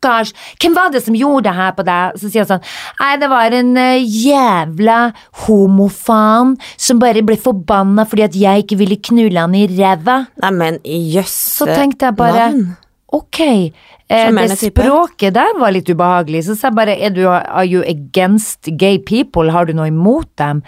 stakkars! 0.07 0.33
Hvem 0.63 0.77
var 0.77 0.95
det 0.95 1.03
som 1.05 1.17
gjorde 1.19 1.49
det 1.49 1.57
her 1.57 1.75
på 1.77 1.87
deg? 1.87 2.17
Så 2.21 2.31
sier 2.31 2.45
han 2.45 2.51
sånn 2.55 2.65
Nei, 3.01 3.13
det 3.21 3.31
var 3.33 3.57
en 3.59 3.75
eh, 3.81 4.07
jævla 4.07 5.01
homofan 5.47 6.57
som 6.77 7.03
bare 7.03 7.25
ble 7.27 7.39
forbanna 7.41 8.07
fordi 8.09 8.27
at 8.27 8.39
jeg 8.39 8.65
ikke 8.65 8.81
ville 8.81 9.01
knulle 9.11 9.43
han 9.43 9.55
i 9.57 9.67
ræva. 9.71 10.23
Neimen, 10.43 10.81
jøsse 10.87 11.61
Så 11.61 11.71
tenkte 11.71 12.11
jeg 12.11 12.19
bare 12.19 12.51
navn. 12.51 12.67
Ok, 13.15 13.39
eh, 13.41 14.31
det 14.35 14.57
språket 14.59 15.33
der 15.37 15.53
var 15.61 15.71
litt 15.71 15.87
ubehagelig. 15.87 16.41
Så 16.49 16.57
sa 16.59 16.67
jeg 16.69 16.75
bare 16.75 16.97
er 16.99 17.11
du, 17.15 17.21
Are 17.29 17.63
you 17.65 17.85
against 17.87 18.67
gay 18.77 18.99
people? 18.99 19.53
Har 19.55 19.65
du 19.69 19.73
noe 19.79 19.87
imot 19.93 20.27
dem? 20.41 20.63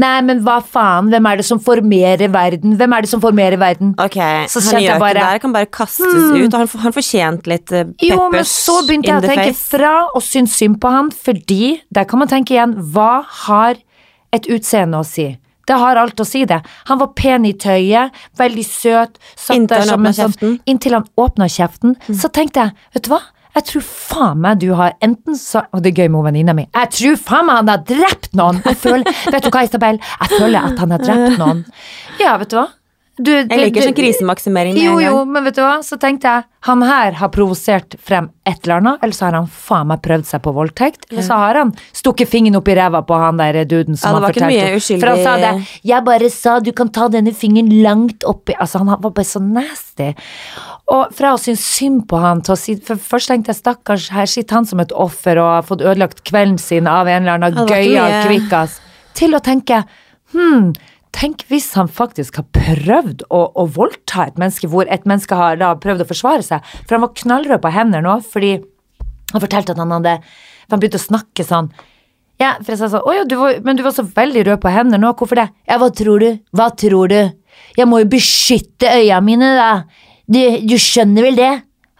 Nei, 0.00 0.14
men 0.24 0.40
hva 0.46 0.56
faen, 0.64 1.10
hvem 1.12 1.28
er 1.28 1.36
det 1.42 1.44
som 1.44 1.60
formerer 1.60 2.32
verden? 2.32 2.78
Hvem 2.80 2.96
er 2.96 3.04
det 3.04 3.10
som 3.12 3.20
formerer 3.20 3.58
verden? 3.60 3.92
Ok, 4.00 4.16
Så 4.48 4.64
han 4.72 4.80
gjør 4.82 4.98
bare- 5.04 5.20
ikke 5.20 5.32
det 5.36 5.40
kan 5.44 5.52
bare 5.52 5.66
kastes 5.66 6.06
ut. 6.32 6.54
og 6.54 6.58
Han, 6.62 6.68
han 6.86 6.92
fortjente 6.96 7.46
litt 7.52 7.72
uh, 7.72 7.84
peppers 7.84 8.08
Jo, 8.08 8.28
men 8.32 8.44
så 8.44 8.78
begynte 8.88 9.12
jeg 9.12 9.20
å 9.22 9.28
tenke 9.28 9.52
face. 9.52 9.68
fra 9.76 9.92
og 10.14 10.22
synes 10.22 10.56
synd 10.56 10.80
på 10.80 10.90
han, 10.90 11.10
fordi 11.10 11.80
der 11.92 12.04
kan 12.04 12.18
man 12.18 12.28
tenke 12.28 12.56
igjen, 12.56 12.74
hva 12.92 13.22
har 13.44 13.76
et 14.32 14.48
utseende 14.48 14.96
å 14.96 15.04
si? 15.04 15.36
Det 15.72 15.78
har 15.80 15.96
alt 15.96 16.20
å 16.20 16.28
si, 16.28 16.44
det. 16.48 16.60
Han 16.90 17.00
var 17.00 17.14
pen 17.16 17.46
i 17.48 17.54
tøyet, 17.56 18.12
veldig 18.36 18.64
søt, 18.68 19.16
Inntil 19.54 19.78
han 19.80 19.94
åpnet 19.96 20.18
sånn 20.18 20.34
kjeften. 20.34 20.50
Mm. 20.50 20.58
Inntil 20.68 20.96
han 20.98 21.06
åpna 21.24 21.48
kjeften. 21.48 21.94
Så 22.12 22.28
tenkte 22.28 22.66
jeg, 22.66 22.76
vet 22.96 23.06
du 23.06 23.14
hva? 23.14 23.22
Jeg 23.52 23.66
tror 23.68 23.82
faen 23.84 24.38
meg 24.40 24.60
du 24.62 24.70
har 24.78 24.94
enten 25.04 25.36
så 25.36 25.60
Og 25.76 25.82
det 25.84 25.90
er 25.90 26.04
gøy 26.04 26.12
med 26.14 26.24
venninna 26.24 26.54
mi. 26.56 26.62
Jeg 26.72 26.88
tror 26.96 27.18
faen 27.20 27.48
meg 27.48 27.58
han 27.60 27.68
har 27.72 27.82
drept 27.88 28.30
noen! 28.38 28.60
Jeg 28.64 28.78
føler, 28.80 29.18
vet 29.34 29.44
du 29.44 29.50
hva, 29.52 29.64
Isabel? 29.68 30.00
Jeg 30.00 30.38
føler 30.38 30.70
at 30.70 30.80
han 30.80 30.94
har 30.96 31.04
drept 31.04 31.36
noen. 31.42 31.64
Ja, 32.20 32.36
vet 32.40 32.52
du 32.52 32.56
hva? 32.60 32.68
Du, 33.22 33.30
Jeg 33.30 33.48
liker 33.60 33.84
sånn 33.86 33.94
krisemaksimering 33.94 34.74
med 34.74 34.82
jo, 34.82 34.94
en 34.98 35.04
jo, 35.04 35.18
men 35.30 35.44
vet 35.46 35.54
du 35.54 35.60
hva, 35.62 35.76
så 35.86 35.98
tenkte 36.00 36.26
jeg 36.30 36.44
Han 36.66 36.82
her 36.86 37.12
har 37.18 37.28
provosert 37.34 37.94
frem 38.02 38.28
et 38.46 38.60
eller 38.64 38.76
annet, 38.80 38.98
eller 39.02 39.14
så 39.14 39.24
har 39.26 39.32
han 39.34 39.46
faen 39.50 39.88
meg 39.90 40.00
prøvd 40.02 40.26
seg 40.28 40.42
på 40.44 40.52
voldtekt, 40.54 41.06
eller 41.10 41.24
så 41.26 41.38
har 41.40 41.58
han 41.58 41.72
stukket 41.92 42.30
fingeren 42.30 42.56
opp 42.60 42.68
i 42.70 42.76
ræva 42.78 43.00
på 43.06 43.18
han 43.18 43.36
der 43.40 43.64
duden 43.66 43.98
som 43.98 44.14
Ja, 44.14 44.20
fortalte 44.28 44.46
om. 44.46 44.76
uskyldig- 44.78 45.00
For 45.00 45.08
han 45.10 45.22
sa 45.24 45.36
det 45.42 45.66
'Jeg 45.84 46.04
bare 46.04 46.30
sa 46.30 46.58
du 46.60 46.72
kan 46.72 46.88
ta 46.88 47.08
denne 47.08 47.32
fingeren 47.34 47.82
langt 47.82 48.20
oppi' 48.22 48.54
Altså, 48.60 48.78
han 48.78 48.86
var 48.86 49.10
bare 49.10 49.24
så 49.24 49.40
nasty. 49.42 50.14
Og 50.88 51.12
fra 51.14 51.32
å 51.34 51.38
synes 51.38 51.60
synd 51.60 52.06
på 52.06 52.20
han 52.20 52.40
til 52.42 52.54
å 52.54 52.58
si 52.58 52.74
For 52.76 52.96
først 52.96 53.28
tenkte 53.28 53.48
jeg 53.48 53.56
stakkars, 53.62 54.08
her 54.10 54.26
sitter 54.26 54.54
han 54.54 54.64
som 54.66 54.80
et 54.80 54.92
offer 54.92 55.38
og 55.38 55.50
har 55.56 55.62
fått 55.62 55.82
ødelagt 55.82 56.22
kvelden 56.24 56.58
sin 56.58 56.86
av 56.86 57.06
en 57.08 57.22
eller 57.26 57.38
annen 57.38 57.66
gøyal 57.66 58.26
kvikkas, 58.26 58.80
til 59.14 59.32
å 59.34 59.40
tenke 59.40 59.84
hm, 60.32 60.74
Tenk 61.12 61.44
hvis 61.50 61.70
han 61.76 61.90
faktisk 61.92 62.40
har 62.40 62.46
prøvd 62.56 63.26
å, 63.28 63.42
å 63.52 63.66
voldta 63.70 64.26
et 64.26 64.38
menneske, 64.40 64.68
hvor 64.72 64.88
et 64.88 65.04
menneske 65.08 65.36
har 65.36 65.58
da 65.60 65.74
prøvd 65.78 66.04
å 66.04 66.08
forsvare 66.08 66.44
seg. 66.46 66.64
For 66.86 66.96
han 66.96 67.04
var 67.04 67.16
knallrød 67.20 67.62
på 67.62 67.72
hender 67.74 68.04
nå, 68.04 68.16
fordi 68.32 68.54
han 69.32 69.42
fortalte 69.44 69.74
at 69.74 69.80
han 69.80 69.92
hadde 69.94 70.18
For 70.22 70.76
han 70.76 70.82
begynte 70.82 71.00
å 71.00 71.04
snakke 71.04 71.44
sånn. 71.44 71.68
Ja, 72.40 72.54
for 72.62 72.72
jeg 72.72 72.80
sa 72.80 72.88
sånn, 72.90 73.04
å 73.06 73.12
ja, 73.14 73.26
du 73.28 73.36
var, 73.38 73.58
men 73.62 73.78
du 73.78 73.84
var 73.84 73.94
så 73.94 74.04
veldig 74.08 74.46
rød 74.48 74.62
på 74.62 74.72
hender 74.72 75.00
nå, 75.00 75.12
hvorfor 75.18 75.38
det? 75.38 75.48
Ja, 75.68 75.78
hva 75.82 75.90
tror 75.94 76.22
du? 76.22 76.30
Hva 76.56 76.70
tror 76.78 77.12
du? 77.12 77.20
Jeg 77.76 77.88
må 77.88 78.00
jo 78.02 78.08
beskytte 78.12 78.88
øya 78.96 79.20
mine, 79.24 79.52
da. 79.58 79.68
Du, 80.32 80.40
du 80.64 80.74
skjønner 80.80 81.28
vel 81.28 81.38
det? 81.38 81.52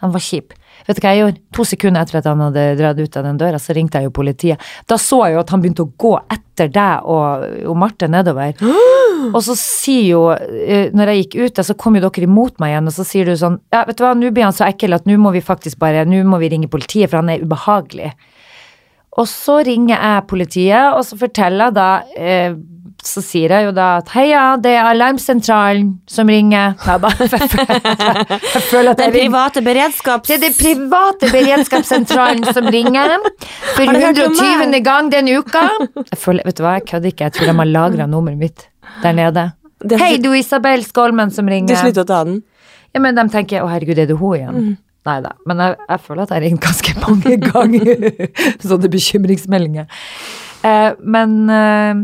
Han 0.03 0.13
var 0.15 0.23
kjip. 0.25 0.55
Vet 0.87 0.97
du 0.97 1.03
hva 1.03 1.13
jeg 1.13 1.23
gjorde? 1.23 1.41
To 1.55 1.65
sekunder 1.67 2.03
etter 2.03 2.19
at 2.19 2.27
han 2.27 2.41
hadde 2.43 2.65
dratt 2.79 2.99
ut 2.99 3.17
av 3.19 3.27
den 3.27 3.39
døra, 3.39 3.59
så 3.61 3.75
ringte 3.75 3.99
jeg 3.99 4.09
jo 4.09 4.15
politiet. 4.15 4.65
Da 4.89 4.97
så 4.99 5.21
jeg 5.25 5.37
jo 5.37 5.43
at 5.43 5.53
han 5.53 5.63
begynte 5.63 5.85
å 5.85 5.91
gå 6.03 6.13
etter 6.35 6.71
deg 6.73 7.07
og, 7.09 7.45
og 7.71 7.79
Marte 7.79 8.09
nedover. 8.11 8.57
Og 9.23 9.39
så 9.45 9.53
sier 9.55 10.07
jo, 10.09 10.21
eh, 10.35 10.89
når 10.91 11.09
jeg 11.09 11.19
gikk 11.21 11.35
ut, 11.37 11.53
der, 11.55 11.63
så 11.63 11.75
kom 11.79 11.95
jo 11.95 12.01
dere 12.03 12.25
imot 12.27 12.57
meg 12.59 12.73
igjen, 12.73 12.89
og 12.91 12.95
så 12.97 13.05
sier 13.07 13.29
du 13.29 13.37
sånn, 13.39 13.55
ja, 13.71 13.85
vet 13.87 13.95
du 13.95 14.03
hva, 14.03 14.09
nå 14.19 14.33
blir 14.35 14.43
han 14.43 14.55
så 14.57 14.65
ekkel 14.67 14.97
at 14.97 15.07
nå 15.07 15.15
må 15.21 15.31
vi 15.31 15.39
faktisk 15.39 15.79
bare, 15.79 16.01
nå 16.09 16.19
må 16.27 16.41
vi 16.41 16.49
ringe 16.51 16.67
politiet, 16.67 17.07
for 17.07 17.21
han 17.21 17.31
er 17.31 17.45
ubehagelig. 17.45 18.09
Og 19.21 19.29
så 19.29 19.61
ringer 19.63 19.95
jeg 19.95 20.27
politiet, 20.27 20.97
og 20.97 21.05
så 21.07 21.15
forteller 21.21 21.69
jeg 21.69 21.77
da 21.77 21.87
eh, 22.17 22.57
Så 23.03 23.19
sier 23.25 23.51
jeg 23.51 23.65
jo 23.67 23.71
da 23.75 23.87
at 23.99 24.11
heia, 24.13 24.43
det 24.63 24.71
er 24.77 24.87
alarmsentralen 24.87 25.89
som 26.07 26.29
ringer. 26.31 26.75
Jeg, 26.79 27.01
bare, 27.03 27.27
jeg 27.27 28.61
føler 28.69 28.93
at 28.93 29.01
Den 29.01 29.09
jeg 29.09 29.15
ringer 29.17 29.33
private 29.33 29.63
beredskaps... 29.65 30.29
det 30.29 30.37
er 30.37 30.43
det 30.45 30.51
private 30.55 31.31
beredskapssentralen 31.33 32.45
som 32.55 32.69
ringer 32.71 33.17
for 33.73 33.83
Har 33.83 33.97
du 33.97 34.05
hørt 34.05 34.21
om 34.23 34.37
120. 34.39 34.79
gang 34.87 35.11
den 35.11 35.33
uka. 35.35 35.65
Jeg 35.99 36.21
føler, 36.21 36.47
vet 36.47 36.57
du 36.57 36.63
hva, 36.63 36.77
jeg 36.79 36.87
kødder 36.93 37.11
ikke. 37.11 37.27
Jeg 37.27 37.35
tror 37.37 37.51
de 37.51 37.57
har 37.59 37.69
lagra 37.73 38.07
nummeret 38.07 38.39
mitt 38.39 38.65
der 39.03 39.19
nede. 39.19 39.45
Hei, 39.99 40.15
du 40.23 40.31
Isabel 40.37 40.85
Skolmen 40.87 41.31
som 41.35 41.45
Du 41.45 41.51
ringer. 41.51 41.75
slutter 41.75 42.05
å 42.05 42.09
ta 42.13 42.23
den. 42.29 42.39
Ja, 42.95 43.01
men 43.03 43.17
de 43.19 43.27
tenker 43.33 43.65
å 43.65 43.69
herregud, 43.71 43.99
er 43.99 44.07
det 44.07 44.15
hun 44.19 44.35
igjen? 44.37 44.55
Mm. 44.55 44.73
Nei 45.09 45.19
da. 45.25 45.33
Men 45.49 45.59
jeg, 45.59 45.75
jeg 45.89 45.99
føler 46.05 46.23
at 46.23 46.31
jeg 46.31 46.37
har 46.39 46.45
ringt 46.47 46.63
ganske 46.63 46.93
mange 47.03 47.37
ganger. 47.51 48.03
Sånne 48.63 48.91
bekymringsmeldinger. 48.93 49.89
Eh, 50.63 50.91
men 51.03 51.33
eh, 51.51 52.03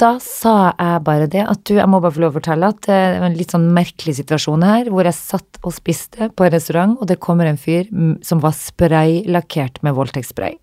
da 0.00 0.14
sa 0.22 0.54
jeg 0.72 1.02
bare 1.06 1.28
det 1.30 1.42
at 1.44 1.62
du, 1.68 1.74
jeg 1.76 1.88
må 1.90 2.00
bare 2.00 2.14
få 2.14 2.22
lov 2.24 2.34
å 2.34 2.38
fortelle 2.38 2.70
at 2.72 2.88
eh, 2.88 3.06
det 3.14 3.20
var 3.22 3.30
en 3.30 3.38
litt 3.38 3.54
sånn 3.54 3.68
merkelig 3.76 4.16
situasjon 4.20 4.64
her, 4.64 4.90
hvor 4.92 5.08
jeg 5.08 5.18
satt 5.18 5.60
og 5.60 5.74
spiste 5.76 6.30
på 6.32 6.46
en 6.46 6.54
restaurant, 6.54 6.96
og 6.98 7.10
det 7.10 7.20
kommer 7.22 7.50
en 7.50 7.60
fyr 7.60 7.90
mm, 7.90 8.20
som 8.26 8.42
var 8.42 8.56
spraylakkert 8.56 9.82
med 9.86 9.96
voldtektsspray. 9.98 10.56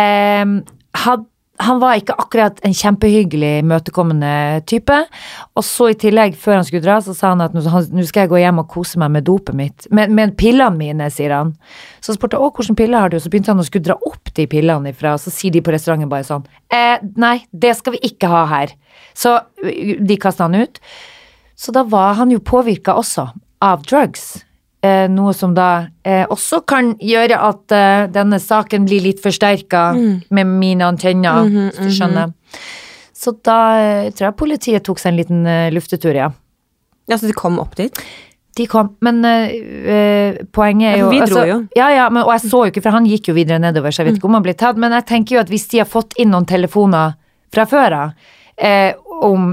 Eh, 0.00 0.56
had, 1.04 1.26
han 1.60 1.80
var 1.82 1.98
ikke 2.00 2.16
akkurat 2.18 2.60
en 2.64 2.74
kjempehyggelig, 2.76 3.50
imøtekommende 3.60 4.32
type. 4.70 4.96
Og 5.58 5.64
så 5.66 5.90
i 5.92 5.98
tillegg, 6.00 6.36
før 6.40 6.58
han 6.58 6.66
skulle 6.66 6.84
dra, 6.84 6.98
så 7.04 7.14
sa 7.16 7.34
han 7.34 7.44
at 7.44 7.54
nå 7.56 7.62
skal 7.64 8.24
jeg 8.24 8.32
gå 8.32 8.40
hjem 8.40 8.62
og 8.62 8.70
kose 8.72 9.00
meg 9.02 9.12
med 9.16 9.26
dopet 9.28 9.56
mitt. 9.58 9.88
Med, 9.92 10.12
med 10.16 10.34
pillene 10.40 10.76
mine, 10.78 11.10
sier 11.12 11.34
han. 11.36 11.52
Så 12.00 12.16
spurte 12.16 12.38
jeg 12.38 12.46
å, 12.46 12.52
hvilke 12.56 12.78
piller 12.80 13.04
har 13.04 13.12
du? 13.12 13.18
Så 13.20 13.32
begynte 13.32 13.52
han 13.52 13.60
å 13.60 13.66
skulle 13.68 13.90
dra 13.90 13.98
opp 14.08 14.32
de 14.36 14.48
pillene 14.50 14.94
ifra, 14.94 15.14
og 15.16 15.22
så 15.22 15.32
sier 15.34 15.54
de 15.54 15.62
på 15.64 15.74
restauranten 15.74 16.10
bare 16.10 16.26
sånn 16.26 16.46
eh, 16.72 17.02
nei, 17.20 17.36
det 17.52 17.74
skal 17.78 17.96
vi 17.96 18.04
ikke 18.10 18.30
ha 18.30 18.44
her. 18.50 18.74
Så 19.16 19.36
de 19.60 20.20
kasta 20.20 20.48
han 20.48 20.56
ut. 20.62 20.80
Så 21.60 21.74
da 21.76 21.84
var 21.84 22.16
han 22.20 22.32
jo 22.32 22.40
påvirka 22.40 22.96
også 22.96 23.28
av 23.60 23.84
drugs. 23.84 24.38
Eh, 24.80 25.06
noe 25.12 25.34
som 25.36 25.52
da 25.52 25.90
eh, 26.08 26.22
også 26.32 26.62
kan 26.64 26.94
gjøre 27.04 27.36
at 27.36 27.72
eh, 27.76 28.06
denne 28.14 28.38
saken 28.40 28.86
blir 28.88 29.02
litt 29.04 29.18
forsterka 29.20 29.90
med 30.32 30.48
mine 30.48 30.86
antenner, 30.88 31.44
hvis 31.52 31.76
du 31.76 31.90
skjønner. 31.98 32.32
Så 33.12 33.34
da 33.44 33.58
eh, 33.76 34.06
tror 34.14 34.30
jeg 34.30 34.38
politiet 34.40 34.86
tok 34.88 35.02
seg 35.02 35.12
en 35.12 35.18
liten 35.20 35.44
eh, 35.44 35.68
luftetur, 35.74 36.16
ja. 36.16 36.30
Ja, 37.12 37.18
så 37.20 37.28
de 37.28 37.36
kom 37.36 37.60
opp 37.60 37.76
dit? 37.76 38.00
De 38.56 38.64
kom, 38.66 38.94
men 39.04 39.20
poenget 40.52 40.88
er 40.88 40.96
Ja, 40.96 41.02
jo 41.04 41.04
for 41.06 41.12
vi 41.12 41.20
dro 41.20 41.26
altså, 41.28 41.44
jo. 41.46 41.58
Ja, 41.76 41.90
ja, 41.94 42.08
men, 42.10 42.24
og 42.24 42.32
jeg 42.34 42.48
så 42.48 42.64
jo 42.64 42.72
ikke, 42.72 42.82
for 42.82 42.96
han 42.96 43.06
gikk 43.06 43.28
jo 43.30 43.36
videre 43.36 43.60
nedover, 43.62 43.92
så 43.92 44.00
jeg 44.00 44.08
vet 44.08 44.18
ikke 44.18 44.30
om 44.32 44.36
han 44.40 44.48
ble 44.48 44.56
tatt. 44.58 44.80
Men 44.80 44.96
jeg 44.96 45.06
tenker 45.12 45.36
jo 45.36 45.42
at 45.44 45.52
hvis 45.52 45.68
de 45.70 45.84
har 45.84 45.88
fått 45.88 46.16
inn 46.20 46.32
noen 46.32 46.48
telefoner 46.48 47.14
fra 47.52 47.68
før 47.68 47.96
av 48.00 48.32
eh, 48.60 48.92
om 49.20 49.50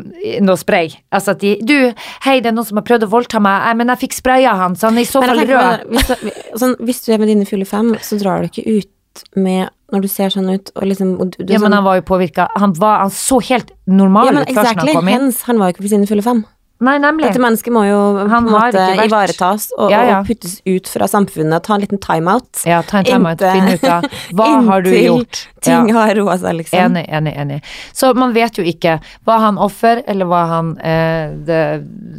noe 0.47 0.59
spray 0.59 0.93
Altså 1.11 1.33
at 1.33 1.41
de 1.43 1.57
Du, 1.67 1.75
hei, 2.23 2.37
det 2.39 2.51
er 2.51 2.55
noen 2.55 2.67
som 2.69 2.79
har 2.79 2.85
prøvd 2.87 3.07
å 3.07 3.11
voldta 3.11 3.41
meg, 3.43 3.69
eh, 3.69 3.77
men 3.79 3.91
jeg 3.93 4.03
fikk 4.05 4.19
spraya 4.19 4.55
han, 4.59 4.77
så 4.79 4.91
han 4.91 4.99
er 4.99 5.07
i 5.07 5.09
så 5.09 5.23
fall 5.23 5.41
rød. 5.41 5.87
hvis, 5.93 6.11
du, 6.11 6.29
sånn, 6.61 6.77
hvis 6.87 7.01
du 7.05 7.11
er 7.13 7.23
med 7.23 7.31
dine 7.33 7.47
fulle 7.49 7.67
fem, 7.67 7.95
så 8.03 8.19
drar 8.21 8.43
du 8.43 8.51
ikke 8.51 8.67
ut 8.67 9.25
med 9.35 9.73
når 9.93 10.03
du 10.03 10.09
ser 10.11 10.33
sånn 10.33 10.49
ut, 10.51 10.69
og 10.75 10.89
liksom 10.89 11.13
og 11.15 11.31
du, 11.31 11.39
du 11.39 11.53
Ja, 11.53 11.61
men 11.61 11.69
sånn, 11.69 11.77
han 11.79 11.85
var 11.85 11.99
jo 12.01 12.03
påvirka. 12.09 12.49
Han, 12.59 12.73
han 12.83 13.11
så 13.15 13.39
helt 13.47 13.71
normal 13.87 14.29
ja, 14.29 14.33
men 14.35 14.43
ut 14.43 14.51
først 14.51 14.73
når 14.75 14.81
han 14.81 14.97
kom 14.99 15.07
inn. 15.07 15.15
hens, 15.15 15.41
han 15.47 15.61
var 15.61 15.69
jo 15.69 15.77
ikke 15.77 15.85
på 15.85 15.91
sine 15.93 16.09
fulle 16.09 16.25
fem. 16.25 16.43
Nei, 16.79 16.97
nemlig. 17.01 17.25
Dette 17.31 17.41
mennesket 17.41 17.73
må 17.73 17.83
jo 17.87 17.99
på 18.19 18.25
en 18.37 18.49
måte 18.51 18.83
ivaretas 19.05 19.71
og, 19.77 19.89
Ja, 19.91 20.03
ja. 20.05 20.19
og 20.19 20.27
puttes 20.29 20.59
ut 20.67 20.89
fra 20.91 21.07
samfunnet. 21.09 21.63
Ta 21.65 21.75
en 21.77 21.81
liten 21.81 22.01
timeout. 22.03 22.63
Ja, 22.69 22.83
ta 22.85 23.01
en 23.01 23.07
timeout, 23.07 23.41
Finn 23.41 23.71
ut 23.73 23.87
av 23.89 24.05
hva 24.37 24.49
har 24.67 24.85
du 24.85 24.91
gjort. 24.93 25.47
Ting 25.67 25.89
har 25.95 26.13
roa 26.15 26.35
seg, 26.39 26.59
liksom. 26.59 26.79
Enig, 26.79 27.05
enig, 27.09 27.33
enig. 27.41 27.57
Så 27.97 28.11
man 28.17 28.33
vet 28.35 28.59
jo 28.59 28.63
ikke. 28.67 28.97
Var 29.27 29.41
han 29.41 29.57
offer, 29.57 30.03
eller 30.07 30.29
var 30.29 30.51
han 30.51 30.69
uh, 30.77 31.33
the, 31.47 31.61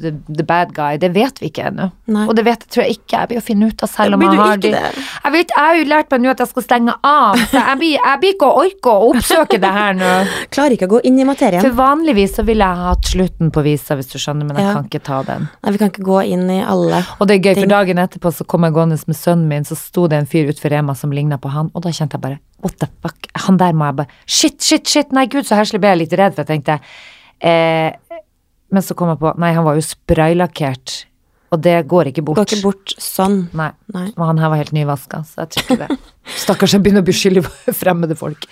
the, 0.02 0.12
the 0.40 0.44
bad 0.44 0.74
guy? 0.76 0.98
Det 1.00 1.12
vet 1.14 1.38
vi 1.40 1.52
ikke 1.52 1.68
ennå. 1.70 1.88
Og 2.26 2.34
det 2.36 2.44
vet, 2.48 2.66
tror 2.68 2.84
jeg 2.84 2.98
ikke 2.98 3.20
jeg 3.22 3.30
blir 3.30 3.40
å 3.40 3.44
finne 3.46 3.70
ut 3.70 3.84
av 3.86 3.92
selv 3.92 4.18
om 4.18 4.26
han 4.26 4.42
har 4.42 4.60
de 4.60 4.72
det? 4.74 4.82
Jeg 4.98 5.34
vet, 5.36 5.54
jeg 5.54 5.64
har 5.64 5.78
jo 5.78 5.86
lært 5.94 6.12
meg 6.12 6.24
nå 6.24 6.32
at 6.34 6.42
jeg 6.42 6.52
skal 6.52 6.66
stenge 6.66 6.96
av, 7.06 7.38
så 7.52 7.62
jeg 7.62 7.80
blir, 7.80 7.94
jeg 8.00 8.22
blir 8.24 8.34
ikke 8.36 8.50
å 8.50 8.64
orke 8.64 8.92
å 8.96 9.08
oppsøke 9.12 9.60
det 9.62 9.72
her 9.78 9.96
nå. 9.98 10.12
Klarer 10.54 10.76
ikke 10.76 10.90
å 10.90 10.94
gå 10.96 11.02
inn 11.08 11.22
i 11.22 11.28
materien. 11.28 11.62
For 11.64 11.78
vanligvis 11.78 12.36
så 12.40 12.44
ville 12.48 12.66
jeg 12.66 12.88
hatt 12.90 13.12
slutten 13.14 13.54
på 13.54 13.64
visa, 13.66 13.96
hvis 13.98 14.10
du 14.12 14.18
skjønner, 14.18 14.47
men 14.48 14.56
jeg 14.58 14.66
Ja. 14.66 14.72
kan 14.78 14.88
ikke 14.88 15.02
ta 15.06 15.20
den. 15.28 15.46
Nei, 15.62 15.72
vi 15.74 15.78
kan 15.82 15.90
ikke 15.92 16.06
gå 16.08 16.18
inn 16.32 16.48
i 16.50 16.58
alle. 16.64 17.02
Og 17.20 17.28
det 17.28 17.36
er 17.38 17.44
gøy, 17.46 17.60
for 17.62 17.70
dagen 17.70 18.00
etterpå 18.02 18.32
så 18.34 18.46
kom 18.48 18.64
jeg 18.66 18.74
gående 18.76 18.98
med 19.06 19.16
sønnen 19.16 19.46
min, 19.48 19.64
så 19.68 19.76
sto 19.78 20.06
det 20.10 20.18
en 20.18 20.26
fyr 20.26 20.48
utenfor 20.50 20.72
Rema 20.74 20.94
som 20.98 21.12
ligna 21.14 21.38
på 21.38 21.52
han, 21.54 21.70
og 21.74 21.82
da 21.84 21.90
kjente 21.94 22.16
jeg 22.18 22.24
bare 22.24 22.40
what 22.64 22.78
the 22.80 22.88
fuck, 23.04 23.28
han 23.46 23.56
der 23.60 23.72
må 23.78 23.86
jeg 23.92 23.96
bare 24.00 24.08
Shit, 24.26 24.60
shit, 24.62 24.88
shit, 24.88 25.12
nei 25.12 25.26
gud, 25.30 25.44
så 25.46 25.54
heslig 25.60 25.80
ble 25.80 25.92
jeg 25.94 26.02
litt 26.02 26.16
redd, 26.18 26.34
for 26.34 26.42
jeg 26.44 26.50
tenkte 26.64 26.80
eh, 27.40 27.92
Men 28.72 28.82
så 28.82 28.96
kom 28.98 29.08
jeg 29.12 29.20
på, 29.22 29.30
nei, 29.38 29.52
han 29.56 29.64
var 29.64 29.78
jo 29.78 29.84
spraylakkert, 29.86 31.04
og 31.54 31.62
det 31.64 31.86
går 31.88 32.10
ikke 32.10 32.20
bort. 32.26 32.36
Går 32.36 32.50
ikke 32.50 32.62
bort 32.66 32.92
sånn. 33.00 33.38
Nei. 33.56 33.70
Nei. 33.94 34.08
Og 34.18 34.26
han 34.28 34.36
her 34.42 34.50
var 34.52 34.60
helt 34.60 34.74
nyvaska, 34.76 35.22
så 35.24 35.46
jeg 35.46 35.54
tror 35.54 35.64
ikke 35.64 35.78
det. 35.86 35.96
Stakkars, 36.42 36.74
jeg 36.76 36.82
begynner 36.84 37.00
å 37.00 37.06
beskylde 37.08 37.42
fremmede 37.80 38.16
folk. 38.20 38.44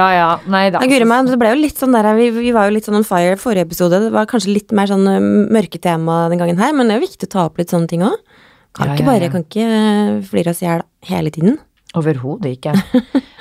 Ja 0.00 0.08
ja, 0.16 0.28
nei 0.50 0.66
da. 0.72 0.80
Guri 0.88 1.06
meg, 1.08 1.28
det 1.28 1.38
ble 1.40 1.52
jo 1.52 1.60
litt 1.60 1.80
sånn 1.80 1.94
der, 1.96 2.08
vi, 2.16 2.30
vi 2.34 2.52
var 2.56 2.68
jo 2.68 2.76
litt 2.76 2.88
sånn 2.88 3.00
on 3.00 3.06
fire 3.06 3.36
forrige 3.40 3.68
episode. 3.68 4.00
Det 4.06 4.12
var 4.14 4.28
kanskje 4.30 4.54
litt 4.54 4.72
mer 4.76 4.88
sånn 4.90 5.04
mørketema 5.52 6.22
den 6.32 6.40
gangen 6.40 6.60
her, 6.62 6.72
men 6.76 6.88
det 6.88 6.96
er 6.96 7.02
jo 7.02 7.08
viktig 7.08 7.28
å 7.28 7.34
ta 7.34 7.48
opp 7.50 7.60
litt 7.60 7.72
sånne 7.74 7.90
ting 7.90 8.04
òg. 8.06 8.16
Kan 8.76 8.90
Ja, 8.92 8.94
ikke 8.94 9.08
bare, 9.08 9.28
kan 9.32 9.44
ikke 9.44 9.66
flire 10.30 10.54
oss 10.54 10.62
i 10.62 10.68
hjel 10.68 10.84
hele 11.10 11.32
tiden. 11.34 11.58
Overhodet 11.98 12.52
ikke. 12.54 12.74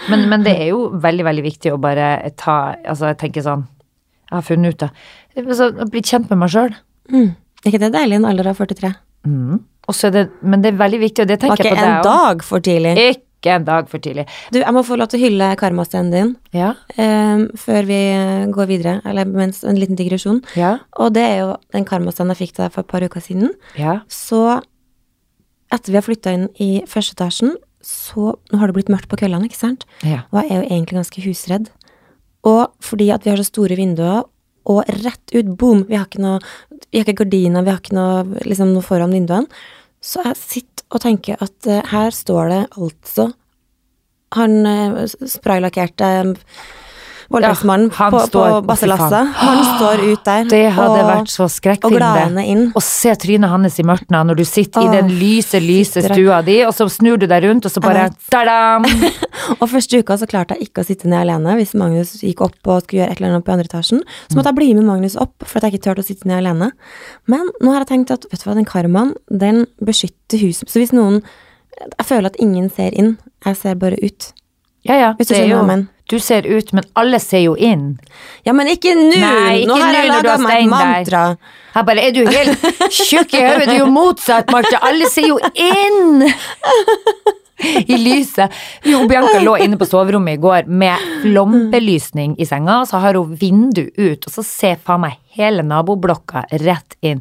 Men, 0.09 0.23
men 0.31 0.45
det 0.45 0.55
er 0.57 0.71
jo 0.71 0.87
veldig, 0.97 1.25
veldig 1.27 1.43
viktig 1.45 1.69
å 1.69 1.77
bare 1.77 2.31
ta 2.39 2.53
Altså, 2.81 3.11
jeg 3.11 3.19
tenker 3.21 3.43
sånn 3.45 3.67
Jeg 3.67 4.33
har 4.33 4.45
funnet 4.47 4.73
ut 4.73 4.79
det. 4.81 4.87
Altså, 5.43 5.67
Blitt 5.75 5.91
bli 5.93 6.01
kjent 6.09 6.31
med 6.31 6.39
meg 6.41 6.53
sjøl. 6.55 6.73
Mm. 7.13 7.27
Er 7.61 7.69
ikke 7.69 7.81
det 7.83 7.91
deilig 7.93 8.17
i 8.17 8.19
en 8.23 8.25
alder 8.29 8.49
av 8.49 8.57
43? 8.57 8.89
Mm. 9.29 9.59
Det, 10.15 10.23
men 10.41 10.63
det 10.63 10.71
er 10.71 10.79
veldig 10.79 10.99
viktig, 11.01 11.23
og 11.25 11.29
det 11.29 11.39
tenker 11.41 11.61
ikke 11.61 11.69
jeg 11.69 11.77
på 11.77 11.85
en 11.85 11.91
deg 11.91 11.99
òg. 11.99 12.09
dag 12.09 12.43
for 12.45 12.65
tidlig. 12.65 12.93
Ikke 12.97 13.28
en 13.47 13.63
dag 13.65 13.87
for 13.89 13.99
tidlig. 14.03 14.25
Du, 14.51 14.59
jeg 14.59 14.73
må 14.73 14.83
få 14.83 14.97
lov 14.99 15.07
til 15.07 15.19
å 15.19 15.23
hylle 15.23 15.55
karmastenen 15.55 16.11
din 16.11 16.35
Ja, 16.51 16.73
um, 16.97 17.47
før 17.55 17.85
vi 17.87 17.99
går 18.51 18.67
videre, 18.67 19.01
eller 19.05 19.25
mens 19.25 19.63
en 19.63 19.79
liten 19.79 19.95
digresjon. 19.95 20.41
ja, 20.55 20.79
Og 20.99 21.13
det 21.13 21.23
er 21.23 21.37
jo 21.45 21.55
den 21.71 21.85
karmastenen 21.85 22.35
jeg 22.35 22.49
fikk 22.49 22.55
til 22.55 22.65
deg 22.65 22.71
for 22.73 22.81
et 22.81 22.87
par 22.91 23.01
uker 23.01 23.21
siden. 23.21 23.53
ja. 23.77 24.01
Så 24.09 24.61
etter 25.71 25.91
vi 25.93 25.95
har 25.99 26.03
flytta 26.03 26.33
inn 26.33 26.47
i 26.59 26.83
første 26.89 27.13
etasjen, 27.15 27.55
så 27.81 28.33
Nå 28.51 28.57
har 28.59 28.67
det 28.67 28.75
blitt 28.75 28.89
mørkt 28.91 29.07
på 29.07 29.15
kveldene, 29.21 29.45
ikke 29.47 29.55
sant? 29.55 29.85
ja. 30.03 30.25
Og 30.33 30.41
jeg 30.43 30.51
er 30.51 30.57
jo 30.59 30.67
egentlig 30.67 30.97
ganske 30.99 31.21
husredd. 31.23 31.69
Og 32.43 32.73
fordi 32.83 33.09
at 33.13 33.23
vi 33.23 33.29
har 33.31 33.37
så 33.37 33.45
store 33.47 33.77
vinduer, 33.79 34.25
og 34.69 34.83
rett 35.05 35.31
ut, 35.33 35.57
boom, 35.57 35.85
vi 35.87 35.95
har 35.95 36.05
ikke 36.05 36.19
noe 36.21 36.39
Vi 36.91 36.97
har 36.99 37.05
ikke 37.05 37.23
gardiner, 37.23 37.63
vi 37.63 37.69
har 37.69 37.79
ikke 37.79 37.93
noe, 37.95 38.23
liksom, 38.45 38.73
noe 38.73 38.81
foran 38.81 39.11
vinduene. 39.13 39.47
Så 40.01 40.23
jeg 40.25 40.39
sitter 40.39 40.85
og 40.89 41.03
tenker 41.03 41.41
at 41.43 41.67
eh, 41.69 41.85
her 41.91 42.15
står 42.15 42.49
det 42.49 42.63
altså 42.79 43.31
han 44.35 44.59
uh, 44.61 45.05
spraylakkerte 45.09 46.09
voldtektsmannen 47.29 47.91
Ja, 47.93 48.09
på, 48.11 48.21
på 48.33 48.43
Basselasset. 48.65 49.33
Han 49.39 49.61
står 49.75 50.03
ut 50.11 50.23
der 50.25 50.47
Det 50.49 50.63
hadde 50.75 50.99
og, 51.01 51.09
vært 51.09 51.31
så 51.33 51.47
og 51.47 51.93
gladende 51.93 52.45
inn. 52.45 52.63
Å 52.73 52.83
se 52.83 53.13
trynet 53.21 53.51
hans 53.51 53.79
i 53.79 53.85
mørket 53.85 54.13
når 54.13 54.39
du 54.39 54.45
sitter 54.47 54.85
i 54.85 54.93
den 54.93 55.11
lyse, 55.19 55.61
lyse 55.63 56.03
stua 56.05 56.41
di, 56.45 56.59
og 56.65 56.73
så 56.75 56.89
snur 56.91 57.19
du 57.21 57.27
deg 57.29 57.45
rundt, 57.45 57.67
og 57.69 57.73
så 57.73 57.83
bare 57.83 58.07
vet. 58.09 58.17
ta-dam! 58.33 58.87
Og 59.59 59.65
første 59.71 59.97
uka 60.03 60.13
så 60.19 60.27
klarte 60.29 60.53
jeg 60.57 60.67
ikke 60.69 60.83
å 60.83 60.85
sitte 60.85 61.09
ned 61.09 61.23
alene. 61.23 61.55
Hvis 61.57 61.71
Magnus 61.79 62.11
gikk 62.21 62.43
opp 62.45 62.69
og 62.69 62.83
skulle 62.83 63.01
gjøre 63.01 63.15
et 63.15 63.21
eller 63.21 63.31
annet 63.31 63.45
på 63.47 63.53
andre 63.55 63.65
etasjen, 63.69 64.03
så 64.27 64.37
måtte 64.37 64.51
jeg 64.51 64.59
bli 64.59 64.67
med 64.77 64.85
Magnus 64.85 65.15
opp, 65.17 65.33
for 65.41 65.57
at 65.57 65.65
jeg 65.65 65.79
ikke 65.79 65.85
turte 65.87 66.03
å 66.03 66.07
sitte 66.09 66.29
ned 66.29 66.41
alene. 66.43 66.69
Men 67.31 67.49
nå 67.63 67.73
har 67.73 67.81
jeg 67.81 67.91
tenkt 67.93 68.13
at 68.13 68.27
vet 68.29 68.43
du 68.43 68.45
hva, 68.45 68.57
den 68.59 68.67
karmaen, 68.69 69.15
den 69.31 69.63
beskytter 69.81 70.41
huset. 70.43 70.69
Så 70.69 70.81
hvis 70.81 70.95
noen 70.95 71.23
Jeg 71.79 72.05
føler 72.09 72.27
at 72.27 72.39
ingen 72.43 72.65
ser 72.75 72.91
inn, 72.91 73.13
jeg 73.45 73.55
ser 73.55 73.77
bare 73.79 73.95
ut. 74.03 74.25
Ja, 74.83 74.97
ja. 74.99 75.13
Hvis 75.15 75.29
du 75.29 75.31
det 75.31 75.37
er 75.37 75.45
skjønner 75.45 75.55
hva 75.55 75.61
jeg 75.61 75.69
mener. 75.69 75.87
Du 76.09 76.17
ser 76.19 76.47
ut, 76.49 76.73
men 76.73 76.85
alle 76.97 77.19
ser 77.21 77.43
jo 77.45 77.55
inn. 77.55 77.99
Ja, 78.47 78.53
men 78.57 78.69
ikke 78.71 78.95
nå! 78.97 79.13
Nei, 79.13 79.61
ikke 79.61 79.69
nå 79.69 79.77
har 79.81 79.93
jeg 79.93 80.09
laga 80.09 80.23
meg 80.23 80.33
et 80.33 80.45
stein 80.47 80.69
der. 80.69 80.73
mantra. 80.73 81.23
Jeg 81.75 81.85
bare, 81.85 82.05
er 82.07 82.15
du 82.15 82.21
helt 82.25 82.63
tjukk 82.97 83.35
i 83.37 83.43
hodet? 83.45 83.67
Du 83.69 83.73
er 83.75 83.81
jo 83.83 83.89
motsatt, 83.93 84.49
Marte. 84.53 84.79
Alle 84.89 85.09
ser 85.11 85.29
jo 85.29 85.37
inn! 85.53 86.25
I 87.59 87.97
lyset. 87.99 88.55
Jo, 88.87 89.01
Bianca 89.09 89.41
lå 89.43 89.57
inne 89.59 89.77
på 89.77 89.85
soverommet 89.87 90.37
i 90.37 90.41
går 90.41 90.69
med 90.71 91.07
flombelysning 91.25 92.37
i 92.39 92.47
senga, 92.47 92.81
så 92.87 93.01
har 93.03 93.19
hun 93.19 93.35
vindu 93.35 93.83
ut, 93.99 94.23
og 94.23 94.31
så 94.31 94.45
ser 94.47 94.79
faen 94.79 95.03
meg 95.03 95.19
hele 95.35 95.65
naboblokka 95.67 96.45
rett 96.63 96.95
inn. 97.03 97.19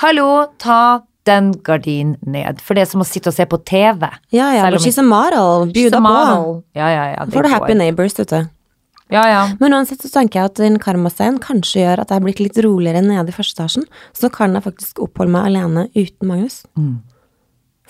Hallo, 0.00 0.28
ta 0.62 1.00
den 1.28 1.50
gardinen 1.66 2.16
ned, 2.24 2.62
for 2.64 2.76
det 2.76 2.86
er 2.86 2.90
som 2.92 3.02
å 3.04 3.08
sitte 3.08 3.30
og 3.30 3.36
se 3.36 3.44
på 3.48 3.58
TV. 3.68 4.06
Ja, 4.32 4.52
ja, 4.56 4.68
om 4.70 4.80
she's 4.80 4.98
a 5.00 5.04
model. 5.04 5.68
Bjuda 5.74 6.00
på. 6.00 6.54
Ja, 6.78 6.88
ja, 6.88 7.04
ja. 7.12 7.26
For 7.28 7.44
du 7.44 7.52
happy 7.52 7.76
neighbors, 7.76 8.16
vet 8.18 8.32
du. 8.32 8.48
Ja, 9.10 9.24
ja. 9.26 9.40
Men 9.58 9.74
uansett 9.74 10.04
så 10.04 10.10
tenker 10.14 10.38
jeg 10.38 10.52
at 10.52 10.60
en 10.62 10.78
karmastein 10.82 11.40
kanskje 11.42 11.82
gjør 11.82 12.04
at 12.04 12.12
jeg 12.12 12.22
er 12.22 12.26
blitt 12.28 12.42
litt 12.42 12.60
roligere 12.62 13.02
nede 13.02 13.32
i 13.32 13.34
første 13.34 13.58
etasjen. 13.58 13.86
Så 14.16 14.30
kan 14.32 14.54
jeg 14.54 14.64
faktisk 14.68 15.02
oppholde 15.02 15.34
meg 15.34 15.48
alene 15.50 15.88
uten 15.96 16.30
Magnus. 16.30 16.60
Mm. 16.78 17.00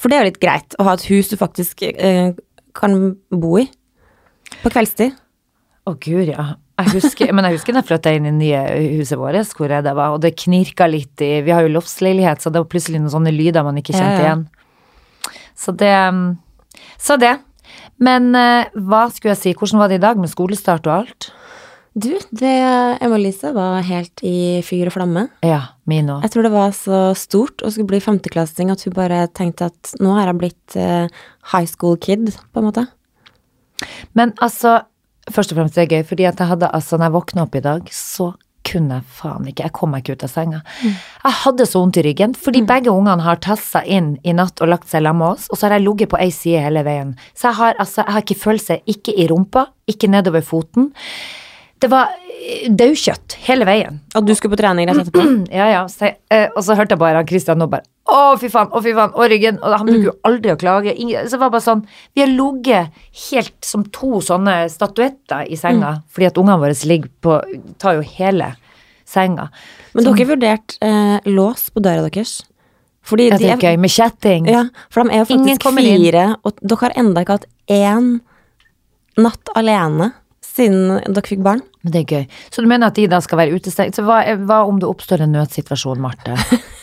For 0.00 0.08
det 0.08 0.16
er 0.16 0.24
jo 0.24 0.30
litt 0.30 0.40
greit 0.40 0.78
å 0.80 0.86
ha 0.88 0.96
et 0.96 1.04
hus 1.10 1.28
du 1.28 1.36
faktisk 1.36 1.84
eh, 1.84 2.32
kan 2.76 2.96
bo 3.28 3.58
i. 3.60 3.66
På 4.64 4.72
kveldstid. 4.72 5.12
Å 5.84 5.94
gud, 6.00 6.32
ja. 6.32 6.54
Jeg 6.80 6.94
husker, 6.96 7.32
men 7.36 7.46
jeg 7.46 7.58
husker 7.58 7.76
da 7.76 7.82
jeg 7.82 7.88
flytta 7.90 8.14
inn 8.16 8.28
i 8.30 8.32
nye 8.36 8.62
huset 8.98 9.18
vårt, 9.20 9.52
hvor 9.56 9.72
jeg 9.72 9.84
det 9.86 9.94
var, 9.98 10.14
og 10.14 10.22
det 10.24 10.32
knirka 10.40 10.88
litt 10.90 11.22
i 11.24 11.32
Vi 11.46 11.52
har 11.54 11.66
jo 11.66 11.74
loftsleilighet, 11.74 12.42
så 12.42 12.52
det 12.52 12.62
var 12.62 12.70
plutselig 12.72 13.02
noen 13.02 13.12
sånne 13.12 13.34
lyder 13.34 13.66
man 13.66 13.78
ikke 13.80 13.96
kjente 13.96 14.24
igjen. 14.24 14.46
Så 15.58 15.76
det 15.76 15.94
Så 17.00 17.16
det. 17.20 17.36
Men 18.00 18.32
eh, 18.34 18.70
hva 18.72 19.04
skulle 19.12 19.34
jeg 19.34 19.42
si, 19.42 19.52
hvordan 19.56 19.82
var 19.82 19.90
det 19.92 20.00
i 20.00 20.02
dag 20.06 20.18
med 20.20 20.32
skolestart 20.32 20.88
og 20.88 21.02
alt? 21.02 21.28
Du, 21.92 22.12
det 22.30 22.52
Emma-Lise 23.02 23.50
var 23.52 23.82
helt 23.82 24.22
i 24.22 24.62
fyr 24.62 24.88
og 24.88 24.94
flamme. 24.94 25.26
Ja, 25.42 25.74
min 25.90 26.08
òg. 26.12 26.22
Jeg 26.22 26.32
tror 26.32 26.46
det 26.46 26.52
var 26.54 26.72
så 26.76 27.00
stort 27.18 27.64
å 27.66 27.72
skulle 27.72 27.90
bli 27.90 28.00
femteklassing 28.04 28.70
at 28.70 28.84
hun 28.86 28.94
bare 28.94 29.24
tenkte 29.34 29.68
at 29.72 29.92
nå 30.00 30.14
har 30.14 30.30
jeg 30.30 30.38
blitt 30.38 30.78
eh, 30.78 31.10
high 31.50 31.68
school 31.68 31.98
kid, 31.98 32.30
på 32.30 32.62
en 32.62 32.68
måte. 32.70 32.86
Men 34.14 34.32
altså, 34.44 34.78
først 35.34 35.52
og 35.52 35.60
fremst 35.60 35.78
det 35.78 35.86
er 35.86 35.98
gøy, 35.98 36.06
fordi 36.06 36.28
at 36.30 36.40
jeg 36.40 36.50
hadde 36.52 36.70
altså, 36.76 36.98
når 36.98 37.08
jeg 37.08 37.16
våkna 37.18 37.44
opp 37.46 37.58
i 37.58 37.64
dag, 37.64 37.90
så 37.94 38.32
kunne 38.70 38.98
jeg 38.98 39.14
faen 39.16 39.46
ikke, 39.48 39.64
jeg 39.66 39.74
kom 39.76 39.92
meg 39.94 40.04
ikke 40.04 40.18
ut 40.18 40.24
av 40.26 40.32
senga. 40.34 40.60
Jeg 41.24 41.36
hadde 41.42 41.66
så 41.66 41.80
vondt 41.80 41.98
i 42.00 42.04
ryggen, 42.04 42.34
fordi 42.36 42.60
begge 42.68 42.92
ungene 42.92 43.24
har 43.24 43.40
tassa 43.42 43.82
inn 43.88 44.12
i 44.22 44.34
natt 44.36 44.60
og 44.60 44.72
lagt 44.72 44.90
seg 44.90 45.00
sammen 45.00 45.22
med 45.22 45.38
oss, 45.38 45.48
og 45.48 45.58
så 45.58 45.66
har 45.66 45.78
jeg 45.78 45.86
ligget 45.86 46.12
på 46.12 46.20
ei 46.20 46.30
side 46.34 46.64
hele 46.66 46.84
veien. 46.86 47.14
Så 47.34 47.48
jeg 47.48 47.58
har 47.60 47.78
altså, 47.80 48.02
jeg 48.04 48.16
har 48.16 48.26
ikke 48.26 48.42
følelse, 48.42 48.80
ikke 48.94 49.16
i 49.16 49.28
rumpa, 49.32 49.66
ikke 49.90 50.12
nedover 50.12 50.44
foten. 50.44 50.90
Det 51.80 51.88
var 51.88 52.10
eh, 52.12 52.66
daukjøtt 52.76 53.38
hele 53.46 53.66
veien. 53.68 54.00
Og 54.18 54.26
du 54.28 54.34
skulle 54.36 54.54
på 54.56 54.60
trening 54.60 54.88
rett 54.90 55.00
etterpå? 55.04 55.24
Ja, 55.60 55.68
ja. 55.72 55.84
Så 55.88 56.10
jeg, 56.10 56.18
eh, 56.32 56.48
og 56.54 56.64
så 56.66 56.76
hørte 56.78 56.96
jeg 56.96 57.02
bare 57.02 57.24
Christian 57.28 57.60
nå 57.60 57.70
bare 57.72 57.86
Å, 58.10 58.34
fy 58.40 58.50
faen, 58.50 58.72
å, 58.74 58.82
fy 58.84 58.92
faen, 58.96 59.14
å, 59.14 59.26
ryggen. 59.30 59.60
Og 59.62 59.76
han 59.78 59.88
bruker 59.88 60.08
jo 60.10 60.16
aldri 60.26 60.52
å 60.52 60.58
klage. 60.60 60.94
Ingen, 60.96 61.28
så 61.28 61.38
det 61.38 61.42
var 61.44 61.52
bare 61.54 61.64
sånn 61.64 61.84
Vi 62.16 62.24
har 62.24 62.32
ligget 62.32 63.02
helt 63.30 63.56
som 63.66 63.86
to 63.94 64.20
sånne 64.24 64.62
statuetter 64.72 65.48
i 65.48 65.58
senga, 65.60 66.00
fordi 66.10 66.30
at 66.30 66.40
ungene 66.42 66.60
våre 66.64 66.76
ligger 66.90 67.12
på 67.22 67.40
Tar 67.80 68.00
jo 68.00 68.06
hele 68.18 68.54
senga. 69.10 69.48
Men 69.94 70.06
dere 70.06 70.20
har 70.20 70.30
vurdert 70.30 70.78
eh, 70.86 71.16
lås 71.30 71.68
på 71.74 71.82
døra 71.82 72.06
deres? 72.06 72.40
Fordi 73.06 73.30
Ja, 73.30 73.38
de 73.40 73.48
er 73.50 73.62
gøy. 73.62 73.78
Med 73.80 73.90
chatting. 73.90 74.46
Ja, 74.46 74.66
for 74.92 75.02
de 75.02 75.16
er 75.16 75.24
jo 75.24 75.30
faktisk 75.32 75.64
fire, 75.66 76.24
inn. 76.28 76.36
og 76.44 76.60
dere 76.60 76.84
har 76.84 76.98
enda 77.00 77.24
ikke 77.24 77.38
hatt 77.40 77.48
én 77.70 78.10
natt 79.20 79.50
alene 79.58 80.12
siden 80.60 81.00
dere 81.08 81.26
fikk 81.26 81.44
barn. 81.46 81.64
Men 81.84 81.94
det 81.94 82.02
er 82.04 82.18
gøy. 82.18 82.42
Så 82.52 82.62
du 82.62 82.68
mener 82.70 82.90
at 82.90 82.98
de 82.98 83.08
da 83.10 83.22
skal 83.24 83.40
være 83.40 83.56
utestengt? 83.56 83.96
Så 83.96 84.04
hva, 84.06 84.22
hva 84.44 84.62
om 84.68 84.80
det 84.82 84.88
oppstår 84.90 85.24
en 85.24 85.34
nødsituasjon, 85.38 86.02
Marte? 86.02 86.36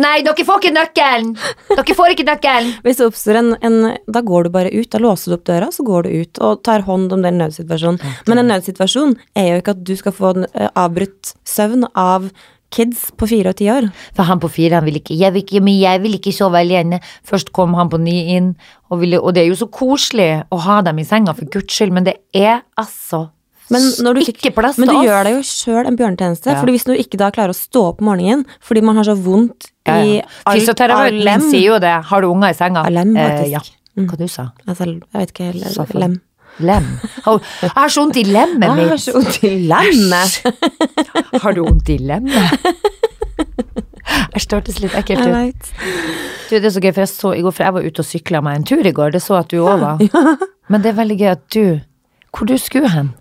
Nei, 0.00 0.20
dere 0.24 0.44
får 0.46 0.62
ikke 0.62 0.72
nøkkelen! 0.72 1.32
Dere 1.74 1.96
får 1.96 2.14
ikke 2.14 2.24
nøkkelen! 2.28 2.70
Hvis 2.86 3.00
det 3.00 3.08
oppstår 3.10 3.40
en, 3.40 3.50
en 3.66 3.78
Da 4.08 4.22
går 4.24 4.46
du 4.46 4.52
bare 4.54 4.72
ut. 4.72 4.88
Da 4.92 5.00
låser 5.02 5.32
du 5.32 5.36
opp 5.36 5.44
døra, 5.48 5.68
så 5.74 5.84
går 5.86 6.06
du 6.06 6.14
ut 6.22 6.40
og 6.46 6.62
tar 6.66 6.86
hånd 6.86 7.12
om 7.12 7.24
den 7.26 7.40
nødsituasjonen. 7.40 8.00
Men 8.30 8.40
en 8.40 8.50
nødsituasjon 8.54 9.18
er 9.36 9.50
jo 9.50 9.60
ikke 9.60 9.76
at 9.76 9.84
du 9.84 9.92
skal 9.98 10.16
få 10.16 10.32
eh, 10.48 10.70
avbrutt 10.72 11.34
søvn 11.48 11.84
av 11.92 12.30
kids 12.70 13.10
på 13.18 13.26
fire 13.28 13.50
og 13.52 13.56
ti 13.58 13.66
år. 13.72 13.88
For 14.14 14.22
han 14.28 14.40
på 14.42 14.48
fire, 14.50 14.74
han 14.80 14.84
vil 14.86 15.00
ikke 15.00 15.16
Jeg 15.18 15.32
vil 15.34 15.42
ikke, 15.44 15.60
men 15.62 15.78
jeg 15.80 16.02
vil 16.02 16.14
ikke 16.18 16.32
sove 16.32 16.58
alene. 16.60 17.00
Først 17.26 17.52
kom 17.52 17.74
han 17.74 17.88
på 17.90 17.98
ni 18.00 18.36
inn, 18.36 18.54
og, 18.90 19.00
ville, 19.00 19.20
og 19.20 19.34
det 19.34 19.42
er 19.44 19.48
jo 19.50 19.58
så 19.58 19.68
koselig 19.70 20.44
å 20.50 20.58
ha 20.60 20.80
dem 20.82 20.98
i 20.98 21.04
senga, 21.04 21.34
for 21.34 21.44
guds 21.50 21.74
skyld, 21.74 21.92
men 21.92 22.04
det 22.04 22.16
er 22.34 22.62
altså 22.78 23.28
Men, 23.70 23.82
når 24.02 24.14
du 24.14 24.20
ikke 24.32 24.50
plass 24.54 24.78
men 24.82 24.88
du 24.90 24.96
oss. 24.96 25.04
gjør 25.06 25.24
deg 25.24 25.34
jo 25.36 25.42
sjøl 25.46 25.86
en 25.86 25.96
bjørnetjeneste, 25.96 26.46
Ja. 26.50 26.58
fordi 26.60 26.72
hvis 26.74 26.84
du 26.88 26.92
ikke 26.94 27.18
da 27.18 27.30
klarer 27.30 27.50
å 27.50 27.54
stå 27.54 27.84
opp 27.92 28.00
om 28.02 28.06
morgenen 28.10 28.44
fordi 28.60 28.82
man 28.82 28.96
har 28.96 29.04
så 29.04 29.14
vondt 29.14 29.68
Ja, 29.86 29.94
ja. 29.98 30.02
i 30.02 30.22
alt 30.44 30.58
Fysioterapeuten 30.58 31.22
lem 31.24 31.40
sier 31.50 31.66
jo 31.74 31.78
det. 31.78 31.92
Har 32.10 32.20
du 32.20 32.26
unger 32.32 32.50
i 32.50 32.54
senga? 32.58 32.82
Alem, 32.84 33.16
Eh, 33.16 33.28
faktisk. 33.28 33.50
ja. 33.52 33.60
Mm. 33.96 34.06
Hva 34.10 34.16
du 34.18 34.26
sa 34.28 34.48
altså, 34.66 34.84
Jeg 34.86 35.02
vet 35.12 35.30
ikke, 35.34 35.98
lem. 35.98 36.20
Lem. 36.58 36.86
Jeg 37.26 37.70
har 37.76 37.88
så 37.88 38.02
vondt 38.02 38.18
i 38.20 38.24
lemmet 38.26 38.58
mitt. 38.74 38.82
Jeg 38.82 38.90
har 38.90 39.00
så 39.00 39.14
vondt 39.16 39.38
i 39.46 39.52
lemmet. 39.70 41.42
Har 41.42 41.56
du 41.56 41.62
vondt 41.64 41.88
i 41.88 41.96
lemmet? 41.98 42.66
Æsj, 44.36 44.46
det 44.50 44.58
hørtes 44.58 44.80
litt 44.82 44.96
ekkelt 44.98 45.24
Jeg 45.24 45.54
ut. 45.54 45.70
Du, 46.50 46.56
det 46.58 46.66
er 46.66 46.74
så 46.74 46.82
gøy, 46.82 46.92
for 46.92 47.04
jeg 47.04 47.10
så 47.12 47.32
i 47.38 47.42
går, 47.46 47.54
for 47.54 47.66
jeg 47.66 47.74
var 47.76 47.86
ute 47.86 48.02
og 48.02 48.08
sykla 48.08 48.40
meg 48.42 48.58
en 48.58 48.66
tur 48.66 48.86
i 48.86 48.92
går, 48.94 49.12
det 49.14 49.22
så 49.22 49.38
at 49.38 49.52
du 49.52 49.60
òg 49.62 49.80
var. 49.84 50.02
Men 50.70 50.82
det 50.82 50.90
er 50.92 50.98
veldig 50.98 51.18
gøy 51.20 51.30
at 51.32 51.44
du 51.54 51.64
Hvor 52.30 52.46
du 52.46 52.56
skulle 52.58 52.90
hen? 52.90 53.12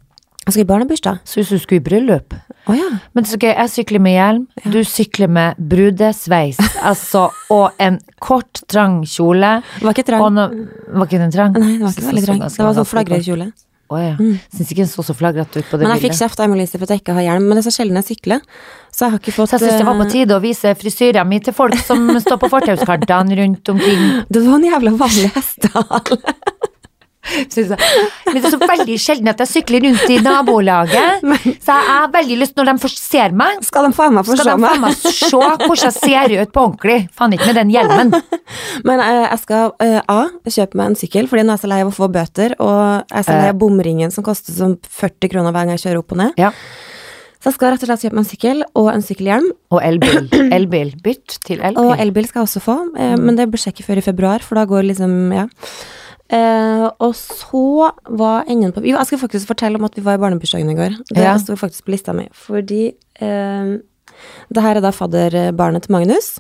Jeg 0.45 0.53
skal 0.53 0.63
i 0.63 0.69
barnebursdag. 0.69 1.21
Så 1.25 1.41
ut 1.41 1.47
som 1.49 1.57
du 1.57 1.63
skulle 1.63 1.81
i 1.81 1.85
bryllup. 1.85 2.33
Å 2.69 2.75
ja. 2.77 2.89
Men 3.13 3.25
det 3.25 3.29
er 3.29 3.31
så 3.31 3.39
gøy, 3.41 3.49
jeg 3.49 3.71
sykler 3.73 4.03
med 4.05 4.13
hjelm, 4.13 4.43
du 4.69 4.79
sykler 4.85 5.31
med 5.39 5.63
brudesveis, 5.71 6.59
altså, 6.85 7.29
og 7.53 7.81
en 7.81 7.97
kort, 8.21 8.61
trang 8.69 8.99
kjole. 9.09 9.55
Det 9.79 9.87
var 9.87 9.97
ikke 9.97 10.05
trang. 10.11 10.27
nå, 10.35 10.45
var 10.93 11.09
ikke 11.09 11.23
den 11.23 11.33
trang? 11.33 11.57
Nei, 11.57 11.79
det 11.79 11.87
var 11.87 11.97
ikke 11.97 12.11
veldig 12.11 12.27
trang. 12.27 12.45
Det 12.45 12.67
var 12.67 12.77
sånn 12.77 12.91
flagrekjole. 12.91 13.49
Å 13.89 13.97
ja. 13.97 14.11
Syns 14.53 14.69
ikke 14.69 14.83
den 14.83 14.89
så 14.91 15.01
så 15.01 15.15
flagrete 15.17 15.63
ut 15.63 15.65
på 15.65 15.79
det 15.79 15.87
Men 15.87 15.95
jeg 15.95 16.03
fikk 16.03 16.19
kjeft 16.19 16.37
av 16.37 16.45
Emilise 16.45 16.77
for 16.77 16.85
at 16.85 16.91
jeg 16.93 17.01
ikke 17.01 17.15
har 17.17 17.25
hjelm, 17.25 17.47
men 17.49 17.57
det 17.57 17.63
er 17.63 17.67
så 17.71 17.73
sjelden 17.73 17.97
jeg 17.97 18.05
sykler. 18.11 18.43
Så 18.93 19.07
jeg 19.07 19.15
har 19.15 19.21
ikke 19.23 19.33
fått 19.33 19.49
Så 19.49 19.57
jeg 19.57 19.63
syns 19.63 19.81
det 19.81 19.87
var 19.87 19.97
på 19.97 20.05
eh, 20.05 20.11
tide 20.13 20.35
å 20.37 20.43
vise 20.43 20.73
frisyra 20.77 21.23
mi 21.25 21.39
til 21.41 21.55
folk 21.57 21.73
som 21.81 22.05
står 22.21 22.37
på 22.43 22.51
fortauskartene 22.53 23.39
rundt 23.41 23.73
omkring. 23.73 24.03
Det 24.29 24.43
var 24.45 24.59
en 24.59 24.67
jævla 24.69 24.93
vanlig 24.99 25.31
hestehale. 25.33 26.19
Men 27.29 28.35
det 28.37 28.43
er 28.45 28.53
så 28.53 28.59
veldig 28.61 28.95
sjelden 29.01 29.29
at 29.31 29.41
jeg 29.43 29.49
sykler 29.51 29.83
rundt 29.85 30.09
i 30.09 30.17
nabolaget. 30.25 31.23
Så 31.65 31.75
jeg 31.75 31.87
har 31.89 32.07
veldig 32.13 32.37
lyst, 32.41 32.55
når 32.57 32.69
de 32.71 32.75
først 32.83 33.01
ser 33.03 33.35
meg, 33.37 33.61
Skal 33.65 33.87
de 33.87 33.93
faen 33.97 34.15
meg 34.17 34.25
få 34.27 34.37
se 34.39 34.55
meg? 34.61 34.89
se 34.99 35.29
hvordan 35.37 35.83
jeg 35.85 35.95
ser 35.97 36.35
ut 36.41 36.53
på 36.55 36.63
ordentlig. 36.65 36.99
Faen 37.17 37.35
ikke 37.37 37.49
med 37.51 37.59
den 37.61 37.73
hjelmen. 37.75 38.13
Men 38.87 39.03
eh, 39.05 39.23
jeg 39.29 39.39
skal 39.45 39.73
eh, 39.85 39.99
A. 40.09 40.19
Kjøpe 40.49 40.79
meg 40.79 40.91
en 40.93 40.99
sykkel, 40.99 41.27
fordi 41.31 41.45
nå 41.45 41.53
er 41.53 41.59
jeg 41.59 41.65
så 41.65 41.71
lei 41.73 41.81
av 41.85 41.91
å 41.91 41.95
få 41.95 42.09
bøter. 42.13 42.55
Og 42.59 42.77
jeg 43.09 43.19
er 43.23 43.27
så 43.29 43.35
lei 43.35 43.47
Eh. 43.49 43.53
av 43.53 43.59
bomringen 43.61 44.11
som 44.11 44.25
koster 44.25 44.53
som 44.55 44.75
40 44.83 45.29
kroner 45.31 45.53
hver 45.53 45.65
gang 45.67 45.75
jeg 45.77 45.85
kjører 45.87 46.01
opp 46.03 46.11
og 46.15 46.19
ned. 46.23 46.33
Ja. 46.41 46.49
Så 47.39 47.47
jeg 47.51 47.55
skal 47.55 47.71
rett 47.71 47.83
og 47.85 47.87
slett 47.87 48.01
kjøpe 48.03 48.17
meg 48.17 48.25
en 48.25 48.29
sykkel 48.33 48.63
og 48.75 48.89
en 48.91 49.03
sykkelhjelm. 49.05 49.45
Og 49.71 49.79
elbil. 49.85 50.25
Elbil. 50.57 50.89
Bytt 51.05 51.37
til 51.47 51.61
Og 51.61 51.69
elbil. 51.71 51.93
elbil 52.03 52.27
skal 52.27 52.41
jeg 52.43 52.49
også 52.49 52.63
få, 52.65 52.75
eh, 52.99 53.15
men 53.21 53.37
det 53.39 53.47
blir 53.53 53.63
ikke 53.71 53.85
før 53.87 54.01
i 54.01 54.05
februar, 54.09 54.43
for 54.43 54.59
da 54.59 54.65
går 54.67 54.89
liksom 54.91 55.15
Ja. 55.37 55.45
Eh, 56.29 56.85
og 57.01 57.15
så 57.17 57.91
var 58.05 58.45
enden 58.47 58.71
på 58.75 58.83
Jo, 58.85 58.97
jeg 58.99 59.09
skal 59.09 59.21
faktisk 59.23 59.47
fortelle 59.49 59.79
om 59.79 59.85
at 59.87 59.95
vi 59.97 60.03
var 60.05 60.19
i 60.19 60.21
barnebursdagen 60.21 60.69
i 60.69 60.75
går. 60.77 60.97
Det 61.09 61.23
Ja. 61.23 61.37
sto 61.41 61.55
faktisk 61.57 61.85
på 61.85 61.91
lista 61.95 62.13
mi. 62.13 62.27
Fordi 62.31 62.93
uh, 63.21 63.79
det 64.53 64.61
her 64.61 64.77
er 64.77 64.81
da 64.81 64.91
fadderbarnet 64.91 65.83
til 65.87 65.91
Magnus. 65.91 66.39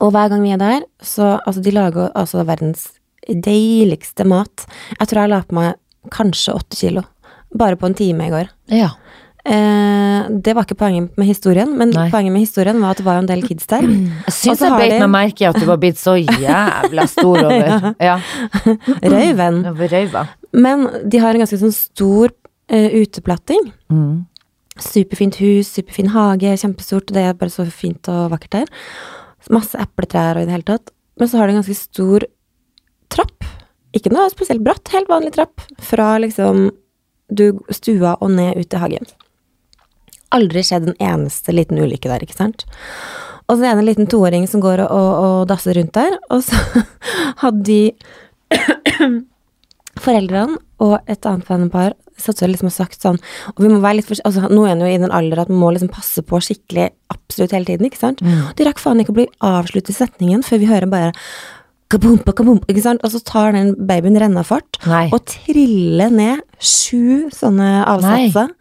Og 0.00 0.12
hver 0.12 0.28
gang 0.30 0.42
vi 0.42 0.52
er 0.54 0.56
der, 0.62 0.80
så 1.02 1.40
Altså, 1.46 1.60
de 1.60 1.70
lager 1.70 2.10
altså 2.14 2.44
verdens 2.46 2.88
deiligste 3.28 4.24
mat. 4.24 4.66
Jeg 4.98 5.08
tror 5.08 5.20
jeg 5.22 5.30
la 5.30 5.42
på 5.42 5.54
meg 5.54 5.74
kanskje 6.10 6.54
åtte 6.54 6.76
kilo. 6.78 7.02
Bare 7.58 7.76
på 7.76 7.86
en 7.86 7.94
time 7.94 8.26
i 8.26 8.30
går. 8.30 8.48
Ja. 8.70 8.90
Eh, 9.44 10.26
det 10.44 10.52
var 10.54 10.66
ikke 10.66 10.76
poenget 10.76 11.16
med 11.16 11.26
historien, 11.30 11.70
men 11.78 11.90
Nei. 11.94 12.08
poenget 12.12 12.32
med 12.34 12.42
historien 12.44 12.80
var 12.82 12.92
at 12.92 12.98
det 13.00 13.06
var 13.06 13.16
jo 13.16 13.22
en 13.24 13.30
del 13.30 13.42
kids 13.46 13.66
der. 13.70 13.86
Jeg 14.28 14.34
syns 14.36 14.60
jeg 14.60 14.74
beit 14.76 14.92
de- 14.92 14.98
meg 15.06 15.10
merke 15.14 15.44
i 15.44 15.48
at 15.48 15.56
du 15.56 15.64
var 15.68 15.78
blitt 15.80 15.96
så 16.00 16.16
jævla 16.44 17.06
stor 17.08 17.38
over 17.46 17.94
Ja, 18.02 18.18
Røyven. 19.02 19.62
røyva. 19.94 20.26
Men 20.52 20.86
de 21.08 21.22
har 21.22 21.32
en 21.34 21.44
ganske 21.44 21.60
sånn 21.62 21.72
stor 21.74 22.34
eh, 22.68 22.90
uteplatting. 23.00 23.70
Mm. 23.92 24.26
Superfint 24.80 25.36
hus, 25.40 25.70
superfin 25.76 26.12
hage, 26.14 26.52
kjempestort. 26.60 27.10
Det 27.12 27.24
er 27.30 27.34
bare 27.38 27.52
så 27.52 27.64
fint 27.72 28.08
og 28.12 28.30
vakkert 28.34 28.58
der. 28.60 28.68
Masse 29.50 29.78
epletrær 29.80 30.36
og 30.38 30.44
i 30.44 30.48
det 30.50 30.54
hele 30.58 30.68
tatt. 30.68 30.92
Men 31.20 31.28
så 31.28 31.40
har 31.40 31.48
de 31.48 31.56
en 31.56 31.62
ganske 31.62 31.76
stor 31.80 32.24
trapp. 33.12 33.44
Ikke 33.96 34.12
noe 34.14 34.28
spesielt 34.32 34.62
bratt, 34.64 34.88
helt 34.94 35.08
vanlig 35.10 35.32
trapp. 35.34 35.64
Fra 35.82 36.12
liksom 36.22 36.68
du, 37.30 37.44
stua 37.74 38.16
og 38.20 38.30
ned 38.36 38.56
ut 38.60 38.74
i 38.76 38.80
hagen. 38.84 39.08
Aldri 40.36 40.62
skjedd 40.66 40.90
en 40.90 41.00
eneste 41.02 41.54
liten 41.54 41.80
ulykke 41.80 42.10
der, 42.10 42.24
ikke 42.26 42.38
sant? 42.38 42.66
Og 43.50 43.58
så 43.58 43.66
er 43.66 43.74
det 43.74 43.82
en 43.82 43.88
liten 43.88 44.10
toåring 44.10 44.46
som 44.50 44.62
går 44.62 44.84
og, 44.84 44.92
og, 44.94 45.10
og 45.24 45.48
dasser 45.50 45.74
rundt 45.78 45.96
der, 45.96 46.16
og 46.30 46.44
så 46.46 46.84
hadde 47.42 47.64
de 47.66 47.80
foreldrene 50.04 50.60
og 50.80 50.98
et 51.10 51.26
annet 51.28 51.50
vennepar 51.50 51.96
satt 52.20 52.42
og 52.44 52.50
liksom 52.52 52.68
og 52.68 52.74
sagt 52.74 53.00
sånn 53.00 53.16
Og 53.54 53.62
vi 53.64 53.70
må 53.72 53.78
være 53.80 54.00
litt 54.00 54.10
altså, 54.12 54.48
Nå 54.52 54.66
er 54.66 54.74
han 54.74 54.82
jo 54.84 54.90
i 54.90 54.98
den 55.00 55.12
alder 55.14 55.40
at 55.44 55.52
man 55.52 55.60
må 55.62 55.70
liksom 55.72 55.88
passe 55.92 56.20
på 56.26 56.40
skikkelig 56.44 56.90
absolutt 57.12 57.54
hele 57.56 57.68
tiden, 57.68 57.88
ikke 57.88 58.00
sant? 58.00 58.20
De 58.58 58.66
rakk 58.66 58.82
faen 58.82 59.00
ikke 59.00 59.14
å 59.14 59.18
bli 59.20 59.26
avsluttet 59.46 59.94
i 59.94 59.96
setningen 59.96 60.44
før 60.46 60.60
vi 60.62 60.68
hører 60.68 60.90
bare 60.90 61.12
kabumpa, 61.90 62.34
kabumpa, 62.38 62.68
ikke 62.70 62.84
sant? 62.84 63.02
Og 63.06 63.14
så 63.14 63.22
tar 63.26 63.54
den 63.56 63.72
babyen 63.88 64.18
rennafart 64.20 64.78
og 65.14 65.20
triller 65.30 66.12
ned 66.12 66.44
sju 66.60 67.30
sånne 67.34 67.80
avsatser. 67.88 68.52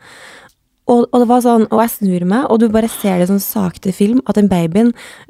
Og, 0.89 1.03
og 1.13 1.21
det 1.21 1.27
var 1.29 1.41
sånn, 1.45 1.67
og 1.69 1.81
jeg 1.83 1.91
snur 1.93 2.23
meg, 2.25 2.47
og 2.49 2.59
du 2.63 2.67
bare 2.73 2.89
ser 2.89 3.19
det 3.21 3.27
sånn 3.29 3.41
sakte 3.43 3.91
film, 3.93 4.23
at 4.25 4.39
den 4.39 4.47
babyen 4.49 4.89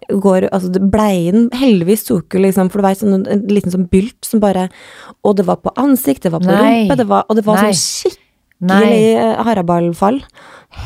går 0.10 0.47
Altså, 0.55 0.72
bleien 0.80 1.49
Heldigvis 1.60 2.05
tok 2.07 2.38
jo 2.38 2.39
liksom, 2.45 2.70
for 2.72 2.80
det 2.80 2.86
var 2.88 2.95
sånn, 3.01 3.26
en 3.28 3.43
liten 3.51 3.74
sånn 3.74 3.89
bylt 3.91 4.24
som 4.26 4.39
bare 4.39 4.70
Og 5.28 5.36
det 5.38 5.45
var 5.49 5.60
på 5.60 5.74
ansikt, 5.76 6.24
det 6.24 6.32
var 6.32 6.39
på 6.45 6.47
Nei. 6.49 6.86
rumpe, 6.88 6.95
det 7.01 7.07
var, 7.12 7.26
og 7.28 7.36
det 7.36 7.43
var 7.49 7.60
Nei. 7.62 7.74
sånn 7.76 8.16
skikkelig 8.16 9.03
eh, 9.20 9.36
haraballfall. 9.47 10.22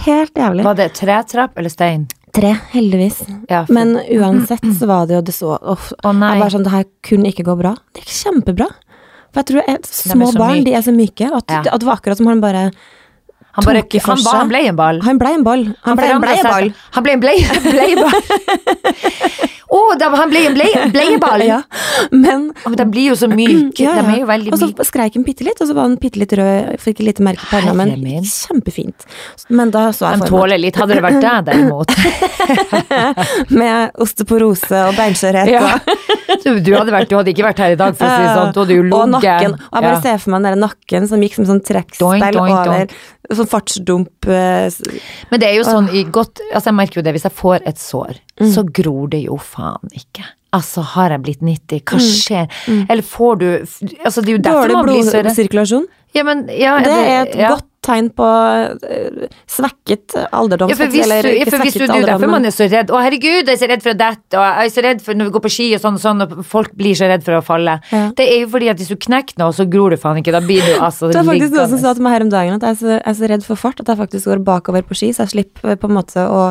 Helt 0.06 0.36
jævlig. 0.38 0.64
Var 0.68 0.76
det 0.78 0.90
tretrapp 0.98 1.58
eller 1.58 1.74
stein? 1.74 2.08
Tre, 2.34 2.56
heldigvis. 2.74 3.20
Ja, 3.50 3.64
for- 3.66 3.74
Men 3.78 3.96
uansett 4.18 4.66
så 4.80 4.88
var 4.90 5.06
det 5.10 5.16
jo 5.20 5.22
det 5.22 5.34
så 5.38 5.54
oh, 5.58 5.88
nei. 6.14 6.34
Jeg 6.36 6.42
var 6.44 6.54
sånn, 6.56 6.64
det 6.66 6.74
her 6.74 6.86
kunne 7.06 7.30
ikke 7.30 7.46
gå 7.46 7.56
bra. 7.60 7.76
Det 7.94 8.02
gikk 8.04 8.14
kjempebra. 8.24 8.68
For 9.34 9.42
jeg 9.42 9.50
tror 9.50 9.64
jeg, 9.68 9.80
små 9.90 10.32
barn, 10.38 10.60
myk. 10.60 10.66
de 10.66 10.74
er 10.78 10.82
så 10.86 10.94
myke, 10.94 11.30
at, 11.34 11.46
Ja. 11.50 11.62
at 11.74 11.80
det 11.82 11.88
var 11.90 11.98
akkurat 11.98 12.18
som 12.18 12.28
han 12.30 12.42
bare 12.42 12.72
Han, 13.54 13.66
bare, 13.66 13.84
han, 13.86 14.18
var, 14.26 14.36
han 14.39 14.49
ble 14.49 14.62
en 14.68 14.76
ball. 14.76 15.01
Han 15.06 15.20
ble 15.22 15.34
en 15.38 15.43
ball. 15.45 15.66
Han 15.86 15.97
ble 15.99 16.08
en 16.10 16.22
bleieball. 16.24 16.72
Han 16.95 17.06
ble 17.06 17.14
en 17.14 17.22
blei, 17.22 17.36
bleieball. 17.72 18.22
Da- 19.99 20.10
han 20.16 20.30
ble 20.30 20.41
en 20.47 20.56
blei, 20.58 20.70
bleieball! 20.93 21.43
Ja. 21.54 21.60
Men 22.12 22.47
oh, 22.66 22.72
De 22.78 22.86
blir 22.89 23.10
jo 23.12 23.16
så 23.20 23.28
myke. 23.30 23.84
ja, 23.84 23.93
De 23.99 24.04
er 24.16 24.20
jo 24.22 24.28
veldig 24.30 24.54
Og 24.54 24.60
så 24.62 24.70
myke. 24.70 24.86
skreik 24.88 25.18
han 25.18 25.26
bitte 25.28 25.45
litt, 25.45 25.60
og 25.62 25.70
så 25.70 25.76
var 25.78 25.88
han 25.89 25.95
bitte 26.01 26.20
litt 26.22 26.34
rød. 26.38 26.78
Fikk 26.82 27.01
et 27.01 27.08
lite 27.10 27.26
merke 27.26 27.45
på 27.49 27.74
men 27.78 27.93
kjempefint. 28.30 29.06
Men 29.49 29.74
da 29.74 29.88
så 29.93 30.08
jeg 30.08 30.22
for 30.22 30.24
meg 30.24 30.34
tåler 30.34 30.62
litt. 30.62 30.80
Hadde 30.80 30.97
det 30.97 31.04
vært 31.06 31.22
deg, 31.22 31.45
derimot 31.49 31.89
med 33.54 33.91
osteporose 34.04 34.80
og 34.89 34.97
beinskjørhet 34.97 35.51
ja. 35.51 35.78
du, 36.43 36.60
du, 36.64 36.72
hadde 36.76 36.93
vært, 36.93 37.10
du 37.12 37.18
hadde 37.20 37.34
ikke 37.34 37.45
vært 37.45 37.62
her 37.64 37.76
i 37.76 37.80
dag, 37.80 37.95
for 37.97 38.08
å 38.08 38.14
si 38.14 38.24
det 38.26 38.34
sånn. 38.38 38.54
Du 38.56 38.62
hadde 38.64 38.78
jo 38.78 38.86
Og 38.88 39.12
nakken. 39.18 39.58
Og 39.58 39.78
jeg 39.78 39.88
bare 39.88 39.93
Ja. 39.93 40.01
ser 40.06 40.22
for 40.24 40.34
meg 40.36 40.47
den 40.47 40.64
nakken 40.64 41.10
som 41.12 41.26
gikk 41.26 41.38
som 41.39 41.49
sånn 41.49 41.64
trekkspill 41.66 42.39
over. 42.41 42.88
over 43.34 43.43
Sånn 43.44 43.50
fartsdump 43.52 44.28
eh, 44.28 44.70
Men 45.32 45.39
det 45.39 45.50
er 45.50 45.56
jo 45.60 45.64
sånn 45.68 45.89
i 45.94 46.04
godt 46.06 46.39
Altså, 46.54 46.66
jeg 46.72 46.76
merker 46.80 47.00
jo 47.02 47.04
det. 47.08 47.14
Hvis 47.16 47.24
jeg 47.28 47.36
får 47.38 47.68
et 47.68 47.78
sår, 47.78 48.20
Mm. 48.41 48.50
så 48.50 48.64
gror 48.66 49.10
det 49.10 49.24
jo 49.28 49.36
faen 49.38 49.91
ikke. 49.94 50.24
Altså, 50.54 50.82
har 50.82 51.10
jeg 51.12 51.22
blitt 51.22 51.41
90? 51.41 51.82
Hva 51.84 51.98
Mm. 52.00 52.08
skjer? 52.24 52.48
Eller 52.89 53.04
får 53.04 53.38
du 53.39 53.46
Altså, 54.06 54.22
det 54.22 54.30
er 54.30 54.38
jo 54.38 54.44
Dårlig 54.48 54.84
blodsirkulasjon. 54.86 55.86
Ja, 56.14 56.24
men 56.24 56.48
ja, 56.48 56.78
Det 56.80 56.88
er 56.94 57.22
et 57.28 57.36
ja. 57.36 57.50
godt 57.56 57.66
tegn 57.84 58.10
på 58.16 58.28
eh, 58.88 59.26
svekket 59.50 60.16
alderdom. 60.32 60.72
Ja, 60.72 60.78
for 60.80 60.94
hvis, 60.94 61.06
eller 61.06 61.28
du, 61.28 61.52
for 61.52 61.66
hvis 61.66 61.78
du, 61.78 61.86
er 61.86 62.02
jo 62.02 62.08
derfor 62.10 62.32
man 62.32 62.48
er 62.48 62.56
så 62.56 62.68
redd. 62.72 62.94
Å, 62.94 63.02
herregud, 63.04 63.42
jeg 63.44 63.56
er 63.56 63.62
så 63.62 63.70
redd 63.72 63.84
for 63.86 63.94
å 63.94 64.00
dette, 64.00 64.40
og 64.40 64.46
jeg 64.46 64.72
er 64.72 64.74
så 64.76 64.86
redd 64.86 65.04
for 65.06 65.20
når 65.20 65.30
vi 65.30 65.36
går 65.36 65.46
på 65.46 65.54
ski 65.58 65.68
og 65.78 65.84
sånn 65.84 66.00
og 66.00 66.04
sånn, 66.04 66.26
og 66.26 66.48
folk 66.48 66.74
blir 66.80 66.98
så 67.00 67.10
redd 67.12 67.26
for 67.26 67.38
å 67.40 67.44
falle. 67.46 67.78
Ja. 67.92 68.06
Det 68.18 68.28
er 68.30 68.42
jo 68.44 68.50
fordi 68.56 68.72
at 68.74 68.82
hvis 68.82 68.92
du 68.94 68.98
knekker 69.08 69.40
noe, 69.42 69.56
så 69.56 69.68
gror 69.70 69.94
du 69.94 70.00
faen 70.00 70.22
ikke. 70.22 70.36
Da 70.36 70.44
blir 70.44 70.64
du 70.64 70.74
altså 70.88 71.12
Det 71.12 71.20
var 71.20 71.30
faktisk 71.34 71.58
noen 71.58 71.72
som 71.76 71.84
sa 71.84 71.94
til 71.98 72.08
meg 72.08 72.18
her 72.18 72.28
om 72.28 72.34
dagen 72.34 72.58
at 72.58 72.68
jeg 72.68 72.78
er, 72.78 72.82
så, 72.82 72.92
jeg 72.96 73.06
er 73.14 73.20
så 73.20 73.32
redd 73.34 73.48
for 73.48 73.64
fart 73.66 73.84
at 73.84 73.94
jeg 73.94 74.02
faktisk 74.04 74.32
går 74.32 74.44
bakover 74.48 74.88
på 74.88 74.98
ski, 75.00 75.12
så 75.14 75.28
jeg 75.28 75.36
slipper 75.38 75.80
på 75.80 75.92
en 75.92 75.98
måte 76.00 76.28
å 76.28 76.44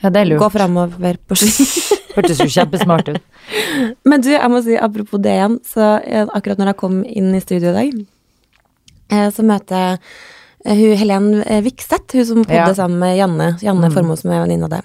Ja, 0.00 0.08
er 0.08 0.36
gå 0.40 0.46
framover 0.52 1.20
på 1.28 1.36
ski. 1.36 1.66
Hørtes 2.16 2.40
jo 2.40 2.48
kjempesmart 2.50 3.12
ut. 3.12 3.22
Men 4.08 4.24
du, 4.24 4.32
jeg 4.32 4.50
må 4.50 4.62
si 4.64 4.76
apropos 4.80 5.22
det 5.22 5.36
igjen, 5.36 5.60
så 5.66 5.96
eh, 6.00 6.26
akkurat 6.26 6.60
når 6.60 6.72
jeg 6.72 6.80
kom 6.80 7.00
inn 7.04 7.30
i 7.36 7.42
studio 7.42 7.72
i 7.72 7.76
dag, 7.76 8.04
eh, 9.12 9.28
så 9.34 9.44
møter 9.46 9.84
jeg 9.84 9.98
eh, 9.98 10.20
hun 10.64 10.96
Helen 10.96 11.42
eh, 11.42 11.62
hun 11.62 12.24
som 12.26 12.44
podde 12.44 12.54
Ja. 12.54 12.74
sammen 12.74 12.98
med 12.98 13.16
Janne, 13.16 13.58
Janne 13.62 13.88
Mm. 13.88 13.94
Formoe 13.94 14.16
som 14.18 14.30
er 14.30 14.42
venninne 14.46 14.64
av 14.64 14.70
det. 14.70 14.82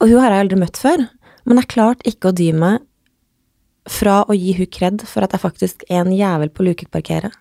Og 0.00 0.08
hun 0.08 0.20
har 0.20 0.30
jeg 0.30 0.40
aldri 0.44 0.58
møtt 0.60 0.76
før, 0.76 1.08
men 1.46 1.56
jeg 1.58 1.68
klarte 1.68 2.04
ikke 2.10 2.28
å 2.28 2.34
dy 2.34 2.52
meg 2.52 2.80
fra 3.88 4.24
å 4.24 4.34
gi 4.36 4.52
hun 4.56 4.66
kred 4.66 5.02
for 5.06 5.22
at 5.22 5.32
jeg 5.32 5.40
faktisk 5.40 5.84
er 5.90 6.00
en 6.04 6.12
jævel 6.12 6.48
på 6.50 6.64
lukeparkeret. 6.64 7.32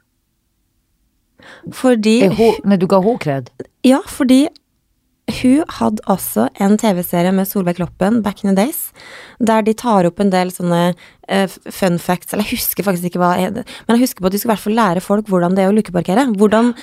Fordi 1.71 2.27
hun, 2.29 2.53
Men 2.63 2.79
du 2.79 2.87
ga 2.87 2.99
hun 3.01 3.17
kred? 3.17 3.49
Ja, 3.83 3.99
fordi 4.07 4.47
hun 5.41 5.75
hadde 5.79 6.03
også 6.11 6.47
en 6.63 6.77
TV-serie 6.79 7.33
med 7.35 7.47
Solveig 7.49 7.77
Kloppen 7.79 8.21
back 8.25 8.43
in 8.43 8.51
the 8.51 8.57
days, 8.57 8.91
der 9.39 9.65
de 9.65 9.75
tar 9.77 10.07
opp 10.09 10.21
en 10.21 10.33
del 10.33 10.51
sånne 10.53 10.81
uh, 10.93 11.55
fun 11.69 11.99
facts, 12.01 12.33
eller 12.33 12.47
jeg 12.47 12.59
husker 12.59 12.87
faktisk 12.87 13.11
ikke 13.11 13.21
hva 13.21 13.35
Men 13.41 13.95
jeg 13.95 14.05
husker 14.05 14.23
på 14.23 14.29
at 14.29 14.35
de 14.35 14.41
skulle 14.41 14.53
i 14.53 14.55
hvert 14.55 14.65
fall 14.65 14.79
lære 14.79 15.05
folk 15.05 15.31
hvordan 15.31 15.55
det 15.57 15.65
er 15.65 15.71
å 15.71 15.77
lukeparkere. 15.77 16.27
Hvordan 16.37 16.73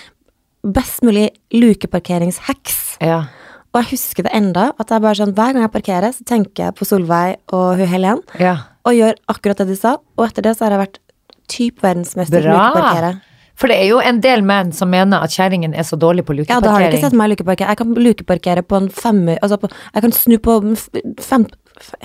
best 0.60 1.04
mulig 1.06 1.30
lukeparkeringshacks. 1.54 2.98
Ja. 3.00 3.24
Og 3.70 3.84
jeg 3.84 3.92
husker 3.94 4.26
det 4.26 4.34
enda, 4.34 4.70
at 4.74 4.88
det 4.88 4.96
er 4.96 5.04
bare 5.04 5.18
sånn, 5.20 5.34
hver 5.36 5.54
gang 5.54 5.64
jeg 5.64 5.72
parkerer, 5.76 6.12
så 6.12 6.26
tenker 6.26 6.66
jeg 6.66 6.76
på 6.76 6.88
Solveig 6.88 7.38
og 7.54 7.78
hun 7.78 7.90
Helen, 7.90 8.22
ja. 8.42 8.56
og 8.82 8.96
gjør 8.98 9.20
akkurat 9.30 9.62
det 9.62 9.70
de 9.70 9.78
sa, 9.78 9.94
og 10.18 10.26
etter 10.26 10.48
det 10.48 10.56
så 10.56 10.66
har 10.66 10.74
jeg 10.74 10.82
vært 10.82 10.98
typ 11.50 11.84
verdensmester 11.84 12.42
i 12.42 12.48
Bra. 12.48 12.56
lukeparkere. 12.56 13.12
For 13.60 13.68
det 13.68 13.76
er 13.76 13.90
jo 13.90 14.00
en 14.00 14.22
del 14.24 14.40
menn 14.46 14.70
som 14.72 14.88
mener 14.92 15.20
at 15.20 15.34
kjerringen 15.36 15.74
er 15.76 15.84
så 15.84 15.98
dårlig 16.00 16.24
på 16.24 16.32
lukeparkering. 16.32 16.64
Ja, 16.64 16.64
da 16.64 16.72
har 16.72 16.80
du 16.86 16.94
ikke 16.94 17.04
sett 17.04 17.16
meg 17.18 17.34
lukeparkere. 17.34 17.74
Jeg 17.74 17.80
kan 17.82 17.96
lukeparkere 18.06 18.62
på 18.64 18.78
en 18.80 18.88
femmer 18.88 19.36
Altså, 19.44 19.58
på, 19.60 19.68
jeg 19.94 20.06
kan 20.06 20.14
snu 20.16 20.38
på 20.40 20.60
fem 21.20 21.48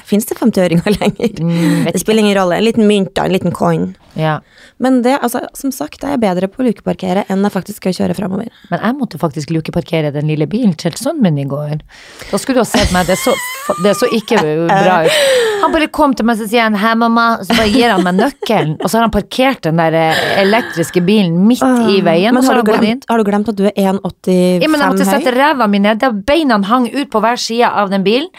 Fins 0.08 0.24
det 0.30 0.38
50-øringer 0.39 0.93
lenger? 1.01 1.39
Mm, 1.43 1.88
det 1.91 1.99
spiller 1.99 2.24
ingen 2.24 2.38
rolle. 2.38 2.56
En 2.56 2.64
liten 2.64 2.88
mynt, 2.88 3.10
da. 3.18 3.26
En 3.28 3.34
liten 3.36 3.51
coin. 3.51 3.89
Ja. 4.16 4.39
Men 4.82 5.01
det, 5.05 5.18
altså, 5.22 5.43
som 5.53 5.72
sagt, 5.76 6.03
jeg 6.03 6.18
er 6.18 6.22
bedre 6.22 6.49
på 6.51 6.63
å 6.63 6.68
lukeparkere 6.68 7.26
enn 7.32 7.45
jeg 7.45 7.53
faktisk 7.53 7.84
skal 7.84 7.95
kjøre 7.99 8.18
framover. 8.18 8.49
Men 8.72 8.82
jeg 8.82 8.97
måtte 8.97 9.20
faktisk 9.22 9.53
lukeparkere 9.55 10.11
den 10.16 10.30
lille 10.32 10.47
bilen 10.49 10.76
til 10.80 10.95
sønnen 10.99 11.24
min 11.26 11.43
i 11.45 11.47
går. 11.49 11.84
Da 12.32 12.39
skulle 12.41 12.59
du 12.59 12.63
ha 12.63 12.68
sett 12.70 12.91
meg, 12.95 13.07
det 13.09 13.18
så, 13.22 13.36
det 13.84 13.95
så 13.99 14.09
ikke 14.16 14.41
bra 14.41 15.01
ut. 15.05 15.22
Han 15.66 15.74
bare 15.74 15.88
kom 15.93 16.13
til 16.18 16.28
meg 16.28 16.41
og 16.41 16.49
sier 16.51 16.68
han, 16.68 16.76
'Hei, 16.78 16.93
mamma', 16.99 17.43
så 17.45 17.55
bare 17.57 17.72
gir 17.74 17.89
han 17.89 18.03
meg 18.05 18.18
nøkkelen. 18.20 18.76
Og 18.82 18.89
så 18.89 18.99
har 18.99 19.07
han 19.07 19.13
parkert 19.13 19.63
den 19.66 19.80
der 19.82 19.95
eh, 19.97 20.24
elektriske 20.43 21.01
bilen 21.05 21.39
midt 21.47 21.63
i 21.63 22.01
veien, 22.05 22.36
Men 22.36 22.43
har 22.43 22.55
har 22.55 22.63
du, 22.63 22.72
glemt, 22.72 23.05
har 23.09 23.18
du 23.18 23.24
glemt 23.28 23.49
at 23.49 23.57
du 23.57 23.66
er 23.68 23.74
1,85 23.76 24.63
Ja, 24.63 24.70
men 24.70 24.80
jeg 24.82 24.93
måtte 24.93 25.07
sette 25.07 25.34
ræva 25.36 25.68
mi 25.68 25.82
ned, 25.84 26.03
beina 26.28 26.59
hang 26.70 26.88
ut 26.93 27.09
på 27.11 27.22
hver 27.24 27.39
side 27.39 27.68
av 27.68 27.89
den 27.91 28.05
bilen. 28.05 28.30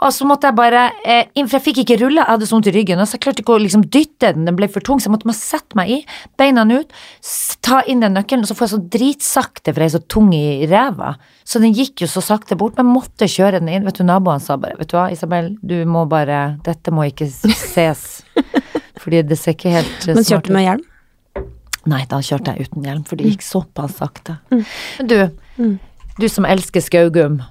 Og 0.00 0.12
så 0.14 0.26
måtte 0.28 0.50
jeg 0.50 0.58
bare 0.58 0.86
eh, 1.04 1.24
for 1.44 1.58
jeg 1.58 1.64
fikk 1.68 1.82
ikke 1.84 1.98
rulle, 2.04 2.20
jeg 2.22 2.30
hadde 2.30 2.48
så 2.48 2.56
vondt 2.56 2.70
i 2.70 2.74
ryggen. 2.76 3.00
Og 3.00 3.08
så 3.08 3.18
jeg 3.18 3.24
klarte 3.26 3.44
ikke 3.44 3.56
å 3.56 3.62
liksom 3.62 3.86
dytte 3.88 4.32
den, 4.36 4.46
den 4.48 4.58
ble 4.58 4.68
for 4.72 4.84
tung, 4.84 5.00
så 5.00 5.08
jeg 5.08 5.16
måtte 5.16 5.23
bare 5.30 5.38
sette 5.38 5.76
meg 5.78 5.90
i, 5.90 5.98
beina 6.38 6.64
ut, 6.70 6.92
ta 7.64 7.80
inn 7.88 8.00
den 8.04 8.14
nøkkelen, 8.16 8.44
og 8.44 8.50
så 8.50 8.56
får 8.58 8.66
jeg 8.66 8.72
så 8.74 8.82
dritsakte, 8.96 9.72
for 9.72 9.80
jeg 9.84 9.92
er 9.92 9.94
så 9.96 10.02
tung 10.10 10.32
i 10.36 10.66
ræva. 10.70 11.14
Så 11.44 11.60
den 11.62 11.74
gikk 11.76 12.02
jo 12.04 12.08
så 12.10 12.22
sakte 12.24 12.56
bort, 12.60 12.76
men 12.76 12.86
måtte 12.92 13.28
kjøre 13.30 13.58
den 13.60 13.68
inn. 13.72 13.84
Vet 13.88 14.00
du, 14.00 14.04
naboene 14.08 14.40
sa 14.44 14.56
bare, 14.60 14.76
vet 14.80 14.90
du 14.92 14.96
hva, 14.98 15.06
Isabel, 15.14 15.54
du 15.62 15.76
må 15.88 16.04
bare, 16.10 16.58
dette 16.66 16.92
må 16.94 17.06
ikke 17.08 17.28
ses. 17.30 18.22
Fordi 19.04 19.22
det 19.28 19.36
ser 19.40 19.56
ikke 19.56 19.72
helt 19.74 20.08
eh, 20.08 20.14
Men 20.16 20.24
kjørte 20.24 20.48
du 20.48 20.54
med 20.56 20.64
hjelm? 20.68 20.84
Nei, 21.92 22.04
da 22.08 22.16
kjørte 22.24 22.54
jeg 22.56 22.68
uten 22.70 22.86
hjelm, 22.86 23.02
for 23.04 23.16
det 23.20 23.26
Mm. 23.26 23.32
gikk 23.34 23.42
såpass 23.44 23.98
sakte. 24.00 24.38
Men 24.50 25.08
du, 25.10 25.18
du 26.16 26.28
som 26.32 26.46
elsker 26.48 26.80
Skaugum. 26.80 27.42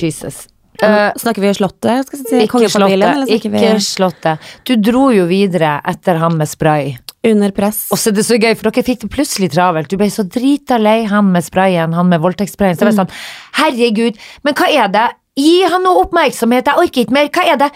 Jesus. 0.00 0.48
Eh, 0.82 1.12
snakker 1.22 1.42
vi 1.44 1.52
Slottet? 1.54 2.10
Si, 2.10 2.42
ikke 2.42 2.68
Slottet. 2.72 3.30
Ikke 3.30 3.50
vi 3.52 3.62
Slottet. 3.84 4.52
Du 4.66 4.74
dro 4.82 5.08
jo 5.14 5.28
videre 5.30 5.76
etter 5.88 6.18
han 6.22 6.36
med 6.40 6.50
spray. 6.50 6.96
under 7.24 7.52
press? 7.54 7.84
Og 7.94 7.98
så 8.02 8.10
er 8.10 8.16
det 8.16 8.24
så 8.26 8.34
gøy, 8.34 8.56
for 8.58 8.66
dere 8.70 8.82
fikk 8.82 9.04
det 9.04 9.10
plutselig 9.14 9.52
travelt. 9.54 9.86
Du 9.92 9.94
ble 10.00 10.08
så 10.10 10.24
drita 10.26 10.74
lei 10.82 11.04
han 11.06 11.28
med 11.30 11.44
sprayen, 11.46 11.94
han 11.94 12.08
med 12.10 12.18
voldtektssprayen. 12.24 12.74
Så 12.74 12.82
jeg 12.82 12.90
var 12.96 13.04
sånn, 13.04 13.12
herregud, 13.60 14.18
men 14.42 14.56
hva 14.58 14.66
er 14.74 14.88
det? 14.90 15.04
Gi 15.38 15.62
han 15.70 15.84
noe 15.86 16.02
oppmerksomhet, 16.02 16.66
jeg 16.66 16.82
orker 16.82 17.04
ikke 17.06 17.14
mer. 17.14 17.30
Hva 17.30 17.44
er 17.54 17.60
det? 17.62 17.70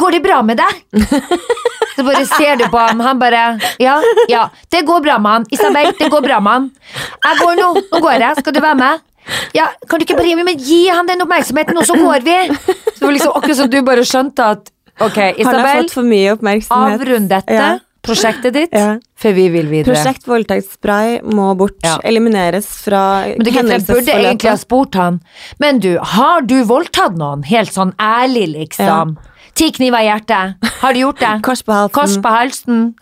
Går 0.00 0.16
det 0.16 0.22
bra 0.24 0.40
med 0.42 0.56
deg? 0.60 0.80
Så 1.98 2.04
bare 2.06 2.24
ser 2.30 2.56
du 2.60 2.64
på 2.70 2.78
ham, 2.78 3.00
han 3.02 3.18
bare 3.20 3.42
Ja, 3.82 3.98
ja, 4.30 4.46
det 4.70 4.84
går 4.86 5.00
bra 5.04 5.18
med 5.18 5.32
han. 5.32 5.46
Isabel, 5.52 5.92
det 5.98 6.08
går 6.12 6.24
bra 6.24 6.40
med 6.40 6.52
han. 6.52 6.70
Jeg 7.28 7.38
går 7.42 7.56
nå, 7.60 7.68
nå 7.92 8.00
går 8.04 8.24
jeg. 8.24 8.40
Skal 8.40 8.54
du 8.56 8.60
være 8.62 8.78
med? 8.78 9.04
Ja, 9.56 9.66
kan 9.88 10.00
du 10.00 10.04
ikke 10.06 10.16
bare 10.18 10.36
men 10.44 10.56
gi 10.58 10.86
han 10.88 11.06
den 11.08 11.20
oppmerksomheten, 11.24 11.76
og 11.80 11.84
så 11.88 11.96
går 11.98 12.24
vi? 12.24 12.36
Så 12.54 12.98
det 12.98 13.06
var 13.06 13.12
liksom 13.16 13.36
akkurat 13.36 13.56
som 13.62 13.70
du 13.70 13.78
bare 13.86 14.04
skjønte 14.08 14.46
at 14.54 14.70
ok, 15.04 15.18
Isabel, 15.38 15.88
avrund 16.70 17.28
dette 17.30 17.52
Ja. 17.54 17.68
prosjektet 18.02 18.52
ditt, 18.54 18.72
Ja. 18.72 18.96
for 19.16 19.32
vi 19.36 19.48
vil 19.52 19.66
videre. 19.68 19.94
Prosjekt 19.94 20.24
voldtektsspray 20.26 21.20
må 21.22 21.50
bort. 21.58 21.76
Ja. 21.84 21.98
Elimineres 22.04 22.66
fra 22.84 23.24
det, 23.36 23.52
jeg 23.52 23.84
burde 23.86 24.14
egentlig 24.14 24.50
ha 24.50 24.56
spurt 24.56 24.94
han. 24.94 25.20
Men 25.60 25.78
du, 25.78 25.98
har 25.98 26.40
du 26.42 26.62
voldtatt 26.64 27.16
noen? 27.18 27.44
Helt 27.44 27.72
sånn 27.74 27.92
ærlig, 28.00 28.48
liksom. 28.54 29.18
Ti 29.58 29.70
kniver 29.74 29.98
i 30.00 30.06
hjertet. 30.08 30.54
Har 30.80 30.92
du 30.94 31.00
gjort 31.00 31.18
det? 31.20 31.42
Kors 31.42 31.62
på 31.66 31.72
halsen. 31.74 31.92
Kors 31.98 32.16
på 32.22 32.30
halsen. 32.30 32.94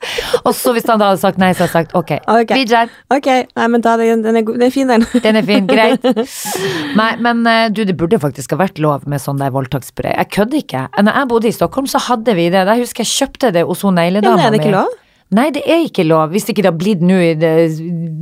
Og 0.46 0.54
så 0.56 0.72
hvis 0.74 0.86
han 0.88 1.00
da 1.00 1.10
hadde 1.10 1.20
sagt 1.22 1.40
nei, 1.40 1.50
så 1.52 1.64
hadde 1.64 1.70
jeg 1.70 1.88
sagt 1.88 1.96
ok. 1.98 2.12
Ok. 2.30 2.54
Videre. 2.56 2.88
Ok, 3.12 3.28
nei, 3.56 3.66
men 3.72 3.84
da, 3.84 3.96
den, 4.00 4.24
den, 4.24 4.40
er, 4.40 4.46
den 4.48 4.64
er 4.66 4.72
fin, 4.74 4.90
den. 4.90 5.04
Den 5.26 5.36
er 5.36 5.46
fin, 5.46 5.66
greit. 5.68 6.04
Nei, 7.00 7.10
men 7.22 7.42
eh, 7.48 7.66
du, 7.74 7.82
det 7.86 7.94
burde 7.98 8.18
faktisk 8.22 8.54
ha 8.54 8.60
vært 8.62 8.80
lov 8.82 9.04
med 9.10 9.22
sånn 9.22 9.40
der 9.40 9.52
voldtaktsspray. 9.54 10.14
Jeg 10.16 10.30
kødder 10.34 10.62
ikke. 10.62 10.86
Når 11.04 11.20
jeg 11.20 11.30
bodde 11.32 11.50
i 11.50 11.54
Stockholm, 11.54 11.88
så 11.90 12.00
hadde 12.06 12.34
vi 12.38 12.48
det. 12.52 12.64
Jeg 12.66 12.86
husker 12.86 13.04
jeg 13.04 13.12
kjøpte 13.12 13.52
det 13.54 13.66
hos 13.68 13.84
hun 13.86 13.98
negledama 13.98 14.38
mi. 14.38 14.42
Ja, 14.42 14.48
er 14.48 14.56
det 14.56 14.62
ikke 14.62 14.74
lov? 14.74 14.98
Nei, 15.36 15.46
det 15.54 15.62
er 15.70 15.84
ikke 15.86 16.04
lov, 16.08 16.32
hvis 16.34 16.48
ikke 16.50 16.64
det 16.64 16.72
har 16.72 16.78
blitt 16.80 17.02
nå 17.06 17.20
i 17.22 17.34
de, 17.38 17.52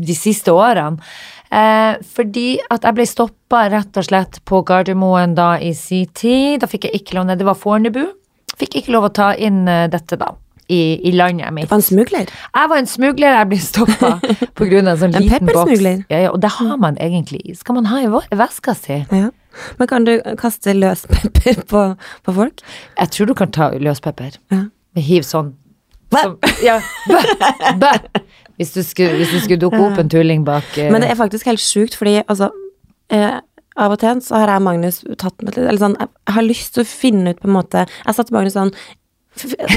de 0.04 0.16
siste 0.16 0.52
årene. 0.52 1.00
Eh, 1.48 1.94
fordi 2.04 2.58
at 2.68 2.84
jeg 2.84 2.96
ble 2.98 3.06
stoppa 3.08 3.62
rett 3.72 3.96
og 3.96 4.04
slett 4.04 4.42
på 4.48 4.60
Gardermoen 4.68 5.32
da 5.38 5.54
i 5.64 5.72
sin 5.76 6.10
tid. 6.12 6.60
Da 6.60 6.68
fikk 6.68 6.88
jeg 6.88 7.00
ikke 7.00 7.16
lov 7.16 7.30
ned. 7.30 7.40
Det 7.40 7.48
var 7.48 7.56
Fornebu. 7.56 8.02
Fikk 8.58 8.80
ikke 8.82 8.92
lov 8.96 9.08
å 9.08 9.14
ta 9.14 9.30
inn 9.38 9.62
eh, 9.70 9.86
dette 9.92 10.18
da. 10.20 10.34
I, 10.68 11.00
i 11.08 11.12
landet 11.16 11.52
mitt. 11.56 11.64
Det 11.64 11.72
var 11.72 11.80
en 11.80 11.86
smugler. 11.86 12.32
Jeg 12.54 12.70
var 12.70 12.80
en 12.82 12.88
smugler, 12.90 13.36
jeg 13.38 13.48
ble 13.48 13.58
stoppa 13.62 14.10
pga. 14.58 14.80
en 14.82 14.90
sånn 15.00 15.14
En 15.18 15.24
liten 15.24 15.48
boks. 15.48 15.84
Ja, 16.10 16.18
ja, 16.26 16.32
og 16.32 16.42
det 16.44 16.50
har 16.58 16.74
man 16.76 16.98
egentlig. 17.00 17.56
Skal 17.56 17.78
man 17.78 17.88
ha 17.88 18.02
i 18.04 18.10
veska 18.36 18.74
si? 18.76 18.98
Ja. 19.08 19.30
Men 19.78 19.88
kan 19.88 20.04
du 20.04 20.18
kaste 20.38 20.74
løs 20.76 21.06
pepper 21.08 21.62
på, 21.70 21.84
på 22.24 22.36
folk? 22.36 22.60
Jeg 22.98 23.14
tror 23.14 23.32
du 23.32 23.34
kan 23.38 23.54
ta 23.54 23.70
løspepper. 23.80 24.36
Ja. 24.52 24.66
Hiv 24.98 25.24
sånn. 25.26 25.54
Som, 26.12 26.38
ja, 26.64 26.78
bæ, 27.08 27.18
bæ. 27.80 27.90
Hvis 28.58 28.72
du 28.72 28.82
skulle, 28.82 29.16
hvis 29.20 29.34
skulle 29.44 29.60
dukke 29.60 29.80
opp 29.84 29.98
en 30.00 30.08
tulling 30.10 30.44
bak 30.46 30.78
eh, 30.78 30.88
Men 30.92 31.04
det 31.04 31.10
er 31.12 31.18
faktisk 31.18 31.46
helt 31.46 31.60
sjukt, 31.62 31.94
fordi 31.94 32.22
altså 32.24 32.48
eh, 33.12 33.36
Av 33.78 33.92
og 33.94 34.00
til 34.02 34.22
så 34.24 34.40
har 34.40 34.50
jeg 34.54 34.64
Magnus 34.64 35.02
tatt 35.20 35.36
med 35.42 35.52
litt 35.52 35.66
Eller 35.66 35.82
sånn, 35.82 35.98
jeg, 36.00 36.10
har 36.34 36.46
lyst 36.46 36.74
til 36.74 36.82
å 36.82 36.88
finne 36.88 37.34
ut 37.34 37.42
på 37.42 37.50
en 37.50 37.54
måte 37.54 37.84
Jeg 37.84 38.16
sa 38.16 38.24
til 38.24 38.38
Magnus 38.38 38.56
sånn 38.56 38.72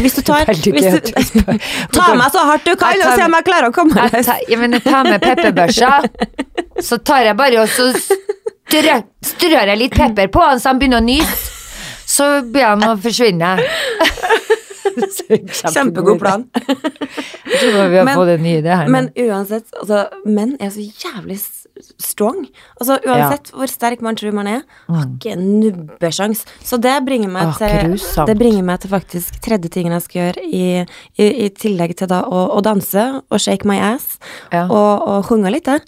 Hvis 0.02 0.16
du 0.18 0.22
tar 0.28 0.46
hvis 0.52 0.66
du. 0.66 1.42
Ta 1.96 2.08
meg 2.18 2.32
så 2.34 2.44
hardt 2.50 2.66
du 2.66 2.76
kan, 2.76 2.94
Jeg 2.96 3.04
og 3.06 3.10
tar- 3.12 3.18
se 3.20 3.26
om 3.30 3.36
jeg 3.40 3.46
klarer 3.50 3.70
å 3.70 3.76
komme 3.76 3.96
jeg 3.96 4.12
løs. 4.16 4.26
tar, 4.32 4.40
ja, 4.50 4.58
men 4.62 4.72
jeg 4.78 4.84
tar 4.88 5.04
med 5.10 5.22
pepperbørsa, 5.22 5.92
så 6.90 6.98
tar 7.12 7.26
jeg 7.30 7.38
bare 7.40 7.62
og 7.62 7.70
så 7.70 7.90
strør, 7.98 9.04
strør 9.26 9.72
jeg 9.74 9.78
litt 9.84 9.96
pepper 9.98 10.28
på 10.34 10.44
han 10.46 10.60
så 10.60 10.72
han 10.74 10.80
begynner 10.82 11.02
å 11.04 11.06
nyse. 11.06 11.50
Så 12.12 12.26
blir 12.52 12.66
han 12.74 12.82
å 12.84 12.96
forsvinne. 13.00 13.54
Kjempegod 15.72 16.20
plan. 16.20 16.44
Jeg 16.68 17.60
tror 17.62 17.88
vi 17.90 17.98
har 17.98 18.06
Men- 18.06 18.16
fått 18.18 18.34
en 18.36 18.44
ny 18.44 18.56
idé 18.62 18.76
her. 18.76 18.88
Men 18.92 19.10
uansett, 19.16 19.66
altså, 19.80 20.02
menn 20.26 20.58
er 20.60 20.70
så 20.74 20.84
jævlig 20.84 21.38
strong. 22.02 22.46
Altså, 22.80 22.98
uansett 23.08 23.52
hvor 23.56 23.72
sterk 23.72 24.02
man 24.06 24.18
tror 24.20 24.36
man 24.36 24.50
er, 24.52 24.62
har 24.88 25.08
ikke 25.08 25.34
en 25.36 25.44
nubbesjans. 25.62 26.46
Så 26.66 26.80
det 26.82 26.94
bringer 27.08 27.32
meg 27.34 27.54
til 27.60 27.98
ah, 27.98 28.26
Det 28.30 28.38
bringer 28.40 28.64
meg 28.68 28.82
til 28.84 28.94
faktisk 28.94 29.42
tredje 29.44 29.72
tingen 29.74 29.96
jeg 29.98 30.06
skal 30.08 30.22
gjøre, 30.22 30.46
i, 30.46 30.64
i, 31.22 31.28
i 31.46 31.50
tillegg 31.56 31.96
til 32.00 32.10
da 32.12 32.24
å, 32.28 32.46
å 32.56 32.64
danse 32.66 33.06
og 33.22 33.40
shake 33.42 33.68
my 33.70 33.80
ass 33.94 34.18
Ja. 34.54 34.66
og, 34.68 35.06
og 35.08 35.30
sjunge 35.30 35.52
litt. 35.54 35.66
da. 35.70 35.80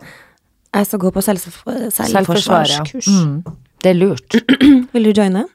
Jeg 0.73 0.89
skal 0.89 0.99
gå 1.03 1.11
på 1.13 1.21
selv, 1.21 1.43
ja. 1.69 1.89
selvforsvarskurs. 1.93 3.09
Mm, 3.13 3.35
det 3.83 3.91
er 3.91 3.99
lurt. 3.99 4.39
Vil 4.95 5.09
du 5.09 5.11
joine? 5.13 5.45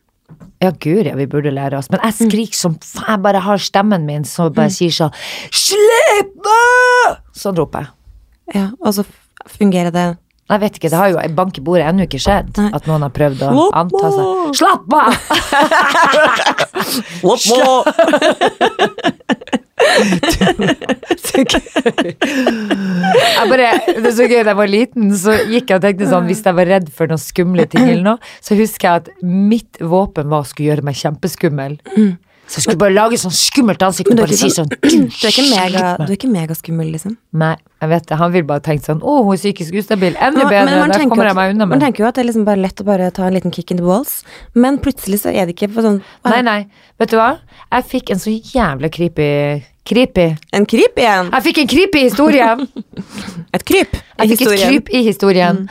Ja, 0.62 0.72
gud, 0.74 1.06
ja, 1.06 1.14
vi 1.14 1.26
burde 1.30 1.50
lære 1.54 1.78
oss. 1.78 1.88
Men 1.90 2.02
jeg 2.02 2.16
skriker 2.18 2.58
som 2.58 2.74
faen. 2.82 3.06
Jeg 3.14 3.22
bare 3.24 3.42
har 3.46 3.62
stemmen 3.62 4.06
min 4.06 4.24
som 4.26 4.50
bare 4.54 4.72
sier 4.74 4.94
sånn 4.94 5.14
Slipp 5.54 6.34
meg! 6.46 7.20
Sånn 7.38 7.58
roper 7.58 7.86
jeg. 7.86 7.94
Ja, 8.56 8.64
og 8.80 8.94
så 8.96 9.04
fungerer 9.58 9.92
det 9.94 10.06
Jeg 10.48 10.60
vet 10.62 10.76
ikke, 10.78 10.88
det 10.88 10.96
har 10.96 11.08
jo 11.12 11.20
bank 11.36 11.58
i 11.60 11.62
bordet 11.64 11.84
ennå 11.90 12.06
ikke 12.08 12.20
skjedd 12.24 12.56
at 12.72 12.86
noen 12.88 13.02
har 13.04 13.12
prøvd 13.12 13.42
å 13.44 13.50
Slapp 13.52 13.76
anta 13.82 14.06
seg. 14.14 14.24
Slapp 14.58 14.88
av! 14.96 15.08
Slapp 17.44 17.68
av! 17.68 17.84
Jeg 22.18 23.48
bare, 23.50 23.68
det 23.86 24.06
er 24.08 24.14
så 24.16 24.26
gøy 24.26 24.40
da 24.42 24.52
jeg 24.52 24.58
var 24.60 24.70
liten, 24.70 25.10
så 25.16 25.36
gikk 25.48 25.70
jeg 25.70 25.76
og 25.78 25.84
tenkte 25.84 26.08
sånn 26.10 26.28
Hvis 26.28 26.42
jeg 26.44 26.56
var 26.58 26.66
redd 26.70 26.88
for 26.94 27.10
noen 27.10 27.22
skumle 27.22 27.66
ting 27.70 27.84
eller 27.84 28.06
noe, 28.14 28.18
så 28.44 28.56
husker 28.58 28.88
jeg 28.88 29.04
at 29.04 29.10
mitt 29.24 29.78
våpen 29.80 30.30
var 30.32 30.40
å 30.44 30.48
skulle 30.48 30.72
gjøre 30.72 30.86
meg 30.88 30.98
kjempeskummel. 30.98 31.78
Så 32.48 32.58
jeg 32.58 32.64
skulle 32.64 32.80
bare 32.80 32.94
lage 32.96 33.18
sånn 33.20 33.34
skummelt 33.36 33.82
ansikt 33.84 34.08
og 34.14 34.20
bare 34.22 34.36
si 34.40 34.48
sånn 34.52 34.70
Du 34.80 34.86
er 34.88 35.30
ikke, 35.30 35.44
mega, 35.50 35.82
du 36.00 36.06
er 36.08 36.14
ikke 36.16 36.30
megaskummel, 36.32 36.88
liksom. 36.94 37.18
Nei, 37.36 37.52
jeg 37.82 37.92
vet 37.92 38.08
det. 38.08 38.18
Han 38.22 38.32
vil 38.32 38.46
bare 38.48 38.64
tenke 38.64 38.88
sånn 38.88 39.02
Å, 39.04 39.16
hun 39.26 39.34
er 39.36 39.40
psykisk 39.42 39.76
ustabil. 39.82 40.16
Enda 40.16 40.48
bedre. 40.48 40.78
Men 40.80 40.94
Der 40.94 41.04
kommer 41.12 41.28
jeg 41.28 41.38
meg 41.38 41.54
unna 41.54 41.68
med. 41.68 41.76
Man 41.76 41.84
tenker 41.84 42.06
jo 42.06 42.08
at 42.08 42.16
det 42.16 42.24
er 42.24 42.30
liksom 42.30 42.46
bare 42.48 42.62
lett 42.64 42.80
å 42.80 42.88
bare 42.88 43.10
ta 43.14 43.28
en 43.28 43.36
liten 43.36 43.52
kick 43.54 43.74
in 43.74 43.82
the 43.82 43.86
balls, 43.86 44.22
men 44.56 44.80
plutselig 44.82 45.22
så 45.26 45.34
er 45.34 45.48
det 45.48 45.58
ikke 45.58 45.70
på 45.76 45.84
sånn 45.84 46.00
Nei, 46.28 46.40
nei. 46.46 46.60
Vet 47.00 47.12
du 47.12 47.18
hva? 47.20 47.34
Jeg 47.68 47.90
fikk 47.92 48.14
en 48.16 48.22
så 48.22 48.32
jævla 48.32 48.88
creepy 48.92 49.28
Creepy. 49.88 50.26
En 50.52 50.66
kryp 50.68 50.98
igjen! 51.00 51.30
Jeg 51.32 51.44
fikk 51.46 51.60
en 51.62 51.68
creepy 51.70 52.00
historie. 52.04 52.48
Et 53.56 53.62
kryp 53.64 53.94
i 53.96 54.00
Jeg 54.18 54.34
fikk 54.34 54.42
et 54.44 54.64
kryp 54.66 54.90
i 54.92 55.00
historien. 55.06 55.62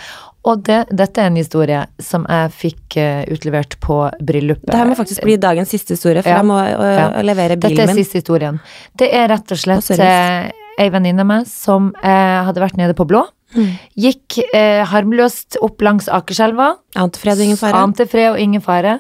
Og 0.48 0.62
det, 0.64 0.78
dette 0.96 1.20
er 1.20 1.28
en 1.32 1.36
historie 1.40 1.82
som 2.00 2.24
jeg 2.30 2.52
fikk 2.56 2.98
eh, 3.02 3.24
utlevert 3.34 3.76
på 3.84 3.98
bryllupet. 4.24 4.70
Det 4.72 4.78
her 4.80 4.88
må 4.88 4.96
faktisk 4.96 5.26
bli 5.26 5.36
dagens 5.44 5.74
siste 5.74 5.98
historie, 5.98 6.22
for 6.24 6.32
Ja. 6.32 6.38
jeg 6.40 6.48
må 6.48 6.60
øh, 6.62 6.94
Ja. 6.98 7.08
levere 7.26 7.58
Dette 7.60 7.82
er 7.84 7.90
min. 7.92 7.98
siste 8.00 8.22
historien. 8.22 8.60
Det 8.96 9.10
er 9.14 9.28
rett 9.34 9.52
og 9.52 9.60
slett 9.60 9.92
og 9.92 10.00
eh, 10.00 10.52
ei 10.80 10.90
venninne 10.94 11.26
av 11.26 11.28
meg 11.28 11.48
som 11.52 11.90
eh, 12.02 12.38
hadde 12.48 12.64
vært 12.64 12.78
nede 12.80 12.96
på 12.96 13.06
Blå. 13.10 13.26
Mm. 13.56 13.74
Gikk 13.98 14.38
eh, 14.54 14.86
harmløst 14.88 15.58
opp 15.64 15.82
langs 15.82 16.08
Akerselva. 16.12 16.76
Ante 16.96 17.20
fred 17.20 17.40
og 17.40 17.44
ingen 17.48 17.58
fare. 17.60 17.82
Ante 17.84 18.06
fred 18.08 18.32
og 18.36 18.40
ingen 18.44 18.62
fare. 18.64 19.00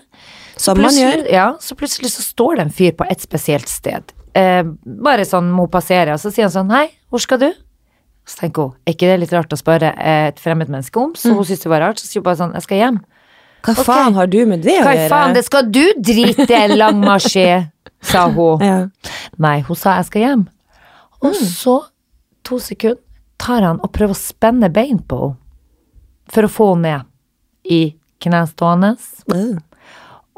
Som 0.57 0.79
man 0.81 0.95
gjør. 0.95 1.27
Ja, 1.31 1.51
så 1.61 1.75
plutselig 1.77 2.09
så 2.15 2.23
står 2.25 2.55
det 2.57 2.65
en 2.67 2.73
fyr 2.73 2.91
på 2.97 3.05
et 3.11 3.21
spesielt 3.21 3.69
sted. 3.69 4.11
Eh, 4.37 4.63
bare 4.85 5.23
sånn 5.27 5.47
må 5.53 5.67
passere, 5.71 6.13
og 6.15 6.19
så 6.19 6.31
sier 6.33 6.47
han 6.49 6.53
sånn 6.55 6.71
Hei, 6.73 6.87
hvor 7.11 7.21
skal 7.23 7.39
du? 7.39 7.51
Så 8.27 8.41
tenker 8.41 8.67
hun, 8.67 8.75
er 8.83 8.95
ikke 8.95 9.07
det 9.07 9.21
litt 9.21 9.33
rart 9.35 9.53
å 9.55 9.59
spørre 9.59 9.93
et 10.03 10.39
fremmed 10.43 10.67
menneske 10.71 10.99
om? 10.99 11.13
Mm. 11.15 11.19
Så 11.21 11.31
hun 11.33 11.47
syns 11.47 11.63
det 11.63 11.71
var 11.71 11.83
rart, 11.85 12.01
så 12.01 12.09
sier 12.09 12.19
hun 12.19 12.27
bare 12.27 12.39
sånn, 12.41 12.55
jeg 12.57 12.65
skal 12.65 12.81
hjem. 12.81 12.99
Hva 13.63 13.73
okay. 13.73 13.87
faen 13.87 14.17
har 14.17 14.29
du 14.31 14.37
med 14.49 14.63
det 14.65 14.75
å 14.75 14.77
gjøre? 14.81 14.93
Hva 15.07 15.09
faen, 15.13 15.35
det 15.37 15.43
skal 15.47 15.69
du 15.71 15.83
drite 16.09 16.61
langmarsje, 16.75 17.49
sa 18.11 18.27
hun. 18.31 18.63
Ja. 18.67 18.77
Nei, 19.43 19.57
hun 19.67 19.79
sa 19.79 19.97
jeg 19.99 20.09
skal 20.09 20.25
hjem. 20.25 20.47
Og 21.23 21.35
så, 21.37 21.77
to 22.47 22.59
sekunder, 22.63 23.01
tar 23.41 23.63
han 23.65 23.79
og 23.85 23.91
prøver 23.95 24.15
å 24.15 24.19
spenne 24.19 24.69
bein 24.73 24.99
på 24.99 25.21
henne. 25.23 25.43
For 26.27 26.43
å 26.43 26.51
få 26.51 26.65
henne 26.73 26.97
ned 26.97 27.71
i 27.71 27.81
knestående. 28.19 28.97
Mm. 29.31 29.61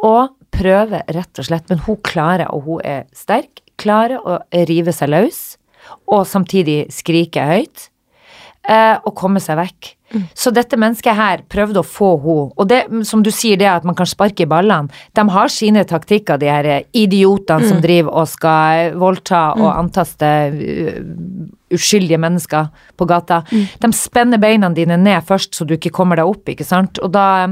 Og 0.05 0.35
prøver 0.53 1.01
rett 1.15 1.41
og 1.41 1.47
slett, 1.47 1.65
men 1.71 1.81
hun 1.87 1.97
klarer, 2.05 2.51
og 2.53 2.67
hun 2.67 2.83
er 2.85 3.07
sterk, 3.17 3.63
klarer 3.79 4.21
å 4.21 4.37
rive 4.69 4.93
seg 4.93 5.09
løs. 5.09 5.39
Og 6.09 6.25
samtidig 6.27 6.83
skrike 6.93 7.45
høyt. 7.45 7.89
Eh, 8.69 8.97
og 9.01 9.15
komme 9.17 9.41
seg 9.41 9.57
vekk. 9.57 9.95
Så 10.37 10.51
dette 10.53 10.77
mennesket 10.79 11.17
her 11.17 11.41
prøvde 11.49 11.81
å 11.81 11.85
få 11.85 12.09
henne. 12.23 12.49
Og 12.57 12.67
det 12.69 12.81
som 13.07 13.21
du 13.25 13.29
sier, 13.33 13.57
det 13.59 13.67
at 13.69 13.85
man 13.87 13.97
kan 13.97 14.09
sparke 14.09 14.45
i 14.45 14.49
ballene. 14.49 14.89
De 15.17 15.25
har 15.33 15.51
sine 15.53 15.83
taktikker, 15.87 16.39
de 16.41 16.49
her 16.49 16.69
idiotene 16.97 17.69
som 17.69 17.81
driver 17.83 18.21
og 18.21 18.29
skal 18.29 18.95
voldta 18.99 19.43
og 19.57 19.69
antaste 19.71 20.31
uh, 20.53 20.97
uskyldige 21.73 22.19
mennesker 22.21 22.71
på 22.97 23.09
gata. 23.09 23.43
De 23.49 23.91
spenner 23.95 24.41
beina 24.41 24.71
dine 24.73 24.97
ned 24.97 25.25
først, 25.27 25.53
så 25.53 25.67
du 25.67 25.75
ikke 25.77 25.93
kommer 25.93 26.19
deg 26.19 26.29
opp, 26.29 26.49
ikke 26.49 26.67
sant. 26.67 27.01
Og 27.05 27.13
da, 27.13 27.47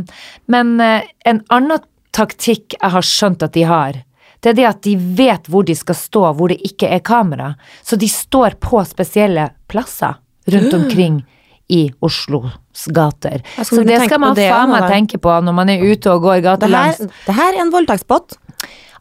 men 0.49 0.75
eh, 0.81 1.05
en 1.29 1.43
annen 1.53 1.85
taktikk 2.17 2.73
jeg 2.79 2.93
har 2.93 3.05
skjønt 3.05 3.45
at 3.45 3.53
de 3.53 3.65
har, 3.69 4.01
det 4.43 4.51
er 4.51 4.57
det 4.59 4.65
at 4.69 4.81
de 4.85 4.95
vet 5.17 5.47
hvor 5.49 5.65
de 5.65 5.75
skal 5.75 5.95
stå, 5.97 6.25
hvor 6.37 6.51
det 6.53 6.59
ikke 6.67 6.89
er 6.93 6.99
kamera. 7.05 7.55
Så 7.83 7.97
de 7.99 8.07
står 8.11 8.57
på 8.63 8.83
spesielle 8.85 9.49
plasser 9.71 10.19
rundt 10.47 10.73
omkring 10.77 11.21
i 11.69 11.89
Oslos 12.05 12.85
gater. 12.95 13.41
Så 13.65 13.83
det 13.83 13.97
skal 14.05 14.19
man 14.23 14.35
det 14.37 14.49
faen 14.51 14.69
meg 14.71 14.85
tenke 14.91 15.17
på 15.19 15.33
når 15.43 15.55
man 15.57 15.69
er 15.73 15.81
ute 15.83 16.11
og 16.13 16.21
går 16.23 16.37
Det, 16.39 16.43
gatelangs. 16.45 16.99
her, 17.01 17.09
det 17.25 17.35
her 17.35 17.53
er 17.57 17.61
en 17.65 17.73
voldtektsbåt. 17.73 18.37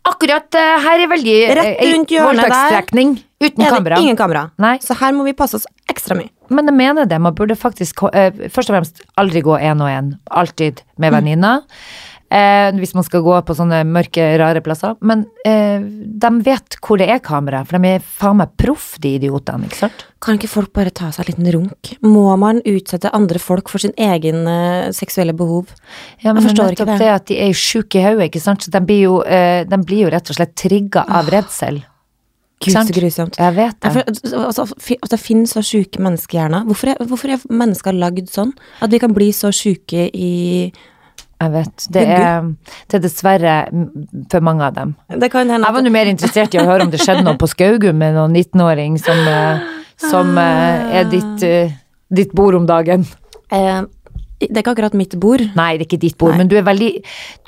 Akkurat 0.07 0.55
eh, 0.55 0.73
her 0.85 1.03
er 1.03 1.09
veldig 1.11 1.37
eh, 1.37 1.55
Rett 1.59 1.81
rundt 1.93 2.13
hjørnet 2.15 2.51
der 2.51 2.83
uten 2.87 3.17
Er 3.43 3.51
det 3.51 3.71
kamera. 3.75 3.97
ingen 4.01 4.17
kamera. 4.17 4.45
Nei. 4.63 4.77
Så 4.83 4.95
her 4.99 5.13
må 5.13 5.25
vi 5.27 5.33
passe 5.37 5.59
oss 5.59 5.67
ekstra 5.91 6.17
mye. 6.19 6.31
Men 6.49 6.71
jeg 6.71 6.77
mener 6.79 7.09
det, 7.11 7.19
man 7.21 7.35
burde 7.35 7.57
faktisk 7.59 8.05
eh, 8.13 8.31
først 8.55 8.71
og 8.71 8.77
fremst 8.77 9.03
aldri 9.19 9.43
gå 9.43 9.57
én 9.59 9.83
og 9.83 9.91
én. 9.91 10.13
Alltid 10.31 10.83
med 10.97 11.13
Mm. 11.13 11.63
Eh, 12.27 12.75
hvis 12.75 12.95
man 12.97 13.05
skal 13.07 13.23
gå 13.23 13.35
på 13.47 13.55
sånne 13.55 13.85
mørke, 13.87 14.25
rare 14.41 14.63
plasser. 14.65 14.97
Men 15.07 15.25
eh, 15.47 15.79
de 15.81 16.31
vet 16.47 16.79
hvor 16.83 16.99
det 16.99 17.07
er 17.13 17.23
kamera, 17.23 17.63
for 17.67 17.79
de 17.79 17.93
er 17.95 18.03
faen 18.03 18.41
meg 18.41 18.55
proff, 18.59 18.97
de 19.03 19.15
idiotene, 19.21 19.69
ikke 19.69 19.79
sant? 19.85 20.07
Kan 20.25 20.41
ikke 20.41 20.51
folk 20.51 20.73
bare 20.75 20.91
ta 20.91 21.13
seg 21.15 21.23
en 21.23 21.31
liten 21.31 21.53
runk? 21.55 21.93
Må 22.03 22.27
man 22.41 22.59
utsette 22.67 23.13
andre 23.15 23.39
folk 23.43 23.71
for 23.71 23.83
sin 23.83 23.95
egen 23.95 24.43
eh, 24.51 24.89
seksuelle 24.97 25.37
behov? 25.39 25.71
Ja, 26.25 26.33
men 26.33 26.43
Jeg 26.43 26.51
forstår 26.51 26.75
ikke 26.75 26.89
det. 26.91 27.01
det 27.05 27.13
at 27.15 27.29
de 27.31 27.39
er 27.47 27.55
sjuke 27.55 28.01
i 28.01 28.07
hodet, 28.09 28.31
ikke 28.33 28.43
sant. 28.43 28.67
Så 28.67 28.75
de 28.75 28.83
blir 28.89 29.05
jo, 29.05 29.21
eh, 29.23 29.63
de 29.69 29.83
blir 29.87 30.09
jo 30.09 30.15
rett 30.17 30.33
og 30.33 30.41
slett 30.41 30.57
trigga 30.59 31.07
av 31.07 31.31
redsel. 31.31 31.85
Gud, 32.65 32.73
så 32.73 32.83
grusomt. 32.89 33.37
Jeg 33.37 33.53
vet 33.53 33.81
det. 33.85 34.05
altså, 34.33 34.65
at 34.65 35.11
det 35.13 35.19
finnes 35.21 35.53
så 35.53 35.61
sjuke 35.61 36.01
menneskehjerner. 36.01 36.65
Hvorfor 36.65 36.95
er, 36.95 37.03
hvorfor 37.05 37.35
er 37.35 37.43
mennesker 37.53 37.93
lagd 37.93 38.31
sånn? 38.33 38.55
At 38.81 38.91
vi 38.91 39.01
kan 39.03 39.13
bli 39.15 39.29
så 39.37 39.53
sjuke 39.55 40.09
i 40.09 40.73
Jeg 41.37 41.53
vet. 41.53 41.87
Det 41.93 42.03
er, 42.17 42.47
det 42.89 42.97
er 42.97 43.03
dessverre 43.05 43.55
for 44.33 44.41
mange 44.47 44.65
av 44.65 44.77
dem. 44.79 44.95
Det 45.21 45.29
kan 45.33 45.51
hende 45.53 45.67
Jeg 45.69 45.77
var 45.77 45.85
nå 45.85 45.91
mer 45.93 46.09
interessert 46.09 46.55
i 46.57 46.61
å 46.63 46.65
høre 46.65 46.87
om 46.87 46.93
det 46.95 47.01
skjedde 47.03 47.25
noe 47.27 47.37
på 47.41 47.49
Skaugum 47.53 47.99
med 48.01 48.17
noen 48.17 48.33
19-åring 48.33 48.97
som, 49.03 49.21
eh, 49.29 49.67
som 50.01 50.33
eh, 50.41 50.97
er 51.03 51.11
ditt, 51.13 51.45
eh, 51.45 51.75
ditt 52.09 52.33
bord 52.37 52.57
om 52.57 52.65
dagen. 52.69 53.05
eh, 53.53 53.83
Det 54.41 54.49
er 54.53 54.63
ikke 54.63 54.73
akkurat 54.77 54.95
mitt 54.97 55.19
bord. 55.21 55.45
Nei, 55.57 55.77
det 55.77 55.85
er 55.87 55.91
ikke 55.91 56.01
ditt 56.07 56.17
bord, 56.19 56.33
Nei. 56.33 56.39
men 56.45 56.49
du 56.49 56.57
er 56.57 56.65
veldig 56.65 56.91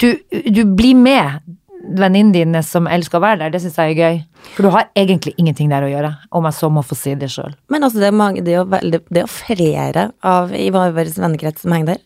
Du, 0.01 0.12
du 0.53 0.64
blir 0.64 0.95
med 0.95 1.41
venninnene 1.89 2.32
dine 2.34 2.61
som 2.66 2.86
elsker 2.91 3.16
å 3.16 3.22
være 3.22 3.39
der. 3.47 3.51
Det 3.55 3.61
syns 3.62 3.76
jeg 3.80 3.95
er 3.95 3.99
gøy. 4.03 4.16
For 4.57 4.66
du 4.66 4.70
har 4.74 4.89
egentlig 4.99 5.32
ingenting 5.39 5.70
der 5.72 5.86
å 5.86 5.89
gjøre, 5.89 6.11
om 6.36 6.45
jeg 6.45 6.57
så 6.59 6.68
må 6.72 6.82
få 6.84 6.97
si 6.99 7.14
det 7.16 7.30
sjøl. 7.32 7.55
Men 7.72 7.86
altså, 7.86 8.01
det 8.03 8.09
er, 8.11 8.16
mange, 8.18 8.43
det 8.45 8.53
er 8.53 8.59
jo 8.59 8.64
veldig, 8.68 9.01
det 9.09 9.22
er 9.22 9.24
jo 9.24 9.30
flere 9.32 10.05
av 10.26 10.53
i 10.53 10.66
vår 10.74 10.93
vennekrets 10.97 11.62
som 11.64 11.72
henger 11.72 11.95
der. 11.95 12.03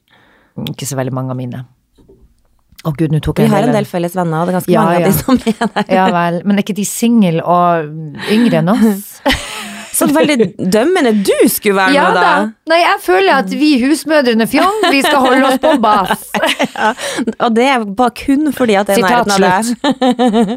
Ikke 0.68 0.86
så 0.88 0.98
veldig 0.98 1.14
mange 1.16 1.32
av 1.34 1.38
mine. 1.38 1.62
Å 2.82 2.90
gud, 2.98 3.12
nå 3.14 3.20
tok 3.22 3.38
Vi 3.38 3.46
har 3.46 3.62
en 3.62 3.76
del 3.76 3.86
felles 3.86 4.14
venner, 4.18 4.42
og 4.42 4.48
det 4.48 4.52
er 4.52 4.56
ganske 4.58 4.72
Ja, 4.72 4.82
mange 4.82 4.98
ja. 4.98 5.06
av 5.06 5.12
de 5.12 5.18
som 5.18 5.36
er 5.38 5.58
der. 5.60 5.92
Ja 5.98 6.06
vel, 6.10 6.40
men 6.44 6.58
er 6.58 6.64
ikke 6.64 6.74
de 6.80 6.86
single 6.88 7.44
og 7.46 8.32
yngre 8.34 8.58
enn 8.62 8.72
oss? 8.74 9.12
Så 9.92 10.06
veldig 10.08 10.54
dømmende 10.72 11.12
du 11.20 11.34
skulle 11.52 11.76
være 11.76 11.92
Ja 11.94 12.06
nå, 12.08 12.14
da. 12.16 12.22
da. 12.24 12.70
Nei, 12.72 12.78
jeg 12.80 13.00
føler 13.04 13.32
at 13.36 13.50
vi 13.60 13.68
husmødrene 13.84 14.46
fjong, 14.48 14.78
vi 14.90 15.02
skal 15.04 15.20
holde 15.20 15.50
oss 15.50 15.60
på 15.62 15.72
bass. 15.84 16.22
Og 17.44 17.50
det 17.54 17.66
er 17.74 17.84
bare 17.84 18.14
kun 18.16 18.48
fordi 18.56 18.78
at 18.80 18.88
det 18.88 18.96
er 18.98 19.04
nærheten 19.04 19.34
av 19.36 19.44
deg. 19.44 20.54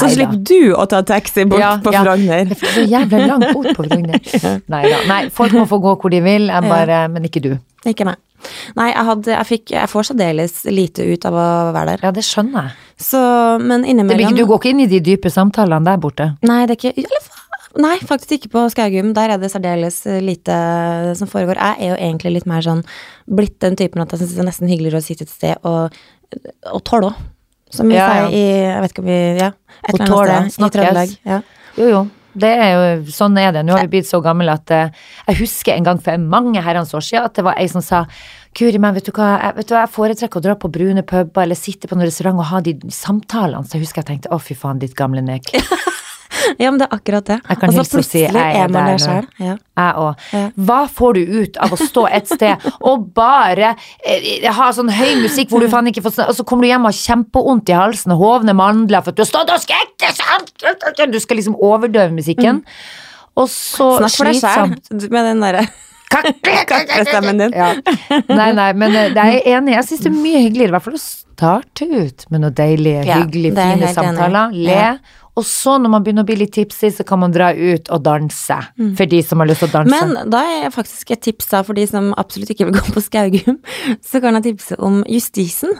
Så 0.00 0.08
slipper 0.16 0.40
du 0.40 0.72
å 0.74 0.86
ta 0.90 1.02
taxi 1.06 1.44
bort 1.48 1.60
Ja, 1.62 1.74
på 1.84 1.92
ja. 1.94 2.00
Frogner. 2.02 2.48
Det 2.50 2.56
er 2.58 2.74
så 2.80 2.86
jævla 2.90 3.20
langt 3.28 3.52
bort 3.52 3.70
på 3.76 3.84
Frogner. 3.86 4.18
Nei 4.72 4.82
da. 4.88 4.98
Nei, 5.12 5.20
folk 5.36 5.54
må 5.56 5.68
få 5.70 5.78
gå 5.84 5.94
hvor 6.02 6.12
de 6.12 6.22
vil, 6.24 6.48
jeg 6.50 6.66
bare, 6.72 7.04
men 7.12 7.28
ikke 7.28 7.44
du. 7.44 7.52
Ikke 7.88 8.06
meg. 8.06 8.20
Nei, 8.74 8.88
jeg, 8.90 9.04
hadde, 9.06 9.30
jeg, 9.30 9.46
fikk, 9.46 9.70
jeg 9.74 9.90
får 9.90 10.08
særdeles 10.10 10.56
lite 10.70 11.04
ut 11.06 11.26
av 11.28 11.36
å 11.38 11.44
være 11.74 11.92
der. 11.92 12.00
Ja, 12.08 12.10
det 12.14 12.24
skjønner 12.26 12.68
jeg. 12.68 12.88
Så, 13.02 13.20
men 13.62 13.86
innimellom 13.86 14.34
du 14.38 14.44
går 14.50 14.58
ikke 14.60 14.72
inn 14.74 14.82
i 14.82 14.88
de 14.90 14.98
dype 15.02 15.30
samtalene 15.30 15.86
der 15.86 16.00
borte. 16.02 16.32
Nei, 16.46 16.64
det 16.66 16.76
er 16.76 16.80
ikke 16.80 17.06
eller, 17.06 17.28
Nei, 17.80 17.94
faktisk 18.04 18.34
ikke 18.36 18.50
på 18.52 18.62
Skaugum. 18.68 19.14
Der 19.16 19.32
er 19.32 19.40
det 19.40 19.48
særdeles 19.48 20.02
lite 20.20 20.56
som 21.16 21.30
foregår. 21.30 21.56
Jeg 21.56 21.86
er 21.86 21.94
jo 21.94 22.00
egentlig 22.10 22.34
litt 22.34 22.48
mer 22.50 22.60
sånn 22.66 22.82
blitt 23.24 23.56
den 23.64 23.78
typen 23.80 24.02
at 24.04 24.12
jeg 24.12 24.20
syns 24.20 24.34
det 24.36 24.42
er 24.42 24.48
nesten 24.50 24.68
hyggeligere 24.68 25.00
å 25.00 25.06
sitte 25.06 25.24
et 25.24 25.32
sted 25.32 25.64
og, 25.68 25.94
og 26.68 26.82
tåle. 26.84 27.14
Som 27.72 27.88
vi 27.88 27.96
Ja, 27.96 28.10
ja. 28.12 28.26
sier 28.28 28.36
i 28.36 28.42
Jeg 28.68 28.80
vet 28.84 28.92
ikke 28.92 29.00
om 29.04 29.08
vi 29.08 29.20
Ja, 29.40 29.46
et 29.88 29.94
eller 29.94 30.04
annet 30.04 30.12
sted 30.12 30.50
i 30.50 30.56
snakkes. 30.58 30.74
Trøndelag. 30.76 31.14
Ja. 31.24 31.38
Jo, 31.78 31.86
jo. 31.88 32.02
Det 32.32 32.48
er 32.48 32.70
jo, 32.72 32.84
sånn 33.12 33.36
er 33.40 33.50
det. 33.52 33.64
Nå 33.66 33.74
har 33.76 33.84
vi 33.86 33.98
blitt 33.98 34.08
så 34.08 34.22
gamle 34.24 34.54
at 34.56 34.72
eh, 34.72 34.92
jeg 35.28 35.40
husker 35.42 35.74
en 35.74 35.88
gang 35.88 36.00
for 36.00 36.20
mange 36.20 36.62
herrens 36.64 36.94
år 36.96 37.04
siden 37.04 37.28
at 37.28 37.36
det 37.36 37.44
var 37.44 37.60
ei 37.60 37.68
som 37.70 37.84
sa 37.84 38.06
Guri 38.52 38.76
meg, 38.76 38.98
vet 38.98 39.06
du 39.08 39.14
hva, 39.16 39.30
jeg, 39.40 39.56
vet 39.56 39.68
du 39.70 39.74
jeg 39.78 39.88
foretrekker 39.94 40.40
å 40.40 40.44
dra 40.44 40.54
på 40.60 40.68
brune 40.72 41.00
puber 41.08 41.46
eller 41.46 41.56
sitte 41.56 41.88
på 41.88 41.96
en 41.96 42.04
restaurant 42.04 42.36
og 42.36 42.50
ha 42.50 42.60
de 42.64 42.74
samtalene. 42.92 43.64
Så 43.64 43.78
jeg 43.78 43.86
husker 43.86 44.02
jeg 44.02 44.10
tenkte 44.10 44.32
å 44.34 44.40
fy 44.40 44.56
faen, 44.58 44.82
ditt 44.82 44.96
gamle 44.98 45.24
nek. 45.24 45.48
ja, 46.58 46.70
men 46.70 46.78
det 46.80 46.86
er 46.88 46.96
akkurat 46.96 47.28
det. 47.28 47.38
Jeg 47.48 47.60
kan 47.60 47.70
og 47.70 47.74
så 47.74 47.82
hilse 47.82 47.98
og 47.98 48.06
si, 48.06 48.22
plutselig 48.22 48.42
jeg 48.42 48.62
er 48.62 48.72
man 48.72 48.88
der 48.90 49.02
sjøl. 49.02 49.28
Ja. 49.42 49.56
Jeg 49.82 50.00
òg. 50.02 50.24
Ja. 50.36 50.42
Hva 50.68 50.80
får 51.00 51.18
du 51.18 51.36
ut 51.42 51.60
av 51.66 51.74
å 51.74 51.78
stå 51.80 52.06
et 52.18 52.32
sted 52.32 52.66
og 52.80 53.06
bare 53.16 53.74
eh, 54.04 54.48
ha 54.58 54.70
sånn 54.76 54.92
høy 54.92 55.14
musikk 55.22 55.52
hvor 55.52 55.64
du 55.64 55.70
faen 55.72 55.88
ikke 55.92 56.04
får 56.04 56.18
Og 56.28 56.34
så 56.38 56.46
kommer 56.48 56.66
du 56.66 56.72
hjem 56.72 56.84
og 56.88 56.92
har 56.92 56.98
kjempevondt 56.98 57.72
i 57.72 57.78
halsen 57.78 58.16
og 58.16 58.24
hovne 58.24 58.56
mandler 58.58 59.04
for 59.04 59.14
at 59.14 59.20
du 59.20 59.24
har 59.24 59.30
stått 59.30 59.54
og 59.54 59.62
skrekket 59.62 60.20
sånn! 60.20 61.12
Du 61.12 61.20
skal 61.22 61.40
liksom 61.40 61.56
overdøve 61.60 62.12
musikken. 62.14 62.64
Og 63.38 63.48
så 63.48 63.94
Snakk 64.02 64.18
for 64.18 64.28
deg 64.28 64.42
sjøl 64.42 65.10
med 65.16 65.30
den 65.30 65.42
derre 65.46 65.66
kaklestemmen 66.12 67.38
din. 67.38 67.52
Ja. 67.56 67.72
Nei, 68.28 68.52
nei, 68.56 68.70
men 68.76 68.96
eh, 68.96 69.10
jeg 69.14 69.40
er 69.40 69.56
enig. 69.56 69.76
Jeg 69.78 69.88
syns 69.88 70.04
det 70.04 70.10
er 70.12 70.18
mye 70.18 70.42
hyggeligere 70.44 70.72
i 70.72 70.76
hvert 70.76 70.86
fall 70.86 70.98
å 70.98 71.02
starte 71.02 71.88
ut 71.88 72.26
med 72.32 72.44
noe 72.44 72.68
hyggelige, 72.68 73.04
Ja, 73.08 73.20
det 73.24 73.42
jeg 73.42 73.54
fine 73.54 73.92
samtaler. 73.96 74.52
Le. 74.52 74.76
Ja. 74.76 74.92
Og 75.40 75.44
så, 75.48 75.78
når 75.80 75.88
man 75.94 76.02
begynner 76.04 76.26
å 76.26 76.28
bli 76.28 76.36
litt 76.42 76.52
tipsy, 76.52 76.90
så 76.92 77.04
kan 77.08 77.18
man 77.22 77.32
dra 77.32 77.52
ut 77.56 77.88
og 77.94 78.02
danse. 78.04 78.58
For 78.98 79.08
de 79.08 79.22
som 79.24 79.40
har 79.40 79.48
lyst 79.48 79.62
til 79.64 79.70
å 79.70 79.72
danse. 79.78 79.88
Mm. 79.96 80.12
Men 80.12 80.30
da 80.34 80.42
er 80.58 80.74
faktisk 80.74 81.10
et 81.14 81.22
tips 81.24 81.48
da 81.54 81.62
for 81.64 81.72
de 81.78 81.86
som 81.88 82.10
absolutt 82.20 82.50
ikke 82.52 82.66
vil 82.68 82.76
gå 82.76 82.84
på 82.92 83.00
Skaugum, 83.00 83.56
så 84.10 84.20
kan 84.20 84.36
jeg 84.36 84.44
tipse 84.50 84.76
om 84.76 85.00
Justisen, 85.08 85.72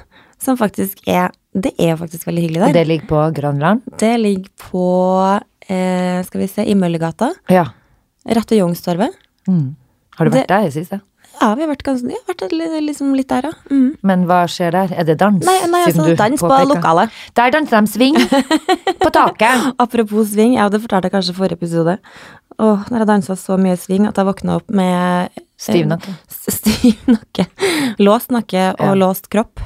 som 0.43 0.57
faktisk 0.59 1.05
er 1.07 1.31
Det 1.53 1.75
er 1.79 1.99
faktisk 2.01 2.25
veldig 2.27 2.43
hyggelig 2.47 2.61
der. 2.63 2.69
og 2.71 2.75
det 2.79 2.87
ligger 2.89 3.07
på 3.13 3.21
Grønland. 3.37 3.83
Det 4.01 4.15
ligger 4.19 4.49
på 4.71 4.87
eh, 5.69 6.23
Skal 6.25 6.41
vi 6.41 6.49
se, 6.49 6.65
i 6.65 6.75
Møllergata. 6.75 7.29
Ja. 7.53 7.67
Rett 8.25 8.51
ved 8.51 8.63
Youngstorget. 8.63 9.13
Mm. 9.47 9.75
Har 10.17 10.25
du 10.25 10.31
Det- 10.31 10.41
vært 10.41 10.49
der 10.49 10.61
i 10.65 10.71
det 10.71 10.75
siste? 10.79 11.01
Ja, 11.43 11.49
vi 11.59 11.64
har 11.64 11.70
vært, 11.72 11.82
ganske, 11.86 12.07
ja, 12.14 12.20
vært 12.28 12.53
li- 12.55 12.80
liksom 12.86 13.12
litt 13.18 13.28
der, 13.32 13.49
ja. 13.51 13.53
Mm. 13.72 13.97
Men 14.07 14.26
hva 14.30 14.45
skjer 14.47 14.70
der? 14.76 14.93
Er 14.95 15.09
det 15.09 15.16
dans? 15.18 15.43
Nei, 15.45 15.57
nei 15.72 15.80
altså, 15.88 16.07
dans 16.16 16.40
på 16.45 16.59
lokalet. 16.70 17.11
Der 17.34 17.51
danser 17.51 17.82
de 17.82 17.90
swing 17.90 18.14
på 19.03 19.11
taket. 19.14 19.66
Apropos 19.82 20.30
sving, 20.32 20.55
ja, 20.55 20.68
det 20.70 20.80
fortalte 20.84 21.11
jeg 21.11 21.16
kanskje 21.16 21.34
i 21.34 21.38
forrige 21.40 21.59
episode. 21.59 21.97
Åh, 22.62 22.84
når 22.93 23.03
jeg 23.03 23.09
dansa 23.11 23.34
så 23.40 23.57
mye 23.59 23.74
sving 23.80 24.07
at 24.07 24.18
jeg 24.20 24.28
våkna 24.28 24.61
opp 24.61 24.70
med 24.70 25.34
Stiv 25.62 25.86
nakke. 25.90 26.14
Stiv 26.30 27.03
nakke. 27.11 27.47
Låst 28.03 28.30
nakke 28.34 28.68
og 28.78 28.88
Ja. 28.93 28.95
låst 28.99 29.28
kropp. 29.32 29.61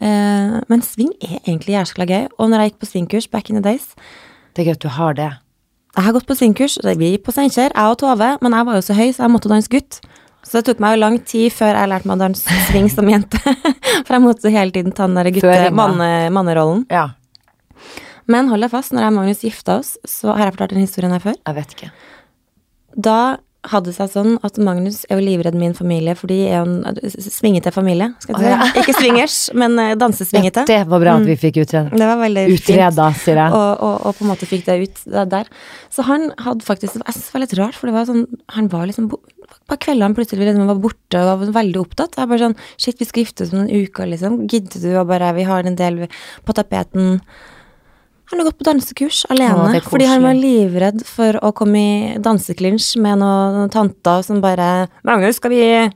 Eh, 0.00 0.56
men 0.70 0.82
sving 0.86 1.10
er 1.22 1.38
egentlig 1.44 1.74
jæskla 1.76 2.06
gøy. 2.08 2.28
Og 2.38 2.48
når 2.50 2.62
jeg 2.64 2.70
gikk 2.72 2.80
på 2.84 2.90
svingkurs 2.92 3.26
back 3.30 3.50
in 3.50 3.56
the 3.60 3.62
days 3.66 3.94
Det 4.54 4.62
er 4.62 4.70
gøy 4.70 4.76
at 4.78 4.84
du 4.86 4.88
har 4.88 5.14
det. 5.14 5.30
Jeg 5.96 6.04
har 6.06 6.12
gått 6.14 6.26
på 6.28 6.36
svingkurs, 6.38 6.78
vi 6.96 7.08
gikk 7.16 7.24
på 7.26 7.32
Steinkjer, 7.34 7.72
jeg 7.74 7.90
og 7.90 7.96
Tove, 7.98 8.38
men 8.40 8.52
jeg 8.54 8.66
var 8.66 8.76
jo 8.78 8.82
så 8.86 8.94
høy, 8.94 9.08
så 9.10 9.24
jeg 9.24 9.30
måtte 9.34 9.50
danse 9.50 9.68
gutt. 9.72 9.98
Så 10.46 10.58
det 10.58 10.70
tok 10.70 10.80
meg 10.82 10.96
jo 10.96 11.02
lang 11.02 11.18
tid 11.28 11.52
før 11.52 11.76
jeg 11.76 11.90
lærte 11.92 12.08
meg 12.08 12.16
å 12.16 12.22
danse 12.24 12.60
sving 12.70 12.88
som 12.92 13.08
jente. 13.10 13.40
For 14.06 14.16
jeg 14.16 14.24
måtte 14.24 14.52
hele 14.54 14.74
tiden 14.74 14.94
ta 14.96 15.06
den 15.06 15.18
der 15.20 15.30
gutte 15.34 15.46
Føringa. 15.46 15.74
manne, 15.76 16.08
mannerollen. 16.34 16.86
Ja. 16.90 17.10
Men 18.30 18.48
hold 18.50 18.64
deg 18.64 18.72
fast, 18.72 18.94
når 18.94 19.04
jeg 19.04 19.12
og 19.12 19.18
Magnus 19.18 19.44
gifta 19.44 19.78
oss, 19.82 19.94
så 20.08 20.32
har 20.32 20.48
jeg 20.48 20.56
fortalt 20.56 20.74
den 20.76 20.84
historien 20.86 21.14
her 21.14 21.22
før. 21.22 21.38
Jeg 21.38 21.56
vet 21.58 21.76
ikke. 21.76 21.92
Da 23.10 23.20
hadde 23.68 23.90
det 23.90 23.96
seg 23.98 24.08
sånn 24.14 24.36
at 24.46 24.56
Magnus 24.62 25.02
er 25.10 25.18
jo 25.18 25.24
livredd 25.24 25.56
min 25.58 25.74
familie, 25.76 26.14
for 26.16 26.30
de 26.30 26.38
er 26.48 26.62
jo 26.62 26.78
en 26.88 27.10
svingete 27.12 27.72
familie. 27.74 28.08
Skal 28.22 28.38
jeg 28.38 28.40
si. 28.40 28.46
Oh, 28.48 28.54
ja. 28.54 28.68
Ikke 28.80 28.94
swingers, 28.96 29.36
men 29.60 29.76
eh, 29.82 29.92
dansesvingete. 30.00 30.64
Det 30.70 30.78
var 30.88 31.02
bra 31.02 31.16
at 31.20 31.26
vi 31.28 31.36
fikk 31.42 31.60
utreda. 31.66 31.92
Det 31.92 32.08
var 32.08 32.22
veldig 32.22 32.46
fint. 32.54 32.70
Sier 33.20 33.42
jeg. 33.42 33.50
Og, 33.50 33.82
og, 33.84 34.06
og 34.08 34.16
på 34.16 34.24
en 34.24 34.30
måte 34.32 34.48
fikk 34.48 34.64
det 34.70 34.78
ut 34.86 35.02
der. 35.34 35.50
Så 35.92 36.06
han 36.08 36.30
hadde 36.40 36.64
faktisk 36.64 36.96
det 36.96 37.04
var 37.34 37.44
litt 37.44 37.56
rart, 37.60 37.76
for 37.76 37.90
det 37.90 37.96
var 37.98 38.08
sånn 38.08 38.24
Han 38.56 38.70
var 38.72 38.88
liksom 38.88 39.10
På 39.70 39.78
kveldene 39.78 40.16
plutselig 40.18 40.48
liksom 40.48 40.66
var 40.66 40.80
borte 40.82 41.22
og 41.22 41.44
var 41.44 41.54
veldig 41.60 41.78
opptatt. 41.84 42.18
Jeg 42.18 42.30
bare 42.30 42.42
sånn 42.42 42.56
Shit, 42.74 42.98
vi 42.98 43.06
skal 43.06 43.22
gifte 43.24 43.46
oss 43.46 43.54
om 43.54 43.62
noen 43.62 43.86
uker, 43.86 44.10
liksom. 44.10 44.40
Gidder 44.50 44.82
du 44.82 44.90
å 44.98 45.06
bare 45.06 45.30
Vi 45.36 45.46
har 45.46 45.68
en 45.68 45.78
del 45.78 46.02
på 46.46 46.56
tapeten. 46.56 47.20
Han 48.30 48.38
har 48.38 48.46
gått 48.46 48.60
på 48.60 48.66
dansekurs 48.68 49.24
alene, 49.30 49.58
Å, 49.58 49.70
er 49.74 49.82
fordi 49.82 50.06
han 50.06 50.22
var 50.22 50.36
livredd 50.38 51.00
for 51.06 51.34
å 51.42 51.50
komme 51.56 51.80
i 51.80 52.18
danseklinsj 52.22 53.00
med 53.02 53.18
noen 53.18 53.70
tanter 53.74 54.22
som 54.22 54.38
bare 54.40 54.86
'Magnus, 55.02 55.40
skal 55.40 55.50
vi, 55.50 55.90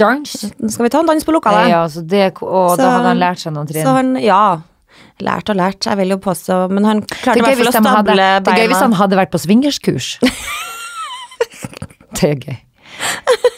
Dans? 0.00 0.32
skal 0.32 0.84
vi 0.86 0.88
ta 0.88 1.00
en 1.00 1.06
dans 1.06 1.24
på 1.24 1.32
lokalet?' 1.32 1.68
Ja, 1.68 1.84
så 1.84 2.00
det, 2.06 2.32
og 2.40 2.70
Så- 2.70 2.76
da 2.80 2.90
hadde 2.96 3.08
han 3.12 3.20
lært 3.20 3.40
seg 3.44 3.52
noen 3.52 3.68
trinn. 3.68 3.84
Så 3.84 3.92
han, 3.92 4.16
ja. 4.16 4.62
Lært 5.20 5.50
og 5.50 5.56
lært, 5.56 5.84
jeg 5.84 5.96
vil 5.98 6.08
jo 6.08 6.16
påstå, 6.16 6.70
men 6.70 6.84
han 6.84 7.02
klarte 7.02 7.36
i 7.36 7.42
hvert 7.42 7.58
fall 7.58 7.66
å 7.66 7.72
stable 7.72 8.16
beina. 8.16 8.40
det 8.40 8.48
er 8.48 8.56
gøy 8.56 8.68
hvis 8.68 8.80
han 8.80 8.92
hadde 8.92 9.16
vært 9.16 9.30
på 9.30 9.38
swingerskurs. 9.38 10.18
det 12.14 12.22
er 12.30 12.34
gøy. 12.36 12.56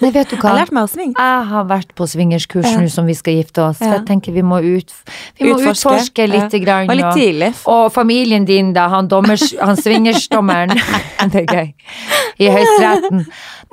Nei, 0.00 0.10
vet 0.14 0.30
du 0.30 0.36
Jeg 0.36 0.42
har 0.42 0.56
lært 0.56 0.72
meg 0.72 0.86
å 0.86 0.88
svinge. 0.90 1.14
Jeg 1.18 1.46
har 1.50 1.64
vært 1.68 1.90
på 1.98 2.06
swingerskurs 2.08 2.66
Ja. 2.70 2.80
nå 2.80 2.88
som 2.90 3.06
vi 3.06 3.14
skal 3.14 3.34
gifte 3.36 3.62
oss. 3.62 3.80
Ja. 3.80 3.98
jeg 3.98 4.06
tenker 4.08 4.32
vi 4.32 4.42
må, 4.42 4.58
ut, 4.60 4.92
vi 5.38 5.50
må 5.50 5.58
Utforske. 5.58 5.92
utforske, 5.92 6.26
litt. 6.28 6.56
Ja. 6.56 6.60
Grann, 6.64 6.90
Og 6.90 6.96
litt 6.96 7.66
Og 7.66 7.92
familien 7.92 8.44
din, 8.48 8.72
da. 8.72 8.88
Han, 8.88 9.08
dommers, 9.08 9.54
han 9.60 9.76
swingersdommeren. 9.76 10.72
det 11.32 11.44
er 11.44 11.54
gøy. 11.54 11.72
I 12.40 12.48
Høyesteretten. 12.48 13.26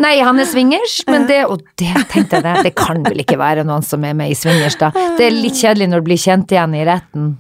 Nei, 0.04 0.20
han 0.20 0.40
er 0.40 0.46
swingers, 0.46 1.00
men 1.08 1.26
det 1.28 1.46
Og 1.50 1.64
det 1.80 1.96
tenkte 2.12 2.38
jeg 2.38 2.44
det. 2.44 2.56
Det 2.70 2.76
kan 2.76 3.02
vel 3.04 3.24
ikke 3.24 3.40
være 3.40 3.64
noen 3.64 3.84
som 3.84 4.04
er 4.04 4.14
med 4.14 4.30
i 4.30 4.36
swingers, 4.38 4.76
da. 4.78 4.92
Det 5.18 5.26
er 5.26 5.32
litt 5.36 5.58
kjedelig 5.58 5.90
når 5.90 6.04
du 6.04 6.10
blir 6.12 6.22
kjent 6.22 6.52
igjen 6.52 6.76
i 6.76 6.86
retten. 6.86 7.38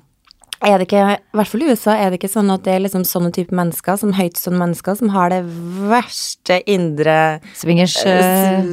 Er 0.65 0.79
det 0.79 0.87
ikke, 0.87 1.03
I 1.17 1.37
hvert 1.37 1.51
fall 1.51 1.63
i 1.63 1.67
USA 1.69 1.93
er 2.01 2.09
det 2.09 2.17
ikke 2.17 2.31
sånn 2.31 2.49
at 2.49 2.63
det 2.65 2.73
er 2.73 2.81
liksom 2.81 3.03
sånne 3.05 3.29
type 3.35 3.53
mennesker, 3.55 3.99
som 4.01 4.15
høytstående 4.17 4.61
mennesker, 4.63 4.97
som 4.97 5.11
har 5.13 5.29
det 5.33 5.43
verste 5.91 6.59
indre 6.65 7.17
Swingers 7.57 7.97
eh, 8.01 8.17
eh, 8.17 8.71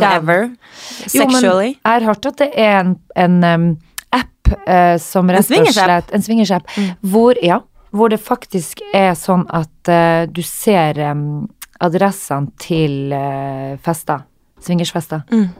kjern. 0.00 0.22
ever. 0.22 0.48
Jo, 1.12 1.26
men 1.26 1.36
Sexually. 1.36 1.68
Jeg 1.74 1.92
har 1.92 2.08
hørt 2.08 2.30
at 2.32 2.40
det 2.40 2.48
er 2.56 2.80
en, 2.80 2.96
en 3.26 3.38
um, 3.44 3.68
app 4.16 4.52
uh, 4.54 4.96
som 5.02 5.28
rett 5.28 5.44
og 5.44 5.72
slett 5.76 6.16
En 6.16 6.24
swingers-app. 6.24 6.72
Hvor, 7.04 7.36
ja, 7.44 7.60
hvor 7.92 8.12
det 8.12 8.22
faktisk 8.24 8.80
er 8.96 9.12
sånn 9.18 9.44
at 9.52 9.92
uh, 9.92 10.24
du 10.32 10.40
ser 10.46 10.96
um, 11.12 11.44
adressene 11.84 12.56
til 12.62 13.12
uh, 13.12 13.76
fester. 13.84 14.24
Swingersfester. 14.64 15.28
Mm. 15.28 15.50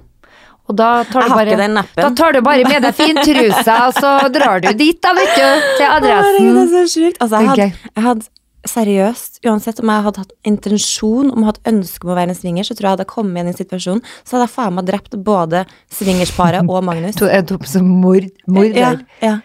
Og 0.69 0.77
da 0.77 0.89
tar 1.09 1.25
du 1.29 1.33
bare. 1.33 1.85
Da 1.97 2.11
tar 2.17 2.35
du 2.37 2.43
bare 2.45 2.65
med 2.69 2.83
deg 2.85 2.97
fintrusa, 2.97 3.77
og 3.89 3.95
så 3.97 4.11
drar 4.35 4.61
du 4.65 4.69
dit, 4.77 4.99
da, 5.03 5.15
vet 5.17 5.33
du. 5.39 5.71
Til 5.79 5.87
adressen. 5.89 6.51
det 6.55 6.65
er 6.65 6.75
så 6.75 6.83
sjukt. 6.93 7.23
Altså, 7.25 7.41
jeg 7.41 7.49
hadde, 7.49 7.89
jeg 7.97 8.05
hadde 8.09 8.29
seriøst, 8.69 9.39
uansett 9.49 9.81
om 9.81 9.91
jeg 9.93 10.05
hadde 10.05 10.23
hatt 10.25 10.33
intensjon 10.51 11.31
om 11.33 11.45
å 11.45 11.49
ha 11.49 11.55
et 11.55 11.71
ønske 11.73 12.05
om 12.05 12.13
å 12.13 12.17
være 12.19 12.35
en 12.35 12.39
swinger, 12.39 12.67
så 12.69 12.75
tror 12.77 12.89
jeg 12.89 12.95
hadde 12.97 13.07
jeg 13.07 13.13
kommet 13.15 13.39
igjen 13.39 13.49
i 13.49 13.53
en 13.55 13.59
situasjon, 13.63 14.03
så 14.27 14.37
hadde 14.37 14.49
jeg 14.49 14.55
faen 14.57 14.77
meg 14.77 14.89
drept 14.91 15.17
både 15.25 15.63
swingersparet 15.95 16.69
og 16.69 16.85
Magnus. 16.85 17.21
Opp 17.23 17.69
som 17.71 17.89
mord, 18.03 18.29
morder. 18.51 19.01
Ja, 19.23 19.25
ja. 19.25 19.37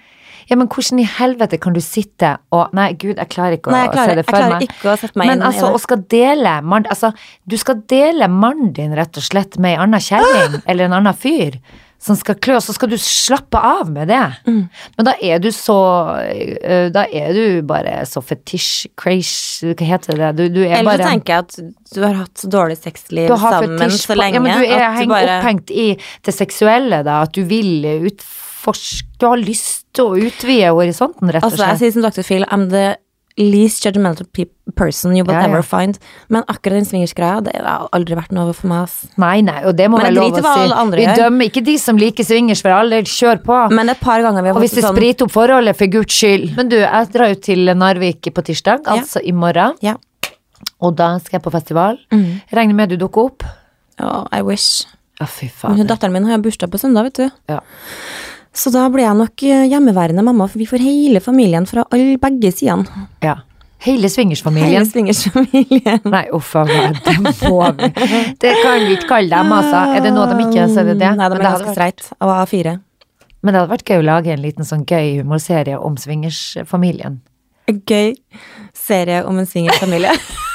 Ja, 0.50 0.58
men 0.60 0.68
hvordan 0.72 1.02
i 1.04 1.08
helvete 1.08 1.60
kan 1.62 1.76
du 1.76 1.82
sitte 1.84 2.36
og 2.54 2.74
Nei, 2.76 2.92
gud, 3.00 3.16
jeg 3.16 3.32
klarer 3.32 3.58
ikke 3.58 3.72
å 3.72 3.76
Nei, 3.76 3.86
klarer, 3.94 4.14
se 4.14 4.20
det 4.20 4.28
for 4.28 4.50
meg. 4.56 4.68
ikke 4.68 4.92
å 4.92 4.98
sette 5.00 5.20
meg 5.20 5.32
Men 5.32 5.40
inn 5.40 5.48
altså, 5.50 5.70
i 5.70 5.70
å 5.70 5.78
det. 5.78 5.86
skal 5.86 6.04
dele 6.16 6.58
mann, 6.74 6.90
altså, 6.90 7.14
Du 7.50 7.58
skal 7.62 7.82
dele 7.92 8.30
mannen 8.32 8.74
din 8.76 8.96
rett 8.98 9.18
og 9.20 9.26
slett 9.26 9.58
med 9.58 9.76
ei 9.76 9.82
anna 9.86 10.02
kjerring 10.04 10.62
eller 10.68 10.90
en 10.90 11.00
annen 11.00 11.18
fyr 11.18 11.60
som 12.04 12.18
skal 12.20 12.36
klø, 12.44 12.58
og 12.58 12.64
så 12.66 12.74
skal 12.76 12.92
du 12.92 12.98
slappe 13.00 13.60
av 13.64 13.88
med 13.92 14.10
det. 14.12 14.24
Mm. 14.44 14.64
Men 14.98 15.08
da 15.08 15.14
er 15.24 15.40
du 15.40 15.50
så 15.56 15.78
Da 16.94 17.06
er 17.08 17.32
du 17.36 17.62
bare 17.68 18.02
så 18.10 18.20
fetisj, 18.24 18.90
crash 19.00 19.64
Hva 19.64 19.88
heter 19.88 20.20
det? 20.20 20.32
Du, 20.40 20.44
du 20.52 20.62
er 20.66 20.82
Eller 20.82 21.00
så 21.00 21.14
tenker 21.14 21.38
jeg 21.38 21.48
at 21.48 21.94
du 21.94 22.02
har 22.02 22.16
hatt 22.18 22.42
så 22.42 22.50
dårlig 22.50 22.80
sexliv 22.82 23.30
sammen 23.38 23.92
så 23.94 24.16
lenge 24.18 24.40
ja, 24.40 24.42
men 24.42 24.58
du 24.58 24.66
er 24.66 24.86
at 24.88 25.00
du 25.00 25.12
bare 25.12 25.38
opphengt 25.38 25.70
i 25.70 25.92
det 26.26 26.34
seksuelle, 26.34 27.04
da. 27.06 27.22
At 27.28 27.36
du 27.38 27.44
vil 27.46 27.86
utforske 28.10 29.13
Du 29.24 29.30
har 29.32 29.40
lyst 29.40 29.86
til 29.96 30.10
å 30.12 30.20
utvide 30.28 30.74
horisonten, 30.76 31.32
rett 31.32 31.44
og 31.46 31.52
Altså, 31.54 31.70
jeg 31.72 31.80
sier 31.82 31.96
som 31.96 32.04
Dr. 32.06 32.26
Phil, 32.28 32.44
I'm 32.52 32.68
the 32.74 32.98
least 33.38 33.82
judgmental 33.86 34.28
person 34.76 35.16
you 35.16 35.24
will 35.26 35.34
Ja, 35.34 35.42
ja. 35.42 35.48
ever 35.48 35.64
find. 35.66 35.98
Men 36.30 36.44
akkurat 36.44 36.78
den 36.78 36.86
swingersgreia, 36.86 37.42
det 37.46 37.56
har 37.56 37.88
aldri 37.96 38.18
vært 38.20 38.34
noe 38.36 38.54
for 38.54 38.70
meg, 38.70 38.84
ass. 38.86 39.08
Nei, 39.18 39.42
nei, 39.42 39.64
og 39.66 39.76
det 39.80 39.88
må 39.90 39.98
være 40.02 40.14
lov 40.14 40.38
å 40.38 40.44
si. 40.44 41.00
Vi 41.00 41.08
dømmer 41.18 41.50
ikke 41.50 41.64
de 41.66 41.78
som 41.82 41.98
liker 41.98 42.28
swingers 42.28 42.62
for 42.62 42.76
alle, 42.76 43.02
kjør 43.10 43.42
på. 43.46 43.60
Men 43.74 43.90
et 43.90 44.02
par 44.04 44.22
ganger 44.26 44.46
vi 44.46 44.52
har 44.52 44.60
og 44.60 44.66
hvis 44.66 44.76
det 44.78 44.84
sånn 44.86 44.98
spriter 44.98 45.26
opp 45.26 45.34
forholdet, 45.34 45.78
for 45.80 45.94
guds 45.96 46.14
skyld. 46.20 46.52
Men 46.60 46.70
du, 46.70 46.78
jeg 46.84 47.10
drar 47.16 47.34
jo 47.34 47.40
til 47.50 47.74
Narvik 47.74 48.30
på 48.34 48.46
tirsdag, 48.46 48.84
Ja. 48.86 49.00
altså 49.00 49.24
i 49.24 49.34
morgen. 49.34 49.80
Ja. 49.82 49.96
Og 50.84 50.96
da 51.00 51.18
skal 51.20 51.40
jeg 51.40 51.46
på 51.48 51.52
festival. 51.56 51.98
Mm. 52.14 52.42
Regner 52.54 52.76
med 52.76 52.94
du 52.94 52.98
dukker 53.02 53.32
opp. 53.32 53.48
Ja, 54.00 54.28
I 54.32 54.42
wish. 54.46 54.86
Ja, 55.20 55.26
fy 55.26 55.48
faen. 55.50 55.82
datteren 55.88 56.14
min 56.14 56.26
har 56.26 56.38
bursdag 56.44 56.70
på 56.70 56.80
søndag, 56.82 57.10
vet 57.10 57.14
du. 57.22 57.30
Ja. 57.50 57.60
Så 58.54 58.70
da 58.74 58.86
blir 58.94 59.04
jeg 59.08 59.18
nok 59.18 59.44
eh, 59.50 59.64
hjemmeværende 59.72 60.24
mamma, 60.26 60.46
for 60.48 60.62
vi 60.62 60.68
får 60.70 60.84
hele 60.86 61.20
familien 61.24 61.66
fra 61.70 61.86
alle 61.92 62.20
begge 62.22 62.52
sidene. 62.54 63.08
ja. 63.24 63.40
Hele 63.84 63.98
Hele 63.98 64.10
swingersfamilien. 64.14 64.86
swingersfamilien. 64.88 66.00
Nei, 66.08 66.22
uff 66.32 66.54
a 66.56 66.62
meg, 66.64 67.02
det 67.04 67.18
må 67.20 67.58
vi. 67.76 67.90
Det 68.40 68.54
kan 68.64 68.80
vi 68.86 68.94
ikke 68.96 69.10
kalle 69.10 69.28
dem, 69.42 69.52
altså. 69.52 69.82
Er 69.98 70.06
det 70.06 70.14
noe 70.16 70.30
de 70.30 70.38
ikke 70.46 70.68
så 70.72 70.80
er 70.80 70.88
det 70.88 70.96
det. 71.02 71.10
Nei, 71.20 71.28
de 71.28 71.36
er 71.36 71.44
ganske 71.44 71.74
streit. 71.76 72.06
av 72.24 72.32
A4. 72.46 72.78
Men 73.44 73.52
det 73.52 73.60
hadde 73.60 73.74
vært 73.74 73.90
gøy 73.92 74.00
å 74.00 74.06
lage 74.08 74.32
en 74.32 74.40
liten 74.46 74.64
sånn 74.64 74.86
gøy 74.88 75.18
humorserie 75.20 75.76
om 75.76 75.98
swingersfamilien. 76.00 77.20
Gøy 77.68 78.16
serie 78.72 79.26
om 79.28 79.44
en 79.44 79.46
swingersfamilie. 79.52 80.16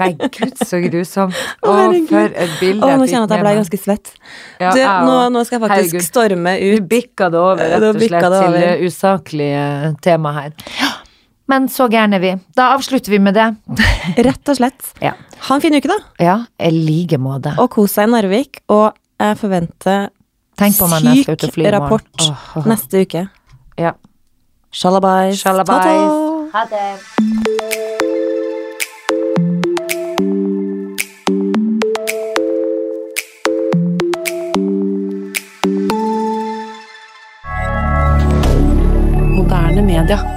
Nei, 0.00 0.10
gud, 0.18 0.58
så 0.64 0.80
grusomt. 0.84 1.38
Å, 1.64 1.74
for 2.08 2.36
et 2.44 2.58
bilde 2.60 2.86
Å, 2.86 2.96
nå 2.98 3.06
kjenner 3.08 3.24
jeg 3.24 3.26
at 3.26 3.30
fikk 3.30 3.36
jeg 3.36 3.46
ble 3.46 3.54
ganske 3.60 3.80
svett. 3.82 4.12
Ja, 4.62 4.74
du, 4.74 4.82
nå, 5.08 5.16
nå 5.34 5.44
skal 5.46 5.58
jeg 5.58 5.64
faktisk 5.66 5.80
Herregud. 5.80 6.08
storme 6.08 6.56
Du 6.60 6.66
ut. 6.74 6.88
bikka 6.90 7.30
det 7.32 7.40
over, 7.40 7.74
rett 7.74 7.88
og 7.88 8.04
slett, 8.04 8.28
til 8.34 8.86
usaklige 8.88 9.64
tema 10.04 10.34
her. 10.40 10.54
Ja. 10.80 10.92
Men 11.50 11.68
så 11.68 11.86
gærne 11.92 12.18
vi. 12.22 12.32
Da 12.56 12.70
avslutter 12.74 13.12
vi 13.12 13.20
med 13.20 13.36
det. 13.36 13.50
Rett 14.26 14.48
og 14.48 14.56
slett. 14.56 14.92
Ja. 15.04 15.12
Ha 15.48 15.58
en 15.58 15.64
fin 15.64 15.76
uke, 15.76 15.90
da. 15.90 15.98
Ja, 16.22 16.36
i 16.56 16.70
like 16.72 17.20
måte. 17.20 17.52
Og 17.60 17.68
kos 17.74 17.98
deg 17.98 18.08
i 18.08 18.14
Narvik. 18.14 18.62
Og 18.72 18.94
jeg 19.20 19.40
forventer 19.40 20.08
meg 20.60 20.78
jeg 20.78 21.24
syk 21.26 21.48
i 21.50 21.66
oh. 21.66 21.72
rapport 21.74 22.28
neste 22.64 23.04
uke. 23.04 23.26
Ja. 23.80 23.96
Shalabais. 24.74 25.38
Shalabais. 25.42 26.50
Ha 26.54 26.64
det. 26.70 27.93
D'accord. 40.06 40.33